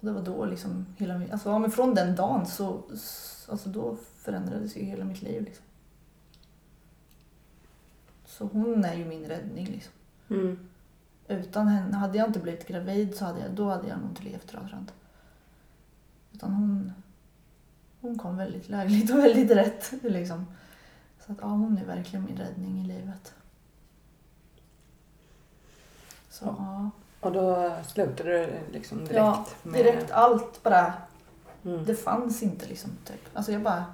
Och 0.00 0.06
det 0.06 0.12
var 0.12 0.22
då 0.22 0.44
liksom 0.44 0.86
hela 0.98 1.18
min... 1.18 1.32
alltså 1.32 1.48
ja, 1.48 1.58
men 1.58 1.70
från 1.70 1.94
den 1.94 2.16
dagen 2.16 2.46
så, 2.46 2.82
alltså 3.48 3.68
då 3.68 3.96
förändrades 4.16 4.76
ju 4.76 4.80
hela 4.80 5.04
mitt 5.04 5.22
liv 5.22 5.42
liksom. 5.42 5.64
Så 8.24 8.46
hon 8.46 8.84
är 8.84 8.94
ju 8.94 9.04
min 9.04 9.24
räddning 9.24 9.66
liksom. 9.66 9.92
Mm. 10.28 10.68
Utan 11.28 11.68
henne, 11.68 11.96
hade 11.96 12.18
jag 12.18 12.28
inte 12.28 12.38
blivit 12.40 12.66
gravid 12.68 13.16
så 13.16 13.24
hade 13.24 13.40
jag, 13.40 13.50
då 13.50 13.68
hade 13.70 13.88
jag 13.88 13.98
nog 13.98 14.10
inte 14.10 14.22
levt 14.22 14.54
inte. 14.54 14.92
Utan 16.32 16.52
hon, 16.52 16.92
hon 18.00 18.18
kom 18.18 18.36
väldigt 18.36 18.68
lägligt 18.68 19.10
och 19.12 19.18
väldigt 19.18 19.50
rätt. 19.50 19.92
Liksom. 20.02 20.46
Så 21.26 21.32
att 21.32 21.38
ja, 21.40 21.46
hon 21.46 21.78
är 21.78 21.84
verkligen 21.84 22.24
min 22.24 22.36
räddning 22.36 22.80
i 22.80 22.84
livet. 22.86 23.34
Så 26.28 26.44
ja, 26.58 26.90
Och 27.20 27.32
då 27.32 27.72
slutade 27.86 28.30
du 28.46 28.72
liksom 28.72 28.98
direkt 28.98 29.14
ja 29.16 29.46
med... 29.62 29.84
direkt 29.84 30.10
allt 30.10 30.62
bara, 30.62 30.92
Mm. 31.64 31.84
det 31.84 31.94
fanns 31.94 32.42
inte 32.42 32.66
liksom. 32.66 32.90
Typ. 33.04 33.20
Alltså 33.34 33.52
jag 33.52 33.62
bara, 33.62 33.84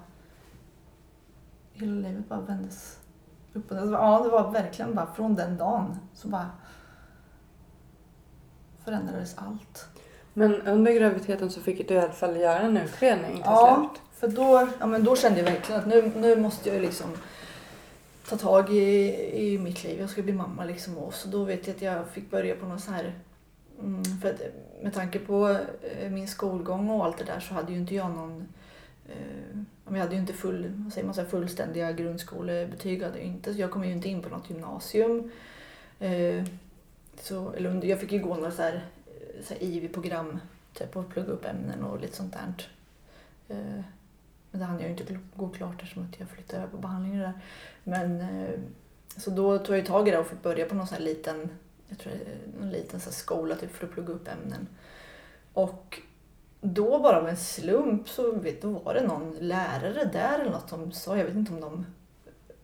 hela 1.72 1.92
livet 2.08 2.28
bara 2.28 2.40
vändes 2.40 2.98
upp 3.52 3.70
och 3.70 3.76
ner. 3.76 3.82
Alltså, 3.82 3.96
Ja, 3.96 4.22
det 4.24 4.28
var 4.28 4.50
verkligen 4.50 4.94
bara 4.94 5.06
från 5.14 5.34
den 5.34 5.56
dagen 5.56 5.96
så 6.14 6.28
bara 6.28 6.50
förändrades 8.88 9.34
allt. 9.38 9.86
Men 10.34 10.62
under 10.62 10.92
graviditeten 10.92 11.50
så 11.50 11.60
fick 11.60 11.88
du 11.88 11.94
i 11.94 11.98
alla 11.98 12.12
fall 12.12 12.36
göra 12.36 12.58
en 12.58 12.76
utredning 12.76 13.32
till 13.32 13.42
Ja. 13.44 13.90
slut. 13.92 14.02
För 14.20 14.28
då, 14.36 14.68
ja, 14.80 14.86
men 14.86 15.04
då 15.04 15.16
kände 15.16 15.38
jag 15.40 15.44
verkligen 15.46 15.80
att 15.80 15.86
nu, 15.86 16.12
nu 16.16 16.36
måste 16.36 16.68
jag 16.68 16.82
liksom 16.82 17.06
ta 18.28 18.36
tag 18.36 18.70
i, 18.70 19.14
i 19.52 19.58
mitt 19.58 19.84
liv. 19.84 20.00
Jag 20.00 20.10
ska 20.10 20.22
bli 20.22 20.32
mamma 20.32 20.64
liksom. 20.64 20.98
Och 20.98 21.14
så 21.14 21.28
då 21.28 21.44
vet 21.44 21.66
jag 21.66 21.76
att 21.76 21.82
jag 21.82 22.08
fick 22.08 22.30
börja 22.30 22.54
på 22.56 22.66
något 22.66 22.80
så 22.80 22.90
här... 22.90 23.14
Mm, 23.82 24.04
för 24.04 24.30
att 24.30 24.40
med 24.82 24.94
tanke 24.94 25.18
på 25.18 25.58
eh, 26.00 26.10
min 26.10 26.28
skolgång 26.28 26.90
och 26.90 27.04
allt 27.04 27.18
det 27.18 27.24
där 27.24 27.40
så 27.40 27.54
hade 27.54 27.72
ju 27.72 27.78
inte 27.78 27.94
jag 27.94 28.10
någon... 28.10 28.48
Eh, 29.08 29.58
jag 29.90 29.98
hade 29.98 30.14
ju 30.14 30.20
inte 30.20 30.32
full, 30.32 30.72
vad 30.74 30.92
säger 30.92 31.06
man, 31.06 31.14
så 31.14 31.20
här, 31.20 31.28
fullständiga 31.28 31.92
grundskolebetyg. 31.92 33.02
Hade 33.02 33.18
jag, 33.18 33.26
inte, 33.26 33.54
så 33.54 33.60
jag 33.60 33.70
kom 33.70 33.84
ju 33.84 33.92
inte 33.92 34.08
in 34.08 34.22
på 34.22 34.28
något 34.28 34.50
gymnasium. 34.50 35.30
Eh, 36.00 36.44
så, 37.22 37.52
eller 37.52 37.70
under, 37.70 37.88
jag 37.88 38.00
fick 38.00 38.12
ju 38.12 38.18
gå 38.18 38.34
några 38.34 38.50
så 38.50 38.62
här, 38.62 38.84
eh, 39.06 39.44
så 39.44 39.54
här 39.54 39.62
IV-program 39.62 40.38
typ, 40.72 40.96
och 40.96 41.08
plugga 41.08 41.32
upp 41.32 41.44
ämnen 41.44 41.84
och 41.84 42.00
lite 42.00 42.16
sånt 42.16 42.32
där. 42.32 42.68
Eh, 43.48 43.84
men 44.50 44.60
det 44.60 44.64
hann 44.64 44.80
jag 44.80 44.90
ju 44.90 44.96
inte 44.96 45.18
gå 45.36 45.48
klart 45.48 45.82
eftersom 45.82 46.04
att 46.04 46.20
jag 46.20 46.28
flyttade 46.28 46.62
över 46.62 46.70
på 46.72 46.78
behandlingen 46.78 47.20
där. 47.20 47.32
Men 47.84 48.20
eh, 48.20 48.60
så 49.16 49.30
då 49.30 49.58
tog 49.58 49.70
jag 49.70 49.80
ju 49.80 49.86
tag 49.86 50.08
i 50.08 50.10
det 50.10 50.18
och 50.18 50.26
fick 50.26 50.42
börja 50.42 50.66
på 50.66 50.74
någon 50.74 50.86
så 50.86 50.94
här 50.94 51.02
liten, 51.02 51.48
jag 51.88 51.98
tror 51.98 52.12
eh, 52.12 52.60
någon 52.60 52.70
liten 52.70 53.00
så 53.00 53.10
här 53.10 53.14
skola 53.14 53.54
typ 53.54 53.72
för 53.72 53.86
att 53.86 53.92
plugga 53.92 54.12
upp 54.12 54.28
ämnen. 54.28 54.68
Och 55.52 56.00
då 56.60 56.98
bara 56.98 57.18
av 57.18 57.28
en 57.28 57.36
slump 57.36 58.08
så 58.08 58.32
vet, 58.32 58.62
då 58.62 58.70
var 58.70 58.94
det 58.94 59.06
någon 59.06 59.36
lärare 59.40 60.04
där 60.12 60.38
eller 60.38 60.50
något 60.50 60.68
som 60.68 60.92
sa, 60.92 61.18
jag 61.18 61.24
vet 61.24 61.34
inte 61.34 61.52
om 61.52 61.60
de 61.60 61.86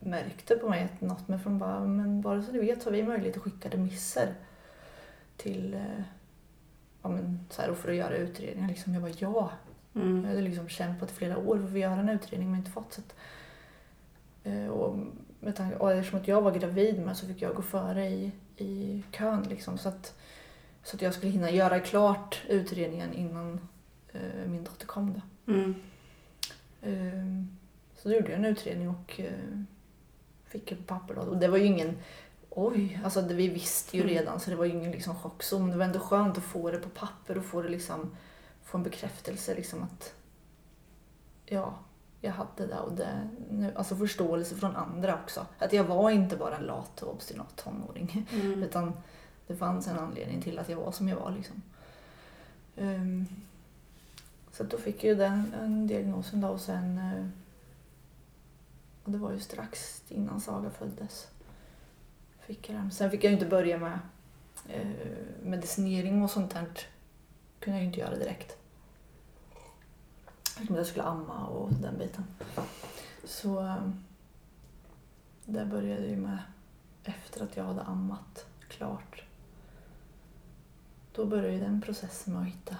märkte 0.05 0.55
på 0.55 0.69
mig 0.69 0.83
att 0.83 1.01
något, 1.01 1.27
men 1.27 1.39
från 1.39 1.59
bara, 1.59 1.79
men 1.79 2.21
bara 2.21 2.41
så 2.41 2.51
du 2.51 2.59
vet 2.59 2.83
har 2.83 2.91
vi 2.91 3.03
möjlighet 3.03 3.37
att 3.37 3.43
skicka 3.43 3.69
remisser 3.69 4.33
till, 5.37 5.73
eh, 5.73 6.03
ja 7.01 7.09
men 7.09 7.39
så 7.49 7.61
här, 7.61 7.69
och 7.69 7.77
för 7.77 7.89
att 7.89 7.95
göra 7.95 8.15
utredningar 8.17 8.67
liksom. 8.67 8.93
Jag 8.93 9.01
bara 9.03 9.11
ja, 9.19 9.51
jag 9.93 10.03
Mm. 10.03 10.25
hade 10.25 10.41
liksom 10.41 10.69
kämpat 10.69 11.11
i 11.11 11.13
flera 11.13 11.37
år 11.37 11.57
för 11.57 11.65
att 11.65 11.79
göra 11.79 11.99
en 11.99 12.09
utredning 12.09 12.49
men 12.51 12.59
inte 12.59 12.71
fått. 12.71 12.93
Så 12.93 13.01
att, 13.01 13.15
eh, 14.43 14.67
och, 14.67 14.99
med 15.39 15.55
tanke, 15.55 15.75
och 15.75 15.91
eftersom 15.91 16.19
att 16.19 16.27
jag 16.27 16.41
var 16.41 16.51
gravid 16.51 17.01
med 17.01 17.17
så 17.17 17.27
fick 17.27 17.41
jag 17.41 17.55
gå 17.55 17.61
före 17.61 18.07
i, 18.09 18.31
i 18.57 19.03
kön. 19.11 19.43
Liksom, 19.49 19.77
så, 19.77 19.89
att, 19.89 20.19
så 20.83 20.95
att 20.95 21.01
jag 21.01 21.13
skulle 21.13 21.31
hinna 21.31 21.51
göra 21.51 21.79
klart 21.79 22.41
utredningen 22.47 23.13
innan 23.13 23.59
eh, 24.13 24.47
min 24.47 24.63
dotter 24.63 24.85
kom. 24.87 25.13
Då. 25.45 25.53
Mm. 25.53 25.75
Eh, 26.81 27.45
så 27.95 28.09
då 28.09 28.15
gjorde 28.15 28.29
jag 28.29 28.39
en 28.39 28.45
utredning 28.45 28.89
och 28.89 29.19
eh, 29.19 29.59
fick 30.59 30.71
ett 30.71 30.87
papper. 30.87 31.15
Då. 31.15 31.21
Och 31.21 31.37
det 31.37 31.47
var 31.47 31.57
ju 31.57 31.65
ingen 31.65 31.97
Oj, 32.57 32.99
alltså 33.03 33.21
det, 33.21 33.33
vi 33.33 33.47
visste 33.47 33.97
ju 33.97 34.03
Mm. 34.03 34.15
redan 34.15 34.39
så 34.39 34.49
det 34.49 34.55
var 34.55 34.65
ju 34.65 34.71
ingen 34.71 34.91
liksom 34.91 35.15
chockzon. 35.15 35.69
Det 35.71 35.77
var 35.77 35.85
ändå 35.85 35.99
skönt 35.99 36.37
att 36.37 36.43
få 36.43 36.71
det 36.71 36.77
på 36.77 36.89
papper 36.89 37.37
och 37.37 37.45
få 37.45 37.61
det 37.61 37.69
liksom 37.69 38.11
få 38.63 38.77
en 38.77 38.83
bekräftelse 38.83 39.55
liksom 39.55 39.83
att 39.83 40.13
ja, 41.45 41.73
jag 42.21 42.31
hade 42.31 42.67
det 42.67 42.79
och 42.79 42.91
det, 42.93 43.29
nu, 43.49 43.73
alltså 43.75 43.95
förståelse 43.95 44.55
från 44.55 44.75
andra 44.75 45.15
också. 45.23 45.45
Att 45.59 45.73
jag 45.73 45.83
var 45.83 46.09
inte 46.11 46.35
bara 46.37 46.57
en 46.57 46.63
lat 46.63 47.01
och 47.01 47.13
obstinat 47.13 47.55
tonåring. 47.55 48.27
Mm. 48.31 48.63
Utan 48.63 48.93
det 49.47 49.55
fanns 49.55 49.87
en 49.87 49.99
anledning 49.99 50.41
till 50.41 50.59
att 50.59 50.69
jag 50.69 50.77
var 50.77 50.91
som 50.91 51.07
jag 51.09 51.15
var 51.17 51.31
liksom. 51.31 51.61
Ehm, 52.77 53.25
Så 54.51 54.63
då 54.63 54.77
fick 54.77 55.03
jag 55.03 55.09
ju 55.09 55.15
den 55.15 55.53
en 55.61 55.87
diagnosen 55.87 56.41
då 56.41 56.47
och 56.47 56.61
sen... 56.61 56.99
Och 59.05 59.11
det 59.11 59.17
var 59.17 59.31
ju 59.31 59.39
strax 59.39 60.03
innan 60.09 60.41
Saga 60.41 60.69
föddes. 60.69 61.27
Fick 62.39 62.69
jag 62.69 62.77
den. 62.77 62.91
Sen 62.91 63.11
fick 63.11 63.23
jag 63.23 63.29
ju 63.29 63.37
inte 63.37 63.49
börja 63.49 63.77
med 63.77 63.99
eh, 64.69 64.87
medicinering 65.43 66.23
och 66.23 66.31
sånt 66.31 66.53
där. 66.53 66.65
kunde 67.59 67.77
jag 67.77 67.81
ju 67.81 67.87
inte 67.87 67.99
göra 67.99 68.15
direkt. 68.15 68.57
Eftersom 70.55 70.75
jag 70.75 70.85
skulle 70.85 71.03
amma 71.03 71.45
och 71.45 71.73
den 71.73 71.97
biten. 71.97 72.23
Så 73.23 73.75
det 75.45 75.65
började 75.65 76.05
ju 76.05 76.15
med 76.15 76.39
efter 77.03 77.43
att 77.43 77.57
jag 77.57 77.63
hade 77.63 77.81
ammat 77.81 78.45
klart. 78.67 79.23
Då 81.11 81.25
började 81.25 81.53
ju 81.53 81.59
den 81.59 81.81
processen 81.81 82.33
med 82.33 82.41
att 82.41 82.47
hitta. 82.47 82.75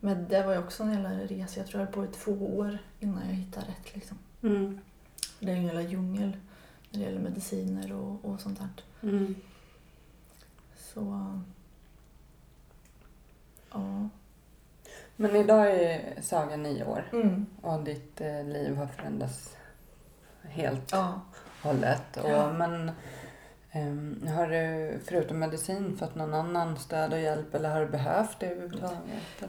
Men 0.00 0.28
det 0.28 0.42
var 0.42 0.52
ju 0.52 0.58
också 0.58 0.82
en 0.82 0.92
jävla 0.92 1.10
resa. 1.10 1.60
Jag 1.60 1.66
tror 1.66 1.80
jag 1.80 1.86
höll 1.86 1.94
på 1.94 2.04
i 2.04 2.08
två 2.08 2.58
år 2.58 2.78
innan 3.00 3.28
jag 3.28 3.34
hittade 3.34 3.66
rätt. 3.66 3.94
Liksom. 3.94 4.18
Mm. 4.42 4.80
Det 5.40 5.52
är 5.52 5.56
en 5.56 5.64
jävla 5.64 5.82
djungel 5.82 6.36
när 6.90 7.00
det 7.00 7.04
gäller 7.06 7.20
mediciner 7.20 7.92
och, 7.92 8.24
och 8.24 8.40
sånt 8.40 8.58
där. 8.58 9.08
Mm. 9.08 9.34
Så... 10.76 11.32
Ja. 13.72 14.08
Men 15.16 15.36
idag 15.36 15.70
är 15.70 16.20
Saga 16.22 16.56
nio 16.56 16.84
år 16.84 17.04
Mm. 17.12 17.46
och 17.62 17.84
ditt 17.84 18.20
eh, 18.20 18.44
liv 18.44 18.76
har 18.76 18.86
förändrats 18.86 19.56
helt 20.42 20.92
Ja. 20.92 21.20
hållet. 21.62 22.16
Och, 22.16 22.30
Ja. 22.30 22.52
Men 22.52 22.90
ehm, 23.70 24.26
har 24.36 24.46
du 24.46 24.98
förutom 25.04 25.38
medicin 25.38 25.96
fått 25.96 26.14
någon 26.14 26.34
annan 26.34 26.76
stöd 26.78 27.12
och 27.12 27.20
hjälp 27.20 27.54
eller 27.54 27.70
har 27.70 27.80
du 27.80 27.86
behövt 27.86 28.40
det 28.40 28.46
överhuvudtaget? 28.46 28.98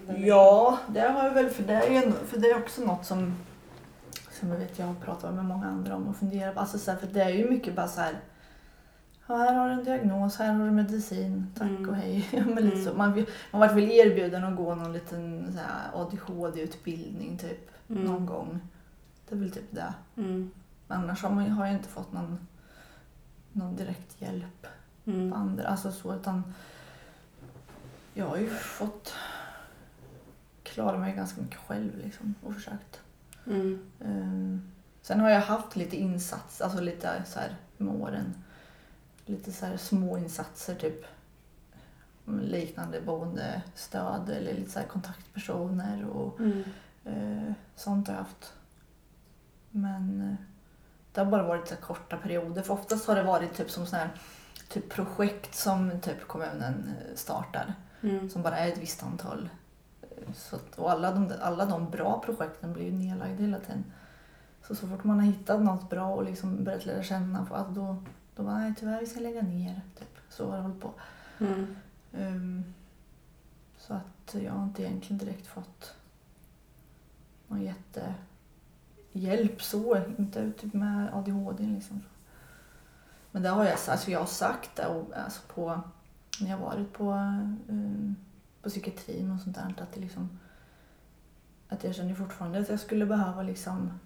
Eller? 0.09 0.27
Ja, 0.27 0.77
det 0.87 0.99
har 0.99 1.23
jag 1.23 1.33
väl. 1.33 1.49
För 1.49 1.63
det 1.63 1.73
är, 1.73 1.89
ju 2.05 2.11
för 2.11 2.37
det 2.39 2.47
är 2.47 2.57
också 2.57 2.81
något 2.81 3.05
som, 3.05 3.35
som 4.39 4.49
jag 4.49 4.57
vet 4.57 4.79
jag 4.79 4.85
har 4.87 4.93
pratat 4.95 5.33
med 5.35 5.45
många 5.45 5.67
andra 5.67 5.95
om 5.95 6.07
och 6.07 6.15
funderat 6.15 6.53
på. 6.55 6.59
Alltså 6.59 6.77
så 6.79 6.91
här, 6.91 6.97
för 6.97 7.07
det 7.07 7.21
är 7.23 7.29
ju 7.29 7.49
mycket 7.49 7.75
bara 7.75 7.87
så 7.87 8.01
här. 8.01 8.19
Ja, 9.27 9.35
här 9.35 9.53
har 9.53 9.67
du 9.67 9.73
en 9.73 9.83
diagnos, 9.83 10.37
här 10.37 10.53
har 10.53 10.65
du 10.65 10.71
medicin, 10.71 11.53
tack 11.57 11.69
Mm. 11.69 11.89
och 11.89 11.95
hej. 11.95 12.29
Men 12.45 12.55
lite 12.65 12.77
så. 12.83 12.89
Mm. 12.93 12.97
Man, 12.97 13.25
man 13.51 13.61
vart 13.61 13.71
väl 13.75 13.91
erbjuden 13.91 14.43
att 14.43 14.55
gå 14.57 14.75
någon 14.75 14.93
liten 14.93 15.57
ADHD-utbildning 15.93 17.37
typ 17.37 17.69
Mm. 17.89 18.03
någon 18.03 18.25
gång. 18.25 18.59
Det 19.29 19.35
är 19.35 19.39
väl 19.39 19.51
typ 19.51 19.71
det. 19.71 19.93
Mm. 20.17 20.51
Men 20.87 20.97
annars 21.03 21.23
har, 21.23 21.29
man, 21.29 21.49
har 21.49 21.65
jag 21.65 21.75
inte 21.75 21.89
fått 21.89 22.13
någon, 22.13 22.47
någon 23.51 23.75
direkt 23.75 24.21
hjälp 24.21 24.67
Mm. 25.05 25.31
på 25.31 25.37
andra. 25.37 25.67
Alltså 25.67 25.91
så, 25.91 26.15
utan 26.15 26.53
jag 28.13 28.25
har 28.27 28.37
ju 28.37 28.49
fått 28.49 29.13
klara 30.63 30.97
mig 30.97 31.15
ganska 31.15 31.41
mycket 31.41 31.59
själv 31.59 31.97
liksom, 32.03 32.35
och 32.43 32.53
försökt. 32.53 33.01
Mm. 33.47 33.79
Ehm, 34.05 34.71
sen 35.01 35.19
har 35.19 35.29
jag 35.29 35.41
haft 35.41 35.75
lite 35.75 35.95
insats, 35.97 36.61
alltså 36.61 36.81
lite 36.81 37.23
så 37.25 37.39
här 37.39 37.55
med 37.77 37.95
åren. 38.01 38.33
Lite 39.25 39.51
så 39.51 39.65
här 39.65 39.77
små 39.77 40.17
insatser 40.17 40.75
typ 40.75 41.05
liknande 42.41 43.01
boendestöd 43.01 44.29
eller 44.29 44.53
lite 44.53 44.71
så 44.71 44.79
kontaktpersoner 44.87 46.05
och 46.05 46.39
Mm. 46.39 46.63
eh, 47.05 47.53
sånt 47.75 48.07
har 48.07 48.15
jag 48.15 48.21
haft. 48.21 48.53
Men 49.71 50.21
eh, 50.21 50.35
det 51.13 51.21
har 51.21 51.31
bara 51.31 51.43
varit 51.47 51.67
så 51.67 51.75
korta 51.75 52.17
perioder 52.17 52.61
för 52.61 52.73
oftast 52.73 53.07
har 53.07 53.15
det 53.15 53.23
varit 53.23 53.53
typ 53.57 53.71
som 53.71 53.85
sån 53.85 53.99
här 53.99 54.09
typ 54.69 54.89
projekt 54.89 55.55
som 55.55 55.99
typ 56.01 56.27
kommunen 56.27 56.89
eh, 56.99 57.15
startar 57.15 57.73
Mm. 58.01 58.29
som 58.29 58.41
bara 58.41 58.57
är 58.57 58.67
ett 58.71 58.77
visst 58.77 59.03
antal. 59.03 59.49
Så 60.35 60.55
att, 60.55 60.79
och 60.79 60.91
alla 60.91 61.11
de, 61.11 61.33
alla 61.41 61.65
de 61.65 61.89
bra 61.89 62.21
projekten 62.25 62.73
blir 62.73 62.85
ju 62.85 62.91
nedlagda 62.91 63.43
hela 63.43 63.59
tiden. 63.59 63.83
Så 64.67 64.75
så 64.75 64.87
fort 64.87 65.03
man 65.03 65.19
har 65.19 65.25
hittat 65.25 65.61
något 65.61 65.89
bra 65.89 66.15
och 66.15 66.23
liksom 66.23 66.63
börjat 66.63 66.85
lära 66.85 67.03
känna, 67.03 67.45
för 67.45 67.55
att 67.55 67.75
då, 67.75 68.03
då 68.35 68.43
bara 68.43 68.57
nej 68.57 68.73
tyvärr 68.79 68.99
vi 68.99 69.05
ska 69.05 69.19
lägga 69.19 69.41
ner. 69.41 69.81
Typ. 69.99 70.17
Så 70.29 70.49
har 70.49 70.57
det 70.57 70.63
hållit 70.63 70.81
på. 70.81 70.91
Mm. 71.39 71.75
Ehm, 72.13 72.73
så 73.77 73.93
att 73.93 74.35
jag 74.43 74.51
har 74.51 74.63
inte 74.63 74.83
egentligen 74.83 75.17
direkt 75.17 75.47
fått 75.47 75.93
någon 77.47 77.61
jättehjälp 79.13 79.61
så. 79.61 79.97
Inte 80.17 80.51
typ 80.51 80.73
med 80.73 81.13
ADHD 81.13 81.63
liksom. 81.63 82.03
Men 83.31 83.43
det 83.43 83.49
har 83.49 83.63
jag, 83.63 83.77
alltså 83.87 84.11
jag 84.11 84.19
har 84.19 84.25
sagt 84.25 84.75
det 84.75 84.87
och, 84.87 85.13
alltså 85.13 85.41
på, 85.47 85.81
när 86.41 86.49
jag 86.49 86.57
varit 86.57 86.93
på, 86.93 87.11
um, 87.67 88.15
på 88.67 88.71
psykiatrin 88.71 89.31
och 89.31 89.41
sånt 89.41 89.55
där. 89.55 89.73
Att, 89.83 89.93
det 89.93 89.99
liksom, 89.99 90.39
att 91.67 91.83
jag 91.83 91.95
känner 91.95 92.15
fortfarande 92.15 92.59
att 92.59 92.69
jag 92.69 92.79
skulle 92.79 93.05
behöva 93.05 93.43
liksom 93.43 93.99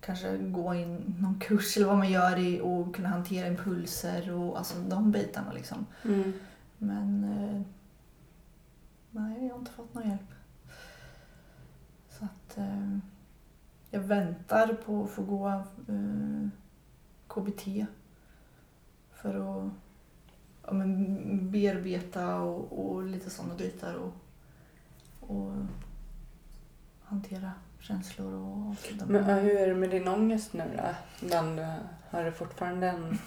kanske 0.00 0.38
gå 0.38 0.74
in 0.74 1.14
någon 1.18 1.40
kurs 1.40 1.76
eller 1.76 1.86
vad 1.86 1.98
man 1.98 2.10
gör 2.10 2.38
i 2.38 2.60
och 2.60 2.94
kunna 2.94 3.08
hantera 3.08 3.46
impulser 3.46 4.32
och 4.32 4.58
alltså 4.58 4.78
de 4.78 5.12
bitarna 5.12 5.52
liksom. 5.52 5.86
Mm. 6.04 6.32
Men 6.78 7.24
eh, 7.24 7.62
nej, 9.10 9.46
jag 9.46 9.52
har 9.52 9.58
inte 9.58 9.72
fått 9.72 9.94
någon 9.94 10.08
hjälp. 10.08 10.30
Så 12.10 12.24
att 12.24 12.58
eh, 12.58 12.98
jag 13.90 14.00
väntar 14.00 14.74
på 14.74 15.04
att 15.04 15.10
få 15.10 15.22
gå 15.22 15.48
eh, 15.88 16.48
KBT 17.28 17.86
för 19.12 19.34
att 19.34 19.72
ja, 20.68 20.74
men, 20.74 21.50
bearbeta 21.50 22.36
och, 22.36 22.90
och 22.90 23.02
lite 23.02 23.30
sådana 23.30 23.54
bitar 23.54 23.94
och, 23.94 24.12
och 25.20 25.52
hantera 27.02 27.52
känslor 27.80 28.32
och 28.34 28.76
sådär. 28.78 29.06
Men 29.06 29.24
hur 29.24 29.56
är 29.56 29.66
det 29.66 29.74
med 29.74 29.90
din 29.90 30.08
ångest 30.08 30.52
nu 30.52 30.64
då? 30.76 31.26
Den, 31.26 31.60
har 32.10 32.24
du 32.24 32.32
fortfarande 32.32 32.88
en... 32.88 33.18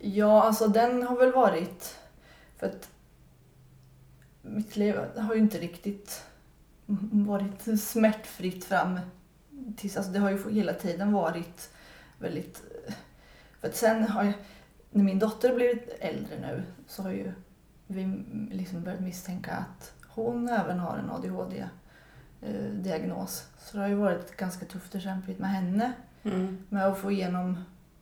Ja, 0.00 0.42
alltså 0.42 0.68
den 0.68 1.02
har 1.02 1.16
väl 1.16 1.32
varit... 1.32 1.98
För 2.56 2.66
att 2.66 2.90
mitt 4.42 4.76
liv 4.76 4.96
har 5.16 5.34
ju 5.34 5.40
inte 5.40 5.58
riktigt 5.58 6.24
varit 7.12 7.80
smärtfritt 7.80 8.64
fram 8.64 9.00
tills... 9.76 9.96
Alltså 9.96 10.12
det 10.12 10.18
har 10.18 10.30
ju 10.30 10.50
hela 10.50 10.72
tiden 10.72 11.12
varit 11.12 11.70
väldigt... 12.18 12.62
För 13.60 13.68
att 13.68 13.76
sen 13.76 14.02
har 14.02 14.24
jag... 14.24 14.34
När 14.90 15.04
min 15.04 15.18
dotter 15.18 15.54
blivit 15.54 15.96
äldre 16.00 16.36
nu 16.40 16.62
så 16.86 17.02
har 17.02 17.10
ju 17.10 17.32
vi 17.86 18.24
liksom 18.50 18.82
börjat 18.82 19.00
misstänka 19.00 19.52
att 19.52 19.92
hon 20.08 20.48
även 20.48 20.78
har 20.78 20.96
en 20.98 21.10
ADHD-diagnos. 22.40 23.46
Så 23.58 23.76
det 23.76 23.82
har 23.82 23.88
ju 23.88 23.94
varit 23.94 24.36
ganska 24.36 24.66
tufft 24.66 24.94
och 24.94 25.00
kämpigt 25.00 25.38
med 25.38 25.50
henne 25.50 25.92
Mm. 26.22 26.58
med 26.68 26.86
att 26.86 26.98
få 26.98 27.10
igenom 27.12 27.58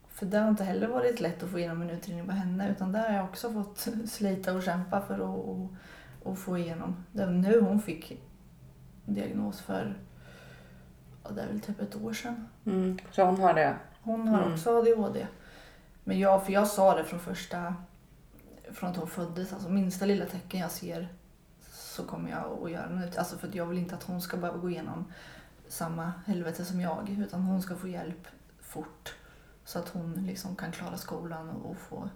för 0.08 0.26
det 0.26 0.38
har 0.38 0.48
inte 0.48 0.64
heller 0.64 0.88
varit 0.88 1.20
lätt 1.20 1.42
att 1.42 1.50
få 1.50 1.58
igenom 1.58 1.82
en 1.82 1.90
utredning 1.90 2.26
på 2.26 2.32
henne 2.32 2.70
utan 2.70 2.92
där 2.92 3.08
har 3.08 3.16
jag 3.16 3.24
också 3.24 3.52
fått 3.52 3.88
slita 4.08 4.52
och 4.54 4.62
kämpa 4.62 5.00
för 5.00 5.14
att 5.14 5.20
och, 5.20 5.68
och 6.22 6.38
få 6.38 6.58
igenom. 6.58 6.96
Det 7.12 7.24
var 7.26 7.32
nu 7.32 7.60
hon 7.60 7.80
fick 7.82 8.20
diagnos 9.04 9.60
för, 9.60 9.96
ja, 11.24 11.30
det 11.30 11.42
är 11.42 11.46
väl 11.46 11.60
typ 11.60 11.80
ett 11.80 11.96
år 12.02 12.12
sedan. 12.12 12.48
Mm. 12.66 12.98
Så 13.12 13.24
hon 13.24 13.40
har 13.40 13.54
det? 13.54 13.76
Hon 14.02 14.28
har 14.28 14.38
Mm. 14.42 14.52
också 14.52 14.78
ADHD. 14.78 15.26
Men 16.08 16.18
jag, 16.18 16.44
för 16.44 16.52
jag 16.52 16.66
sa 16.68 16.96
det 16.96 17.04
från 17.04 17.20
första, 17.20 17.74
från 18.72 18.90
att 18.90 18.96
hon 18.96 19.08
föddes, 19.08 19.52
alltså 19.52 19.68
minsta 19.68 20.04
lilla 20.04 20.26
tecken 20.26 20.60
jag 20.60 20.70
ser 20.70 21.08
så 21.72 22.02
kommer 22.04 22.30
jag 22.30 22.62
att 22.64 22.70
göra 22.70 23.04
ut. 23.06 23.18
Alltså 23.18 23.38
för 23.38 23.48
att 23.48 23.54
jag 23.54 23.66
vill 23.66 23.78
inte 23.78 23.94
att 23.94 24.02
hon 24.02 24.20
ska 24.20 24.36
behöva 24.36 24.58
gå 24.58 24.70
igenom 24.70 25.04
samma 25.68 26.12
helvete 26.26 26.64
som 26.64 26.80
jag 26.80 27.16
utan 27.26 27.42
hon 27.42 27.62
ska 27.62 27.76
få 27.76 27.88
hjälp 27.88 28.26
fort 28.60 29.14
så 29.64 29.78
att 29.78 29.88
hon 29.88 30.12
liksom 30.26 30.56
kan 30.56 30.72
klara 30.72 30.96
skolan 30.96 31.50
och, 31.50 31.76
få 31.76 32.08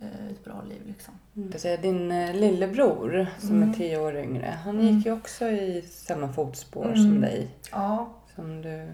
eh, 0.00 0.26
ett 0.30 0.44
bra 0.44 0.62
liv 0.62 0.82
liksom. 0.86 1.14
Mm. 1.36 1.80
Din 1.82 2.12
eh, 2.12 2.34
lillebror 2.34 3.26
som 3.38 3.56
Mm. 3.56 3.70
är 3.70 3.74
tio 3.74 3.98
år 3.98 4.16
yngre, 4.16 4.58
han 4.64 4.80
Mm. 4.80 4.86
gick 4.96 5.06
ju 5.06 5.12
också 5.12 5.44
i 5.48 5.82
samma 5.82 6.32
fotspår 6.32 6.84
Mm. 6.84 6.96
som 6.96 7.20
dig. 7.20 7.50
Ja, 7.72 8.14
Som 8.34 8.62
du... 8.62 8.92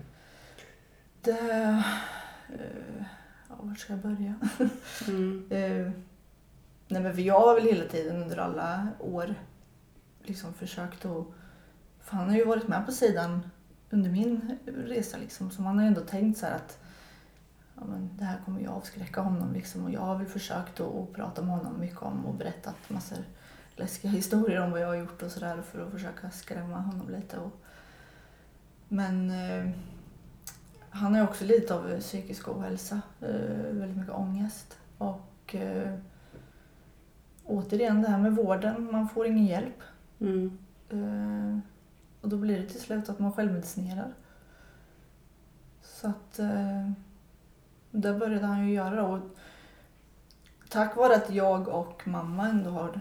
det... 1.23 1.83
Ja, 2.49 3.05
vart 3.67 3.79
ska 3.79 3.93
jag 3.93 4.03
börja? 4.03 4.35
Mm. 5.09 5.47
Eh, 5.51 5.93
nej 6.89 7.03
men 7.03 7.15
för 7.15 7.23
jag 7.23 7.41
har 7.41 7.55
väl 7.55 7.65
hela 7.65 7.85
tiden 7.85 8.23
under 8.23 8.37
alla 8.37 8.89
år 9.01 9.35
liksom 10.23 10.55
försökt 10.55 11.05
att... 11.05 11.27
För 12.01 12.17
han 12.17 12.29
har 12.29 12.37
ju 12.37 12.45
varit 12.45 12.69
med 12.69 12.87
på 12.87 12.93
sidan 12.93 13.51
under 13.91 14.11
min 14.11 14.59
resa 14.65 15.17
liksom. 15.17 15.51
Så 15.51 15.63
man 15.63 15.77
har 15.77 15.83
ju 15.83 15.89
ändå 15.89 16.01
tänkt 16.01 16.39
så 16.39 16.47
att 16.47 16.79
ja, 17.75 17.83
men 17.85 18.11
det 18.19 18.25
här 18.25 18.41
kommer 18.45 18.61
ju 18.61 18.67
avskräcka 18.67 19.21
honom 19.21 19.53
liksom. 19.53 19.85
Och 19.85 19.91
jag 19.91 20.01
har 20.01 20.17
väl 20.17 20.27
försökt 20.27 20.81
att, 20.81 20.95
att 20.95 21.13
prata 21.13 21.43
med 21.43 21.57
honom 21.57 21.81
mycket 21.81 22.03
om 22.03 22.27
och 22.27 22.35
berättat 22.35 22.77
massor 22.89 23.25
läskiga 23.77 24.11
historier 24.21 24.61
om 24.61 24.71
vad 24.71 24.81
jag 24.81 24.87
har 24.87 24.95
gjort 24.95 25.23
och 25.23 25.31
sådär 25.31 25.63
för 25.63 25.87
att 25.87 25.93
försöka 25.93 26.31
skrämma 26.31 26.77
honom 26.77 27.11
lite. 27.11 27.39
Och, 27.39 27.61
men 28.89 29.31
eh, 29.31 29.71
han 30.91 31.15
har 31.15 31.23
också 31.25 31.45
lite 31.45 31.75
av 31.75 32.01
psykisk 32.01 32.49
ohälsa, 32.49 33.01
eh, 33.21 33.29
väldigt 33.73 33.97
mycket 33.97 34.15
ångest. 34.15 34.79
Och 34.99 35.55
eh, 35.55 35.95
återigen 37.45 38.03
det 38.03 38.09
här 38.09 38.19
med 38.19 38.37
vården, 38.37 38.89
man 38.93 39.09
får 39.09 39.27
ingen 39.27 39.47
hjälp. 39.47 39.83
Mm. 40.21 40.59
Eh, 40.91 41.59
Och 42.21 42.29
då 42.29 42.37
blir 42.37 42.59
det 42.61 42.67
till 42.69 42.81
slut 42.81 43.09
att 43.09 43.19
man 43.19 43.33
självmedicinerar. 43.33 44.13
Så 45.83 46.09
att 46.09 46.41
det 47.91 48.13
började 48.13 48.47
han 48.47 48.67
ju 48.69 48.75
göra. 48.75 49.07
Och 49.07 49.21
tack 50.69 50.97
vare 50.97 51.15
att 51.17 51.31
jag 51.31 51.69
och 51.69 52.09
mamma 52.09 52.49
ändå 52.49 52.71
har... 52.71 53.01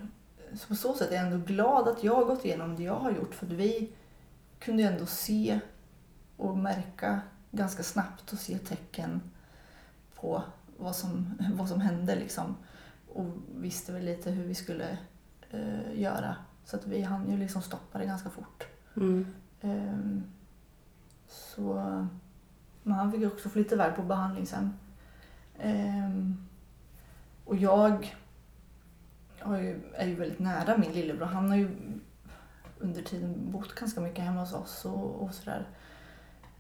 Så 0.54 0.68
på 0.68 0.76
så 0.76 0.94
sätt 0.94 1.12
är 1.12 1.16
jag 1.16 1.26
ändå 1.26 1.38
glad 1.46 1.88
att 1.88 2.04
jag 2.04 2.16
har 2.16 2.26
gått 2.26 2.46
igenom 2.46 2.76
det 2.76 2.84
jag 2.84 2.96
har 2.96 3.12
gjort. 3.12 3.36
För 3.36 3.46
att 3.46 3.52
vi 3.52 3.92
kunde 4.60 4.84
ju 4.84 4.88
ändå 4.90 5.06
se 5.06 5.60
och 6.38 6.58
märka 6.58 7.22
ganska 7.52 7.84
snabbt 7.84 8.34
och 8.34 8.40
se 8.40 8.58
tecken 8.58 9.22
på 10.16 10.44
vad 10.78 10.96
som, 10.96 11.34
vad 11.54 11.70
som 11.70 11.82
hände. 11.82 12.16
Liksom. 12.16 12.56
Och 13.08 13.26
visste 13.56 13.92
väl 13.94 14.06
lite 14.06 14.32
hur 14.32 14.44
vi 14.44 14.56
skulle 14.56 14.98
eh, 15.52 16.00
göra. 16.00 16.36
Så 16.66 16.76
att 16.76 16.88
vi 16.88 17.02
hann 17.02 17.32
ju 17.32 17.38
liksom 17.38 17.62
stoppa 17.62 18.00
det 18.00 18.06
ganska 18.06 18.30
fort. 18.30 18.68
Mm. 18.96 19.26
Ehm, 19.62 20.24
så 21.28 21.74
men 22.84 22.94
han 22.94 23.12
fick 23.12 23.34
också 23.34 23.50
flytta 23.50 23.76
iväg 23.76 23.96
på 23.96 24.02
behandlingshem. 24.02 24.74
Ehm, 25.60 26.48
och 27.46 27.56
jag 27.56 28.16
ju, 29.46 29.80
är 29.94 30.08
ju 30.08 30.16
väldigt 30.16 30.40
nära 30.40 30.78
min 30.78 30.92
lillebror. 30.92 31.26
Han 31.26 31.50
har 31.50 31.58
ju 31.58 31.70
under 32.80 33.02
tiden 33.02 33.52
bott 33.52 33.76
ganska 33.76 34.02
mycket 34.02 34.24
hemma 34.24 34.40
hos 34.40 34.54
oss 34.54 34.86
och, 34.86 35.24
och 35.24 35.34
sådär. 35.34 35.68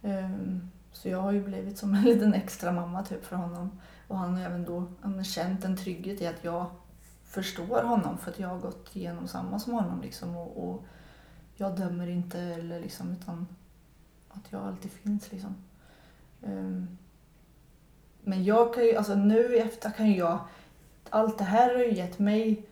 Ehm, 0.01 0.69
så 0.91 1.09
jag 1.09 1.21
har 1.21 1.31
ju 1.31 1.43
blivit 1.43 1.77
som 1.77 1.93
en 1.93 2.03
liten 2.05 2.33
extra 2.33 2.71
mamma 2.71 3.03
typ 3.03 3.25
för 3.25 3.35
honom. 3.35 3.79
Och 4.07 4.17
han 4.17 4.35
har 4.35 4.45
även 4.45 4.65
då 4.65 4.87
han 5.01 5.15
har 5.15 5.23
känt 5.23 5.65
en 5.65 5.77
trygghet 5.77 6.21
i 6.21 6.27
att 6.27 6.43
jag 6.43 6.65
förstår 7.23 7.83
honom 7.83 8.17
för 8.17 8.31
att 8.31 8.39
jag 8.39 8.47
har 8.47 8.59
gått 8.59 8.95
igenom 8.95 9.27
samma 9.27 9.59
som 9.59 9.73
honom. 9.73 10.01
Liksom, 10.01 10.37
och, 10.37 10.69
och 10.69 10.85
jag 11.55 11.77
dömer 11.77 12.07
inte 12.07 12.39
eller 12.39 12.79
liksom, 12.79 13.11
utan 13.11 13.47
att 14.29 14.51
jag 14.51 14.61
alltid 14.61 14.91
finns. 14.91 15.31
Liksom. 15.31 15.55
Um, 16.41 16.97
men 18.21 18.43
jag 18.43 18.73
kan 18.73 18.83
ju, 18.83 18.95
alltså 18.95 19.15
nu 19.15 19.55
i 19.55 19.59
efter 19.59 19.91
kan 19.91 20.07
ju 20.07 20.17
jag, 20.17 20.39
allt 21.09 21.37
det 21.37 21.43
här 21.43 21.75
har 21.75 21.83
ju 21.83 21.93
gett 21.93 22.19
mig 22.19 22.65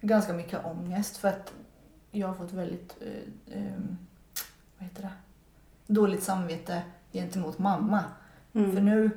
ganska 0.00 0.32
mycket 0.32 0.64
ångest 0.64 1.16
för 1.16 1.28
att 1.28 1.52
jag 2.10 2.28
har 2.28 2.34
fått 2.34 2.52
väldigt, 2.52 2.96
uh, 3.02 3.56
um, 3.56 3.98
vad 4.78 4.88
heter 4.88 5.02
det, 5.02 5.12
dåligt 5.86 6.22
samvete 6.22 6.82
gentemot 7.16 7.58
mamma. 7.58 8.04
Mm. 8.52 8.72
För 8.72 8.80
nu 8.80 9.10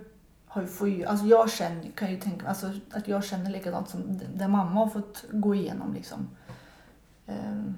har 0.48 0.62
jag, 0.62 0.72
får 0.72 0.90
ju, 0.90 1.06
alltså 1.06 1.26
jag 1.26 1.52
känner, 1.52 1.92
kan 1.92 2.12
ju 2.12 2.20
tänka 2.20 2.48
alltså 2.48 2.72
att 2.92 3.08
jag 3.08 3.24
känner 3.24 3.50
likadant 3.50 3.90
som 3.90 4.22
det 4.36 4.48
mamma 4.48 4.72
har 4.72 4.88
fått 4.88 5.26
gå 5.32 5.56
igenom 5.56 5.94
liksom. 5.94 6.30
Um, 7.28 7.78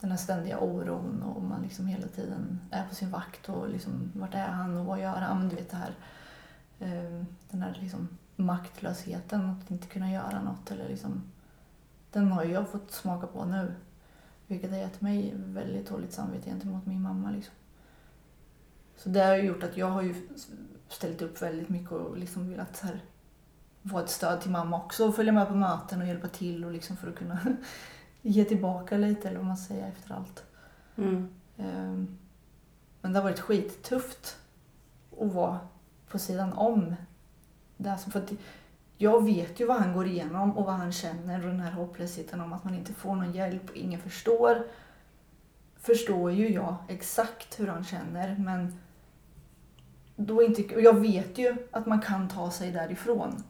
den 0.00 0.10
här 0.10 0.18
ständiga 0.18 0.58
oron 0.58 1.22
och 1.22 1.42
man 1.42 1.62
liksom 1.62 1.86
hela 1.86 2.08
tiden 2.08 2.60
är 2.70 2.88
på 2.88 2.94
sin 2.94 3.10
vakt 3.10 3.48
och 3.48 3.68
liksom 3.68 4.12
vart 4.14 4.34
är 4.34 4.46
han 4.46 4.76
och 4.76 4.86
vad 4.86 5.00
gör 5.00 5.16
han? 5.16 5.38
Men 5.38 5.48
du 5.48 5.56
vet 5.56 5.70
det 5.70 5.76
här 5.76 5.94
um, 6.80 7.26
den 7.50 7.62
här 7.62 7.78
liksom 7.80 8.08
maktlösheten 8.36 9.50
att 9.50 9.70
inte 9.70 9.86
kunna 9.86 10.12
göra 10.12 10.42
något 10.42 10.70
eller 10.70 10.88
liksom 10.88 11.22
den 12.12 12.32
har 12.32 12.44
jag 12.44 12.68
fått 12.68 12.92
smaka 12.92 13.26
på 13.26 13.44
nu. 13.44 13.74
Vilket 14.46 14.70
har 14.70 14.78
gett 14.78 15.00
mig 15.00 15.32
väldigt 15.36 15.88
dåligt 15.88 16.12
samvete 16.12 16.50
gentemot 16.50 16.86
min 16.86 17.02
mamma 17.02 17.30
liksom. 17.30 17.54
Så 19.02 19.08
det 19.08 19.20
har 19.20 19.36
gjort 19.36 19.62
att 19.62 19.76
jag 19.76 19.86
har 19.86 20.02
ju 20.02 20.14
ställt 20.88 21.22
upp 21.22 21.42
väldigt 21.42 21.68
mycket 21.68 21.92
och 21.92 22.16
liksom 22.16 22.50
velat 22.50 22.76
så 22.76 22.86
här, 22.86 23.00
vara 23.82 24.04
ett 24.04 24.10
stöd 24.10 24.40
till 24.40 24.50
mamma 24.50 24.76
också 24.76 25.08
och 25.08 25.16
följa 25.16 25.32
med 25.32 25.48
på 25.48 25.54
möten 25.54 26.00
och 26.00 26.06
hjälpa 26.06 26.28
till 26.28 26.64
och 26.64 26.72
liksom 26.72 26.96
för 26.96 27.08
att 27.08 27.16
kunna 27.16 27.38
ge 28.22 28.44
tillbaka 28.44 28.96
lite 28.96 29.28
eller 29.28 29.38
vad 29.38 29.46
man 29.46 29.56
säger 29.56 29.88
efter 29.88 30.14
allt. 30.14 30.44
Mm. 30.96 31.28
Um, 31.56 32.18
men 33.00 33.12
det 33.12 33.18
har 33.18 33.24
varit 33.24 33.40
skittufft 33.40 34.36
att 35.20 35.32
vara 35.32 35.60
på 36.08 36.18
sidan 36.18 36.52
om. 36.52 36.94
Det 37.76 37.88
här 37.88 37.96
som, 37.96 38.12
för 38.12 38.22
att 38.22 38.32
jag 38.96 39.24
vet 39.24 39.60
ju 39.60 39.66
vad 39.66 39.76
han 39.76 39.92
går 39.94 40.06
igenom 40.06 40.58
och 40.58 40.64
vad 40.64 40.74
han 40.74 40.92
känner 40.92 41.44
och 41.44 41.50
den 41.50 41.60
här 41.60 41.72
hopplösheten 41.72 42.40
om 42.40 42.52
att 42.52 42.64
man 42.64 42.74
inte 42.74 42.92
får 42.94 43.14
någon 43.14 43.32
hjälp 43.32 43.70
och 43.70 43.76
ingen 43.76 44.00
förstår. 44.00 44.66
Förstår 45.76 46.32
ju 46.32 46.48
jag 46.48 46.76
exakt 46.88 47.60
hur 47.60 47.66
han 47.66 47.84
känner 47.84 48.36
men 48.38 48.78
då 50.26 50.42
inte, 50.42 50.74
och 50.74 50.80
jag 50.80 51.00
vet 51.00 51.38
ju 51.38 51.56
att 51.70 51.86
man 51.86 52.00
kan 52.00 52.28
ta 52.28 52.50
sig 52.50 52.72
därifrån. 52.72 53.42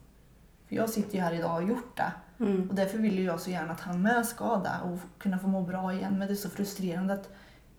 För 0.67 0.75
jag 0.75 0.89
sitter 0.89 1.15
ju 1.15 1.21
här 1.21 1.33
idag 1.33 1.45
och 1.45 1.55
har 1.55 1.61
gjort 1.61 1.97
det. 1.97 2.13
Mm. 2.43 2.69
Och 2.69 2.75
därför 2.75 2.97
vill 2.97 3.19
ju 3.19 3.23
jag 3.23 3.39
så 3.39 3.49
gärna 3.49 3.71
att 3.71 3.79
han 3.79 4.01
med 4.01 4.25
ska 4.25 4.57
det 4.57 4.89
och 4.91 4.99
kunna 5.17 5.39
få 5.39 5.47
må 5.47 5.61
bra 5.61 5.93
igen. 5.93 6.19
Men 6.19 6.27
det 6.27 6.33
är 6.33 6.35
så 6.35 6.49
frustrerande 6.49 7.13
att 7.13 7.29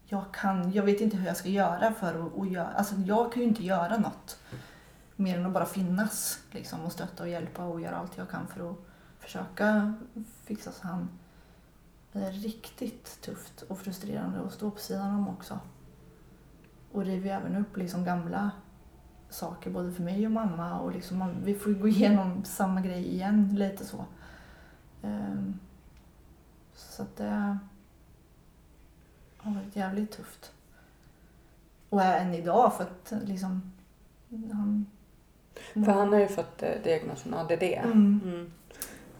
jag 0.06 0.24
kan, 0.32 0.72
jag 0.72 0.82
vet 0.82 1.00
inte 1.00 1.16
hur 1.16 1.26
jag 1.26 1.36
ska 1.36 1.48
göra 1.48 1.92
för 1.92 2.26
att, 2.26 2.38
att 2.38 2.50
göra, 2.50 2.68
alltså 2.68 2.94
jag 2.94 3.32
kan 3.32 3.42
ju 3.42 3.48
inte 3.48 3.64
göra 3.64 3.96
något. 3.96 4.38
Mer 5.16 5.38
än 5.38 5.46
att 5.46 5.52
bara 5.52 5.66
finnas 5.66 6.38
liksom 6.50 6.80
och 6.80 6.92
stötta 6.92 7.22
och 7.22 7.28
hjälpa 7.28 7.64
och 7.64 7.80
göra 7.80 7.96
allt 7.96 8.16
jag 8.16 8.30
kan 8.30 8.46
för 8.46 8.70
att 8.70 8.76
försöka 9.20 9.94
fixa 10.44 10.72
så 10.72 10.86
han. 10.86 11.08
Det 12.12 12.18
är 12.18 12.32
riktigt 12.32 13.20
tufft 13.22 13.62
och 13.62 13.78
frustrerande 13.78 14.40
att 14.40 14.52
stå 14.52 14.70
på 14.70 14.78
sidan 14.78 15.14
om 15.14 15.28
också. 15.28 15.58
Och 16.92 17.04
river 17.04 17.30
även 17.30 17.56
upp 17.56 17.76
liksom 17.76 18.04
gamla 18.04 18.50
saker 19.34 19.70
både 19.70 19.92
för 19.92 20.02
mig 20.02 20.26
och 20.26 20.32
mamma 20.32 20.78
och 20.80 20.92
liksom 20.92 21.18
man, 21.18 21.36
vi 21.44 21.54
får 21.54 21.70
gå 21.70 21.88
igenom 21.94 22.44
samma 22.44 22.80
grej 22.80 23.06
igen 23.14 23.50
lite 23.58 23.84
så. 23.84 24.04
Um, 25.02 25.58
så 26.74 27.02
att 27.02 27.16
det 27.16 27.58
har 29.36 29.54
varit 29.54 29.76
jävligt 29.76 30.10
tufft. 30.12 30.52
Och 31.88 32.02
än 32.02 32.34
idag 32.34 32.74
för 32.76 32.84
att 32.84 33.12
liksom 33.28 33.72
han... 34.52 34.86
För 35.74 35.92
han 35.92 36.12
har 36.12 36.20
ju 36.20 36.28
fått 36.28 36.62
eh, 36.62 36.68
diagnosen 36.84 37.34
ADD. 37.34 37.62
Mm. 37.62 38.20
Mm. 38.24 38.52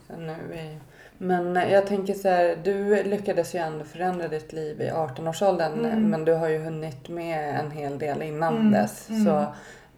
Så 0.07 0.15
nu 0.17 0.53
är... 0.53 0.79
Men 1.17 1.57
eh, 1.57 1.71
jag 1.71 1.87
tänker 1.87 2.13
så 2.13 2.27
här, 2.29 2.55
du 2.63 3.03
lyckades 3.03 3.55
ju 3.55 3.59
ändå 3.59 3.85
förändra 3.85 4.27
ditt 4.27 4.53
liv 4.53 4.81
i 4.81 4.89
18-årsåldern 4.89 5.85
Mm. 5.85 6.03
men 6.09 6.25
du 6.25 6.33
har 6.33 6.49
ju 6.49 6.57
hunnit 6.59 7.09
med 7.09 7.59
en 7.59 7.71
hel 7.71 7.99
del 7.99 8.21
innan 8.21 8.55
Mm, 8.57 8.71
dess. 8.71 9.09
mm. 9.09 9.25
Så, 9.25 9.45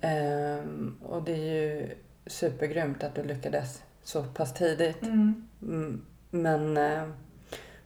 ehm, 0.01 0.97
och 1.03 1.23
det 1.23 1.31
är 1.31 1.53
ju 1.53 1.95
supergrymt 2.25 3.03
att 3.03 3.15
du 3.15 3.23
lyckades 3.23 3.83
så 4.03 4.23
pass 4.23 4.53
tidigt. 4.53 5.03
Mm. 5.03 5.47
Mm, 5.61 6.05
Men, 6.29 6.77
eh, 6.77 7.03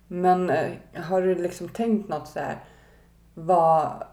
men 0.07 0.49
eh, 0.49 0.71
har 0.95 1.21
du 1.21 1.35
liksom 1.35 1.69
tänkt 1.69 2.09
något 2.09 2.27
så 2.27 2.39
här? 2.39 2.57
Vad, 3.33 4.03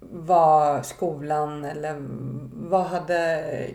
vad 0.00 0.86
skolan 0.86 1.64
eller 1.64 1.96
vad 2.68 2.86
hade... 2.86 3.70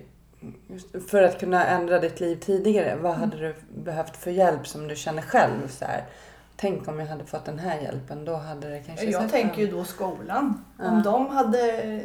För 1.09 1.23
att 1.23 1.39
kunna 1.39 1.65
ändra 1.65 1.99
ditt 1.99 2.19
liv 2.19 2.35
tidigare, 2.35 2.95
vad 2.95 3.13
hade 3.13 3.37
du 3.37 3.55
behövt 3.83 4.17
för 4.17 4.31
hjälp 4.31 4.67
som 4.67 4.87
du 4.87 4.95
känner 4.95 5.21
själv? 5.21 5.67
Så 5.67 5.85
här? 5.85 6.03
Tänk 6.55 6.87
om 6.87 6.99
jag 6.99 7.07
hade 7.07 7.25
fått 7.25 7.45
den 7.45 7.59
här 7.59 7.81
hjälpen, 7.81 8.25
då 8.25 8.35
hade 8.35 8.69
det 8.69 8.79
kanske 8.79 9.05
Jag 9.05 9.29
tänker 9.29 9.61
ju 9.61 9.71
då 9.71 9.83
skolan. 9.83 10.63
Ja. 10.79 10.91
Om 10.91 11.03
de 11.03 11.27
hade 11.27 12.01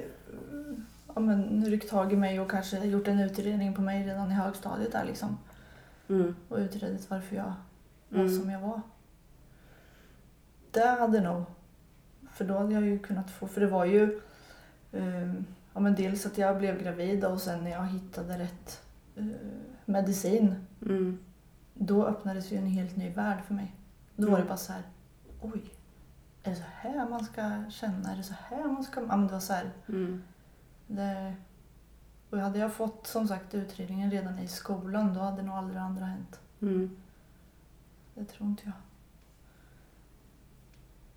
ja, 1.18 1.22
men, 1.22 1.64
ryckt 1.64 1.90
tag 1.90 2.12
i 2.12 2.16
mig 2.16 2.40
och 2.40 2.50
kanske 2.50 2.84
gjort 2.84 3.08
en 3.08 3.20
utredning 3.20 3.74
på 3.74 3.80
mig 3.82 4.06
redan 4.06 4.30
i 4.30 4.34
högstadiet 4.34 4.92
där 4.92 5.04
liksom. 5.04 5.38
Mm, 6.08 6.34
Och 6.48 6.58
utredit 6.58 7.10
varför 7.10 7.36
jag 7.36 7.52
var 8.08 8.20
Mm. 8.20 8.40
som 8.40 8.50
jag 8.50 8.60
var. 8.60 8.80
Det 10.70 10.86
hade 10.86 11.20
nog. 11.20 11.42
För 12.32 12.44
då 12.44 12.58
hade 12.58 12.74
jag 12.74 12.82
ju 12.82 12.98
kunnat 12.98 13.30
få, 13.30 13.46
för 13.46 13.60
det 13.60 13.66
var 13.66 13.84
ju 13.84 14.20
eh, 14.92 15.32
ja, 15.74 15.80
men 15.80 15.94
dels 15.94 16.26
att 16.26 16.38
jag 16.38 16.58
blev 16.58 16.82
gravid 16.82 17.24
och 17.24 17.40
sen 17.40 17.64
när 17.64 17.70
jag 17.70 17.86
hittade 17.86 18.38
rätt 18.38 18.82
eh, 19.16 19.24
medicin. 19.84 20.54
mm, 20.82 21.18
Då 21.74 22.06
öppnades 22.06 22.52
ju 22.52 22.56
en 22.56 22.66
helt 22.66 22.96
ny 22.96 23.10
värld 23.10 23.38
för 23.46 23.54
mig. 23.54 23.74
Då 24.16 24.22
var 24.26 24.30
det 24.30 24.36
Mm. 24.42 24.48
bara 24.48 24.56
så 24.56 24.72
här, 24.72 24.82
oj. 25.42 25.62
Är 26.42 26.50
det 26.50 26.56
så 26.56 26.62
här 26.74 27.08
man 27.08 27.24
ska 27.24 27.64
känna? 27.70 28.12
Är 28.12 28.16
det 28.16 28.22
så 28.22 28.34
här 28.48 28.64
man 28.64 28.84
ska... 28.84 29.00
Ja, 29.00 29.16
men 29.16 29.26
det 29.26 29.32
var 29.32 29.40
så 29.40 29.52
här, 29.52 29.70
mm, 29.88 30.22
det... 30.88 31.34
Och 32.30 32.38
hade 32.38 32.58
jag 32.58 32.72
fått 32.74 33.06
som 33.06 33.28
sagt 33.28 33.54
utredningen 33.54 34.10
redan 34.10 34.38
i 34.38 34.48
skolan 34.48 35.14
då 35.14 35.20
hade 35.20 35.42
nog 35.42 35.54
aldrig 35.56 35.76
det 35.76 35.82
andra 35.82 36.04
hänt. 36.04 36.40
mm. 36.60 36.96
Det 38.14 38.24
tror 38.24 38.48
inte 38.48 38.62
jag. 38.64 38.72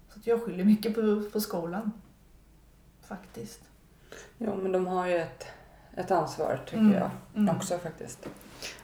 Så 0.10 0.20
jag 0.30 0.44
skyller 0.44 0.64
mycket 0.64 0.96
på, 0.96 1.30
på 1.34 1.42
skolan. 1.42 1.92
Faktiskt. 3.02 3.62
Jo, 4.38 4.56
men 4.56 4.72
de 4.72 4.88
har 4.88 5.08
ju 5.08 5.18
ett, 5.18 5.46
ett 5.96 6.12
ansvar 6.12 6.60
tycker 6.66 6.78
Mm, 6.78 6.94
jag 6.94 7.10
mm. 7.36 7.56
också 7.56 7.78
faktiskt. 7.78 8.28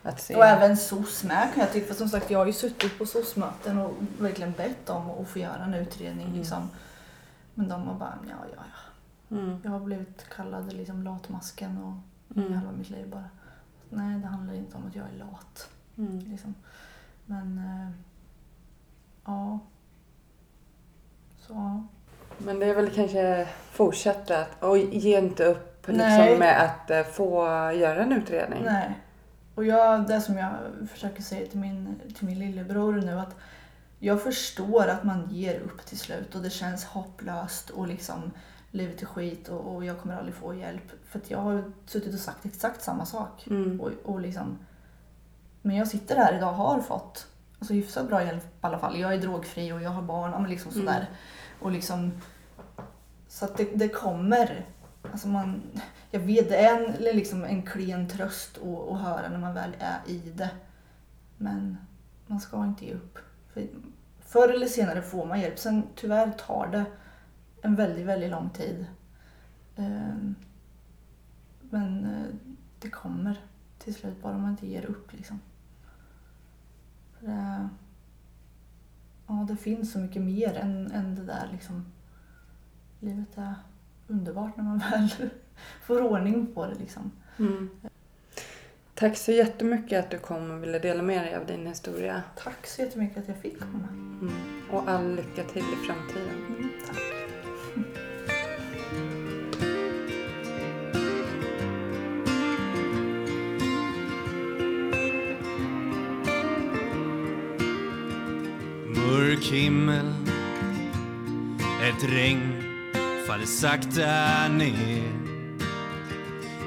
Att 0.04 0.22
se. 0.22 0.36
Och 0.36 0.46
även 0.46 0.78
SOS 0.78 1.24
med 1.24 1.50
kan 1.54 1.64
jag 1.64 1.74
tycka. 1.74 1.88
För 1.88 1.94
som 1.94 2.10
sagt 2.10 2.32
jag 2.32 2.40
har 2.40 2.46
ju 2.46 2.54
suttit 2.54 2.98
på 2.98 3.06
SOS-möten 3.06 3.78
och 3.78 3.94
verkligen 4.20 4.52
bett 4.52 4.90
om 4.90 5.10
att 5.10 5.28
få 5.28 5.40
göra 5.40 5.64
en 5.64 5.74
utredning. 5.74 6.26
Mm. 6.26 6.38
Liksom. 6.38 6.70
Men 7.54 7.70
de 7.70 7.88
har 7.88 7.94
bara, 7.94 8.20
ja 8.30 8.36
ja 8.56 8.64
ja. 8.74 8.87
Mm, 9.32 9.60
Jag 9.64 9.72
har 9.72 9.80
blivit 9.80 10.30
kallad 10.30 10.74
liksom 10.74 11.04
latmasken 11.04 11.78
och 11.78 11.94
Mm. 12.38 12.54
halva 12.54 12.72
mitt 12.72 12.90
liv 12.90 13.10
bara. 13.10 13.30
Nej, 13.90 14.20
det 14.20 14.28
handlar 14.28 14.54
inte 14.54 14.78
om 14.78 14.88
att 14.88 14.96
jag 14.96 15.06
är 15.14 15.18
lat. 15.18 15.70
mm. 15.98 16.20
Liksom. 16.20 16.56
Men, 17.26 17.58
eh, 17.58 17.90
ja. 19.26 19.60
Så, 21.40 21.54
ja. 21.54 21.84
Men 22.38 22.60
det 22.60 22.66
är 22.66 22.76
väl 22.76 22.90
kanske 22.90 23.48
fortsätta 23.72 24.42
att, 24.42 24.64
och 24.64 24.78
ge 24.78 25.20
inte 25.20 25.46
upp 25.46 25.88
liksom, 25.88 26.40
med 26.40 26.62
att 26.64 26.90
eh, 26.92 27.04
få 27.04 27.46
göra 27.72 28.04
en 28.04 28.12
utredning. 28.12 28.64
Nej. 28.64 29.00
Och 29.56 29.66
jag, 29.66 30.08
det 30.08 30.22
som 30.22 30.38
jag 30.38 30.52
försöker 30.92 31.22
säga 31.22 31.48
till 31.48 31.60
min, 31.60 32.02
till 32.18 32.26
min 32.28 32.40
lillebror 32.40 32.94
nu 32.94 33.20
att 33.20 33.36
jag 34.00 34.22
förstår 34.24 34.88
att 34.88 35.04
man 35.04 35.28
ger 35.32 35.60
upp 35.60 35.86
till 35.86 36.00
slut 36.00 36.36
och 36.36 36.42
det 36.42 36.50
känns 36.50 36.86
hopplöst 36.86 37.70
och 37.70 37.88
liksom 37.88 38.32
livet 38.78 39.02
är 39.02 39.06
skit 39.06 39.48
och, 39.50 39.76
och 39.76 39.86
jag 39.86 40.00
kommer 40.00 40.16
aldrig 40.18 40.36
få 40.36 40.54
hjälp. 40.56 40.92
För 41.06 41.20
att 41.20 41.32
jag 41.32 41.38
har 41.40 41.72
suttit 41.86 42.14
och 42.14 42.20
sagt 42.20 42.46
exakt 42.46 42.82
samma 42.82 43.06
sak. 43.06 43.48
Mm. 43.48 43.82
Och, 43.82 43.92
och 44.06 44.22
liksom, 44.22 44.58
men 45.62 45.76
jag 45.76 45.88
sitter 45.88 46.16
här 46.16 46.36
idag 46.38 46.50
och 46.50 46.56
har 46.56 46.80
fått 46.82 47.28
alltså, 47.60 47.74
hyfsat 47.74 48.08
bra 48.08 48.24
hjälp 48.24 48.44
i 48.44 48.48
alla 48.62 48.80
fall. 48.80 49.00
Jag 49.00 49.14
är 49.14 49.18
drogfri 49.18 49.72
och 49.72 49.82
jag 49.82 49.90
har 49.90 50.02
barn. 50.02 50.32
ja, 50.32 50.40
Men 50.40 50.50
liksom 50.50 50.72
Mm. 50.72 50.86
sådär. 50.86 51.10
Och 51.62 51.72
liksom, 51.72 52.12
så 53.28 53.46
att 53.46 53.58
det, 53.58 53.64
det 53.76 53.90
kommer. 53.90 54.66
Alltså 55.12 55.28
man, 55.28 55.62
jag 56.12 56.20
vet, 56.20 56.50
det 56.50 56.58
är 56.58 56.86
en, 56.86 56.92
liksom 57.16 57.44
en 57.44 57.62
klen 57.64 58.08
tröst 58.10 58.58
att, 58.58 58.92
att 58.92 59.02
höra 59.02 59.30
när 59.30 59.38
man 59.40 59.54
väl 59.54 59.76
är 59.80 60.00
i 60.12 60.18
det. 60.36 60.50
Men 61.38 61.78
man 62.28 62.40
ska 62.40 62.64
inte 62.64 62.86
ge 62.86 62.94
upp. 62.94 63.18
För 63.54 63.68
förr 64.26 64.50
eller 64.50 64.68
senare 64.68 65.02
får 65.02 65.26
man 65.26 65.40
hjälp. 65.42 65.60
Sen 65.60 65.84
tyvärr 65.96 66.32
tar 66.32 66.68
det 66.68 66.86
en 67.62 67.76
väldigt, 67.76 68.06
väldigt 68.06 68.32
lång 68.32 68.50
tid. 68.50 68.86
Ehm, 69.76 70.36
Men 71.70 72.06
eh, 72.06 72.36
det 72.80 72.90
kommer 72.90 73.42
till 73.78 73.96
slut 73.96 74.22
bara 74.22 74.38
man 74.38 74.52
inte 74.52 74.68
ger 74.68 74.86
upp 74.86 75.14
liksom. 75.14 75.40
Det, 77.20 77.70
ja, 79.28 79.46
det 79.50 79.58
finns 79.58 79.92
så 79.92 80.00
mycket 80.00 80.22
mer 80.22 80.54
än, 80.54 80.92
än 80.92 81.16
det 81.16 81.24
där 81.24 81.50
liksom. 81.52 81.86
Livet 83.00 83.38
är 83.38 83.54
underbart 84.08 84.58
när 84.58 84.64
man 84.64 84.78
väl 84.92 85.30
får 85.82 86.02
ordning 86.02 86.54
på 86.54 86.66
det 86.66 86.76
liksom. 86.76 87.12
Mm. 87.38 87.70
Tack 88.94 89.18
så 89.18 89.32
jättemycket 89.32 90.06
att 90.06 90.12
du 90.12 90.20
kom 90.20 90.52
och 90.52 90.64
ville 90.64 90.80
dela 90.80 91.04
med 91.04 91.26
dig 91.26 91.36
av 91.36 91.46
din 91.46 91.68
historia. 91.68 92.24
Tack 92.38 92.68
så 92.68 92.82
jättemycket 92.82 93.18
att 93.18 93.28
jag 93.28 93.38
fick 93.38 93.60
komma. 93.60 93.88
Mm. 94.22 94.34
Och 94.72 94.90
all 94.90 95.16
lycka 95.16 95.44
till 95.44 95.64
i 95.64 95.86
framtiden. 95.88 96.46
Mm, 96.48 96.70
tack. 96.88 97.17
Mörk 109.38 109.46
himmel 109.46 110.14
Ett 111.84 112.04
regn 112.10 112.64
faller 113.28 113.46
sakta 113.46 114.48
ner. 114.48 115.12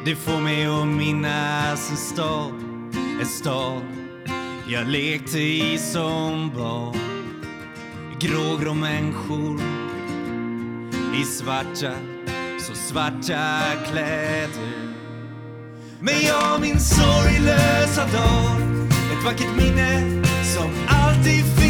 Det 0.04 0.16
får 0.16 0.40
mig 0.40 0.66
att 0.66 0.86
minnas 0.86 1.90
en 1.90 1.96
stad 1.96 2.52
En 3.20 3.26
stad 3.26 3.82
jag 4.66 4.88
lekte 4.88 5.38
i 5.38 5.78
som 5.78 6.50
barn. 6.56 6.96
Grågrå 8.20 8.74
människor 8.74 9.60
i 11.20 11.24
svarta, 11.24 11.92
så 12.60 12.74
svarta 12.74 13.62
kläder. 13.90 14.94
Men 16.00 16.20
jag 16.22 16.60
min 16.60 16.80
sorglösa 16.80 18.02
dag 18.02 18.60
Ett 19.12 19.24
vackert 19.24 19.56
minne 19.56 20.22
som 20.44 20.70
alltid 20.88 21.44
finns 21.44 21.69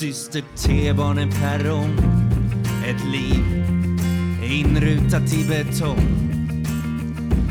dyster 0.00 0.42
T-baneperrong 0.56 1.98
Ett 2.86 3.04
liv 3.12 3.44
inrutat 4.44 5.32
i 5.32 5.44
betong. 5.44 6.30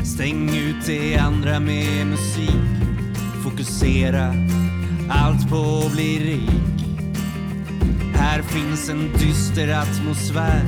Stäng 0.04 0.56
ut 0.56 0.86
det 0.86 1.18
andra 1.18 1.60
med 1.60 2.06
musik. 2.06 2.50
Fokusera 3.44 4.34
allt 5.10 5.50
på 5.50 5.82
att 5.86 5.92
bli 5.92 6.18
rik. 6.18 6.86
Här 8.14 8.42
finns 8.42 8.88
en 8.88 9.12
dyster 9.18 9.68
atmosfär. 9.68 10.62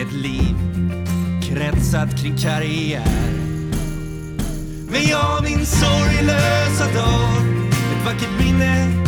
Ett 0.00 0.12
liv 0.12 0.56
kretsat 1.42 2.22
kring 2.22 2.36
karriär. 2.36 3.32
Men 4.90 5.02
jag 5.08 5.42
min 5.42 5.66
sorglösa 5.66 6.84
dag. 6.94 7.42
Ett 7.92 8.04
vackert 8.04 8.44
minne 8.44 9.07